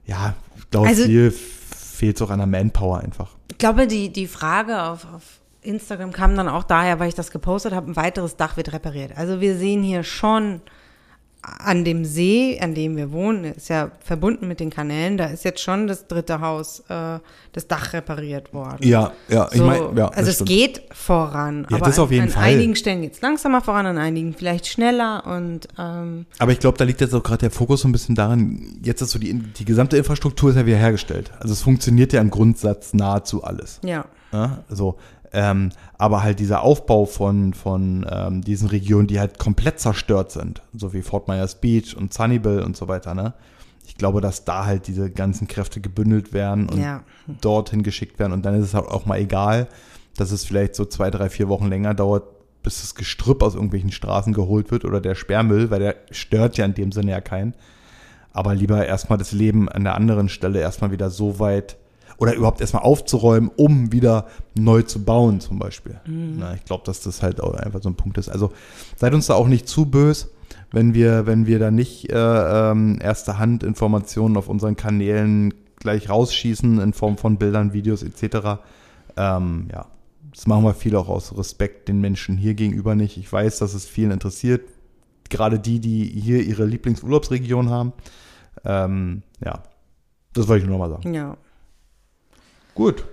ja, 0.07 0.35
ich 0.57 0.71
glaube, 0.71 0.89
Also- 0.89 1.05
viel 1.05 1.31
fehlt 1.31 2.17
es 2.17 2.23
auch 2.23 2.31
an 2.31 2.39
der 2.39 2.47
Manpower 2.49 2.99
einfach. 3.01 3.37
Ich 3.51 3.59
glaube, 3.59 3.87
die, 3.87 4.13
die 4.13 4.27
Frage 4.27 4.83
auf, 4.83 5.07
auf 5.15 5.23
Instagram 5.63 6.13
kam 6.13 6.37
dann 6.37 6.49
auch 6.49 6.65
daher, 6.65 6.99
weil 6.99 7.09
ich 7.09 7.15
das 7.15 7.31
gepostet 7.31 7.73
habe, 7.73 7.91
ein 7.91 7.97
weiteres 7.97 8.37
Dach 8.37 8.57
wird 8.57 8.73
repariert. 8.73 9.17
Also 9.17 9.41
wir 9.41 9.57
sehen 9.57 9.83
hier 9.83 10.03
schon 10.03 10.61
an 11.47 11.85
dem 11.85 12.05
See, 12.05 12.59
an 12.61 12.75
dem 12.75 12.97
wir 12.97 13.13
wohnen, 13.13 13.45
ist 13.45 13.69
ja 13.69 13.91
verbunden 14.01 14.49
mit 14.49 14.59
den 14.59 14.71
Kanälen, 14.71 15.17
da 15.17 15.27
ist 15.27 15.45
jetzt 15.45 15.61
schon 15.61 15.87
das 15.87 16.09
dritte 16.09 16.41
Haus, 16.41 16.81
äh, 16.89 17.19
das 17.53 17.69
Dach 17.69 17.93
repariert 17.93 18.53
worden. 18.53 18.79
Ja, 18.81 19.13
ja, 19.29 19.49
ich 19.53 19.59
So, 19.59 19.65
meine, 19.65 19.93
ja, 19.97 20.09
also 20.09 20.29
es 20.31 20.35
stimmt. 20.37 20.49
geht 20.51 20.83
voran, 20.93 21.67
Ja, 21.71 21.77
aber 21.77 21.87
das 21.87 21.99
auf 21.99 22.11
jeden 22.11 22.23
an, 22.25 22.29
an 22.29 22.35
Fall. 22.35 22.43
einigen 22.45 22.75
Stellen 22.75 23.03
geht 23.03 23.15
es 23.15 23.21
langsamer 23.21 23.61
voran, 23.61 23.87
an 23.87 23.99
einigen 23.99 24.35
vielleicht 24.35 24.67
schneller 24.67 25.25
und 25.27 25.69
ähm, 25.79 26.27
Aber 26.39 26.53
ich 26.53 26.59
glaube, 26.59 26.79
da 26.79 26.85
liegt 26.85 27.01
jetzt 27.01 27.15
auch 27.15 27.23
gerade 27.23 27.39
der 27.39 27.51
Fokus 27.51 27.83
so 27.83 27.89
ein 27.89 27.93
bisschen 27.93 28.15
daran, 28.17 28.79
jetzt 28.83 29.01
ist 29.01 29.11
so 29.13 29.19
die, 29.19 29.33
die 29.35 29.65
gesamte 29.65 29.97
Infrastruktur 29.97 30.51
ist 30.51 30.57
ja 30.57 30.67
wieder 30.67 30.77
hergestellt. 30.79 31.31
Also 31.39 31.53
es 31.53 31.63
funktioniert 31.63 32.13
ja 32.13 32.21
im 32.21 32.31
Grundsatz 32.31 32.93
nahezu 32.93 33.45
alles. 33.45 33.79
ja. 33.85 34.05
Ja, 34.33 34.65
so, 34.69 34.97
ähm, 35.33 35.71
aber 35.99 36.23
halt 36.23 36.39
dieser 36.39 36.63
Aufbau 36.63 37.05
von, 37.07 37.55
von 37.55 38.07
ähm, 38.11 38.43
diesen 38.43 38.69
Regionen, 38.69 39.07
die 39.07 39.19
halt 39.21 39.39
komplett 39.39 39.81
zerstört 39.81 40.31
sind, 40.33 40.63
so 40.75 40.93
wie 40.93 41.03
Fort 41.03 41.29
Myers 41.29 41.61
Beach 41.61 41.97
und 41.97 42.13
Sunnyville 42.13 42.65
und 42.65 42.77
so 42.77 42.89
weiter, 42.89 43.15
ne? 43.15 43.35
Ich 43.87 43.97
glaube, 43.97 44.21
dass 44.21 44.45
da 44.45 44.67
halt 44.67 44.89
diese 44.89 45.11
ganzen 45.11 45.47
Kräfte 45.49 45.81
gebündelt 45.81 46.33
werden 46.33 46.69
und 46.69 46.79
Ja. 46.81 47.03
dorthin 47.41 47.83
geschickt 47.83 48.19
werden 48.19 48.33
und 48.33 48.45
dann 48.45 48.55
ist 48.57 48.65
es 48.67 48.75
halt 48.75 48.87
auch 48.89 49.07
mal 49.07 49.19
egal, 49.19 49.69
dass 50.17 50.33
es 50.33 50.45
vielleicht 50.45 50.75
so 50.75 50.85
zwei, 50.85 51.11
drei, 51.11 51.29
vier 51.31 51.49
Wochen 51.49 51.67
länger 51.69 51.95
dauert, 51.95 52.25
bis 52.63 52.81
das 52.81 52.95
Gestrüpp 52.97 53.43
aus 53.43 53.55
irgendwelchen 53.55 53.93
Straßen 53.93 54.33
geholt 54.33 54.71
wird 54.73 54.85
oder 54.85 55.01
der 55.01 55.15
Sperrmüll, 55.15 55.71
weil 55.71 55.79
der 55.79 55.97
stört 56.11 56.57
ja 56.57 56.65
in 56.65 56.75
dem 56.75 56.91
Sinne 56.91 57.13
ja 57.13 57.21
keinen. 57.21 57.55
Aber 58.33 58.55
lieber 58.55 58.85
erstmal 58.85 59.19
das 59.19 59.33
Leben 59.33 59.69
an 59.69 59.85
der 59.85 59.95
anderen 59.95 60.29
Stelle 60.29 60.61
erstmal 60.61 60.91
wieder 60.91 61.09
so 61.11 61.39
weit 61.39 61.77
oder 62.19 62.35
überhaupt 62.35 62.61
erstmal 62.61 62.83
aufzuräumen, 62.83 63.51
um 63.57 63.93
wieder 63.93 64.27
neu 64.55 64.83
zu 64.83 65.05
bauen, 65.05 65.41
zum 65.41 65.59
Beispiel. 65.59 66.01
Na, 66.07 66.55
ich 66.55 66.65
glaube, 66.65 66.85
dass 66.85 67.01
das 67.01 67.23
halt 67.23 67.41
auch 67.41 67.55
einfach 67.55 67.83
so 67.83 67.89
ein 67.89 67.95
Punkt 67.95 68.19
ist. 68.19 68.29
Also 68.29 68.53
seid 68.97 69.15
uns 69.15 69.27
da 69.27 69.35
auch 69.35 69.49
nicht 69.49 69.69
zu 69.69 69.87
bös, 69.87 70.31
wenn 70.73 70.95
wir, 70.95 71.27
wenn 71.27 71.47
wir 71.47 71.59
da 71.59 71.71
nicht 71.71 72.11
äh, 72.11 72.17
ähm, 72.71 72.99
erste 73.01 73.39
Hand 73.39 73.63
Informationen 73.63 74.37
auf 74.37 74.49
unseren 74.49 74.77
Kanälen 74.77 75.55
gleich 75.79 76.09
rausschießen 76.09 76.81
in 76.81 76.93
Form 76.93 77.19
von 77.19 77.37
Bildern, 77.37 77.73
Videos 77.73 78.03
etc. 78.03 78.61
Ähm, 79.17 79.69
ja, 79.73 79.87
das 80.33 80.47
machen 80.47 80.65
wir 80.65 80.75
viel 80.75 80.97
auch 80.97 81.09
aus 81.09 81.37
Respekt 81.37 81.89
den 81.89 82.01
Menschen 82.01 82.37
hier 82.37 82.55
gegenüber 82.55 82.95
nicht. 82.95 83.17
Ich 83.17 83.31
weiß, 83.31 83.59
dass 83.59 83.75
es 83.75 83.87
vielen 83.87 84.11
interessiert, 84.11 84.63
gerade 85.29 85.59
die, 85.59 85.81
die 85.81 86.05
hier 86.05 86.43
ihre 86.43 86.65
Lieblingsurlaubsregion 86.65 87.71
haben. 87.71 87.93
Ähm, 88.65 89.23
ja, 89.45 89.63
das 90.33 90.49
wollte 90.49 90.65
ich 90.65 90.69
nur 90.69 90.79
noch 90.79 90.87
mal 90.87 90.91
sagen. 90.91 91.15
ja. 91.15 91.37
Gut, 92.77 93.05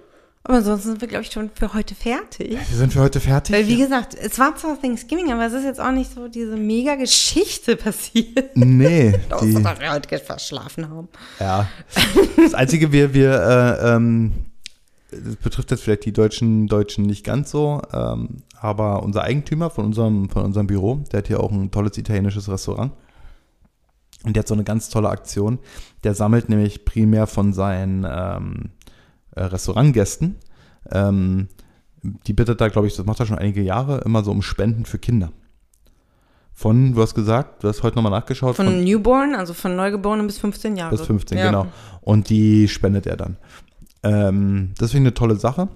Aber 0.43 0.57
ansonsten 0.57 0.89
sind 0.89 1.01
wir, 1.01 1.07
glaube 1.07 1.24
ich, 1.24 1.32
schon 1.32 1.49
für 1.55 1.74
heute 1.74 1.95
fertig. 1.95 2.51
wir 2.51 2.78
sind 2.78 2.91
für 2.91 2.99
heute 2.99 3.22
fertig. 3.22 3.55
Weil, 3.55 3.66
wie 3.70 3.78
gesagt, 3.78 4.14
es 4.14 4.38
war 4.38 4.53
zwar 4.57 4.80
Thanksgiving, 4.80 5.32
aber 5.32 5.45
es 5.45 5.53
ist 5.53 5.64
jetzt 5.64 5.80
auch 5.80 5.93
nicht 5.93 6.14
so 6.14 6.28
diese 6.28 6.57
mega 6.57 6.95
Geschichte 6.95 7.76
passiert. 7.78 8.55
Nee, 8.55 9.11
die, 9.41 9.53
dass 9.53 9.80
wir 9.80 9.91
heute 9.93 10.20
verschlafen 10.20 10.89
haben. 10.89 11.07
ja. 11.39 11.70
Das 12.36 12.53
Einzige, 12.53 12.91
wir, 12.91 13.14
wir, 13.14 13.32
äh, 13.32 13.95
ähm, 13.95 14.34
das 15.11 15.38
betrifft 15.38 15.72
jetzt 15.72 15.84
vielleicht 15.84 16.03
die 16.03 16.11
Deutschen, 16.11 16.68
Deutschen 16.68 17.05
nicht 17.05 17.24
ganz 17.24 17.49
so, 17.49 17.82
ähm, 17.93 18.43
aber 18.59 19.01
unser 19.01 19.24
Eigentümer 19.24 19.70
von 19.70 19.86
unserem, 19.86 20.30
von 20.30 20.43
unserem 20.43 20.68
Büro, 20.68 21.05
der 21.14 21.20
hat 21.20 21.28
hier 21.28 21.39
auch 21.39 21.53
ein 21.53 21.72
tolles 21.72 21.97
italienisches 21.97 22.49
Restaurant. 22.49 22.91
Und 24.26 24.36
der 24.36 24.41
hat 24.41 24.47
so 24.49 24.55
eine 24.55 24.64
ganz 24.66 24.89
tolle 24.89 25.09
Aktion. 25.09 25.59
Der 26.03 26.16
sammelt 26.16 26.49
nämlich 26.49 26.84
primär 26.84 27.28
von 27.28 27.53
seinen 27.53 28.05
ähm, 28.09 28.70
äh, 29.36 29.44
Restaurantgästen. 29.44 30.36
Ähm, 30.92 31.48
die 32.02 32.34
bittet 32.34 32.60
da, 32.60 32.68
glaube 32.68 32.88
ich, 32.88 32.96
das 32.96 33.06
macht 33.06 33.20
er 33.20 33.26
schon 33.26 33.38
einige 33.38 33.62
Jahre, 33.62 34.00
immer 34.06 34.24
so 34.24 34.32
um 34.32 34.42
Spenden 34.42 34.86
für 34.86 34.98
Kinder. 34.98 35.32
Von, 36.54 36.94
du 36.94 37.02
hast 37.02 37.16
gesagt, 37.16 37.64
du 37.64 37.68
hast 37.68 37.82
heute 37.82 37.96
nochmal 37.96 38.12
nachgeschaut, 38.12 38.56
Von 38.56 38.84
Newborn, 38.84 39.34
also 39.36 39.54
von 39.54 39.76
Neugeborenen 39.76 40.28
bis 40.28 40.38
15 40.38 40.76
Jahre. 40.76 40.92
bis 40.96 41.06
15, 41.06 41.38
Ja. 41.38 41.46
genau. 41.48 41.68
Und 42.02 42.30
die 42.30 42.68
spendet 42.68 43.08
er 43.08 43.18
dann. 43.18 43.38
Ähm, 44.04 44.74
das 44.78 44.92
finde 44.92 45.10
ich 45.10 45.12
eine 45.12 45.14
tolle 45.16 45.36
Sache. 45.38 45.70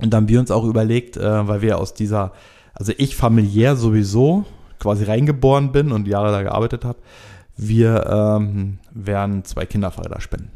Und 0.00 0.12
dann 0.12 0.22
haben 0.22 0.28
wir 0.28 0.40
uns 0.40 0.50
auch 0.50 0.64
überlegt, 0.64 1.16
äh, 1.16 1.46
weil 1.48 1.62
wir 1.62 1.78
aus 1.78 1.94
dieser, 1.94 2.32
also 2.74 2.92
ich 2.96 3.14
familiär 3.16 3.76
sowieso 3.76 4.44
quasi 4.78 5.04
reingeboren 5.04 5.72
bin 5.72 5.92
und 5.92 6.08
Jahre 6.08 6.32
da 6.32 6.42
gearbeitet 6.42 6.84
habe, 6.84 6.98
wir 7.56 8.04
ähm, 8.06 8.78
werden 8.92 9.44
zwei 9.44 9.64
Kinderfahrräder 9.64 10.20
spenden. 10.20 10.50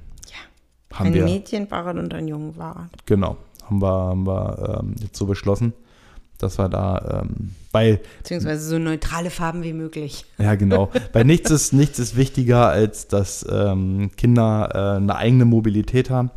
Haben 0.93 1.07
Ein 1.07 1.15
wir, 1.15 1.25
Mädchenfahrrad 1.25 1.97
und 1.97 2.13
ein 2.15 2.27
Jungenfahrrad. 2.29 2.91
genau, 3.07 3.37
haben 3.65 3.81
wir, 3.81 3.89
haben 3.89 4.27
wir 4.27 4.81
ähm, 4.81 4.95
jetzt 5.01 5.17
so 5.17 5.27
beschlossen, 5.27 5.73
dass 6.39 6.59
wir 6.59 6.69
da, 6.69 7.23
ähm, 7.23 7.55
weil 7.71 8.01
Beziehungsweise 8.19 8.69
so 8.69 8.79
neutrale 8.79 9.31
Farben 9.31 9.63
wie 9.63 9.73
möglich. 9.73 10.25
Ja, 10.39 10.55
genau. 10.57 10.91
Weil 11.13 11.25
nichts 11.25 11.51
ist, 11.51 11.73
nichts 11.73 11.99
ist 11.99 12.17
wichtiger, 12.17 12.69
als 12.69 13.07
dass 13.09 13.47
ähm, 13.51 14.11
Kinder 14.17 14.71
äh, 14.75 14.97
eine 14.97 15.15
eigene 15.17 15.45
Mobilität 15.45 16.11
haben. 16.11 16.31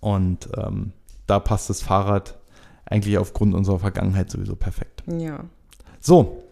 Und 0.00 0.48
ähm, 0.56 0.92
da 1.26 1.38
passt 1.38 1.70
das 1.70 1.80
Fahrrad 1.80 2.36
eigentlich 2.84 3.18
aufgrund 3.18 3.54
unserer 3.54 3.78
Vergangenheit 3.78 4.30
sowieso 4.30 4.56
perfekt. 4.56 5.02
Ja. 5.06 5.40
So. 6.00 6.42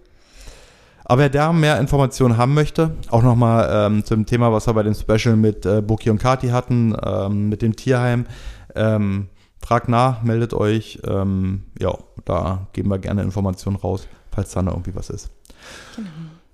Aber 1.04 1.22
wer 1.22 1.28
da 1.28 1.52
mehr 1.52 1.78
Informationen 1.78 2.36
haben 2.38 2.54
möchte, 2.54 2.92
auch 3.10 3.22
nochmal 3.22 3.68
ähm, 3.70 4.04
zum 4.04 4.24
Thema, 4.24 4.52
was 4.52 4.66
wir 4.66 4.72
bei 4.72 4.82
dem 4.82 4.94
Special 4.94 5.36
mit 5.36 5.66
äh, 5.66 5.82
Buki 5.82 6.08
und 6.10 6.18
Kati 6.18 6.48
hatten, 6.48 6.96
ähm, 7.04 7.50
mit 7.50 7.60
dem 7.60 7.76
Tierheim, 7.76 8.26
ähm, 8.74 9.28
fragt 9.62 9.88
nach, 9.88 10.22
meldet 10.22 10.54
euch. 10.54 11.00
Ähm, 11.06 11.64
ja, 11.78 11.96
da 12.24 12.66
geben 12.72 12.88
wir 12.90 12.98
gerne 12.98 13.22
Informationen 13.22 13.76
raus, 13.76 14.08
falls 14.32 14.52
da 14.52 14.62
noch 14.62 14.72
irgendwie 14.72 14.94
was 14.94 15.10
ist. 15.10 15.30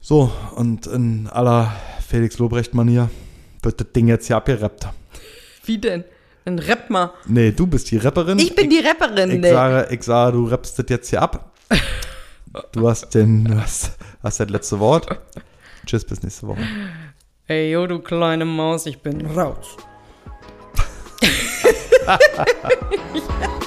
So, 0.01 0.33
und 0.57 0.87
in 0.87 1.29
aller 1.29 1.73
Felix 2.07 2.39
Lobrecht-Manier 2.39 3.09
wird 3.63 3.81
das 3.81 3.93
Ding 3.93 4.09
jetzt 4.09 4.27
hier 4.27 4.37
abgerappt. 4.37 4.89
Wie 5.65 5.79
denn? 5.79 6.05
Dann 6.45 6.59
rapp 6.59 6.91
mal. 6.91 7.13
Nee, 7.27 7.53
du 7.53 7.67
bist 7.67 7.91
die 7.91 7.99
Rapperin. 7.99 8.39
Ich 8.39 8.55
bin 8.57 8.71
die 8.71 8.81
Rapperin, 8.81 9.31
Ich 9.31 9.41
ne? 9.41 9.51
sage, 9.51 9.95
ich 9.95 10.03
sage, 10.03 10.33
du 10.33 10.47
rappst 10.47 10.79
das 10.79 10.87
jetzt 10.89 11.11
hier 11.11 11.23
ab. 11.23 11.53
Du 12.73 12.89
hast 12.89 13.15
den, 13.15 13.45
du 13.45 13.61
hast, 13.61 13.97
hast 14.23 14.41
das 14.41 14.49
letzte 14.49 14.81
Wort. 14.81 15.07
Tschüss, 15.87 16.05
bis 16.05 16.23
nächste 16.23 16.47
Woche. 16.49 16.63
Ey, 17.47 17.71
yo, 17.73 17.87
du 17.87 18.01
kleine 18.01 18.45
Maus, 18.45 18.87
ich 18.87 19.03
bin 19.03 19.25
raus. 19.27 19.77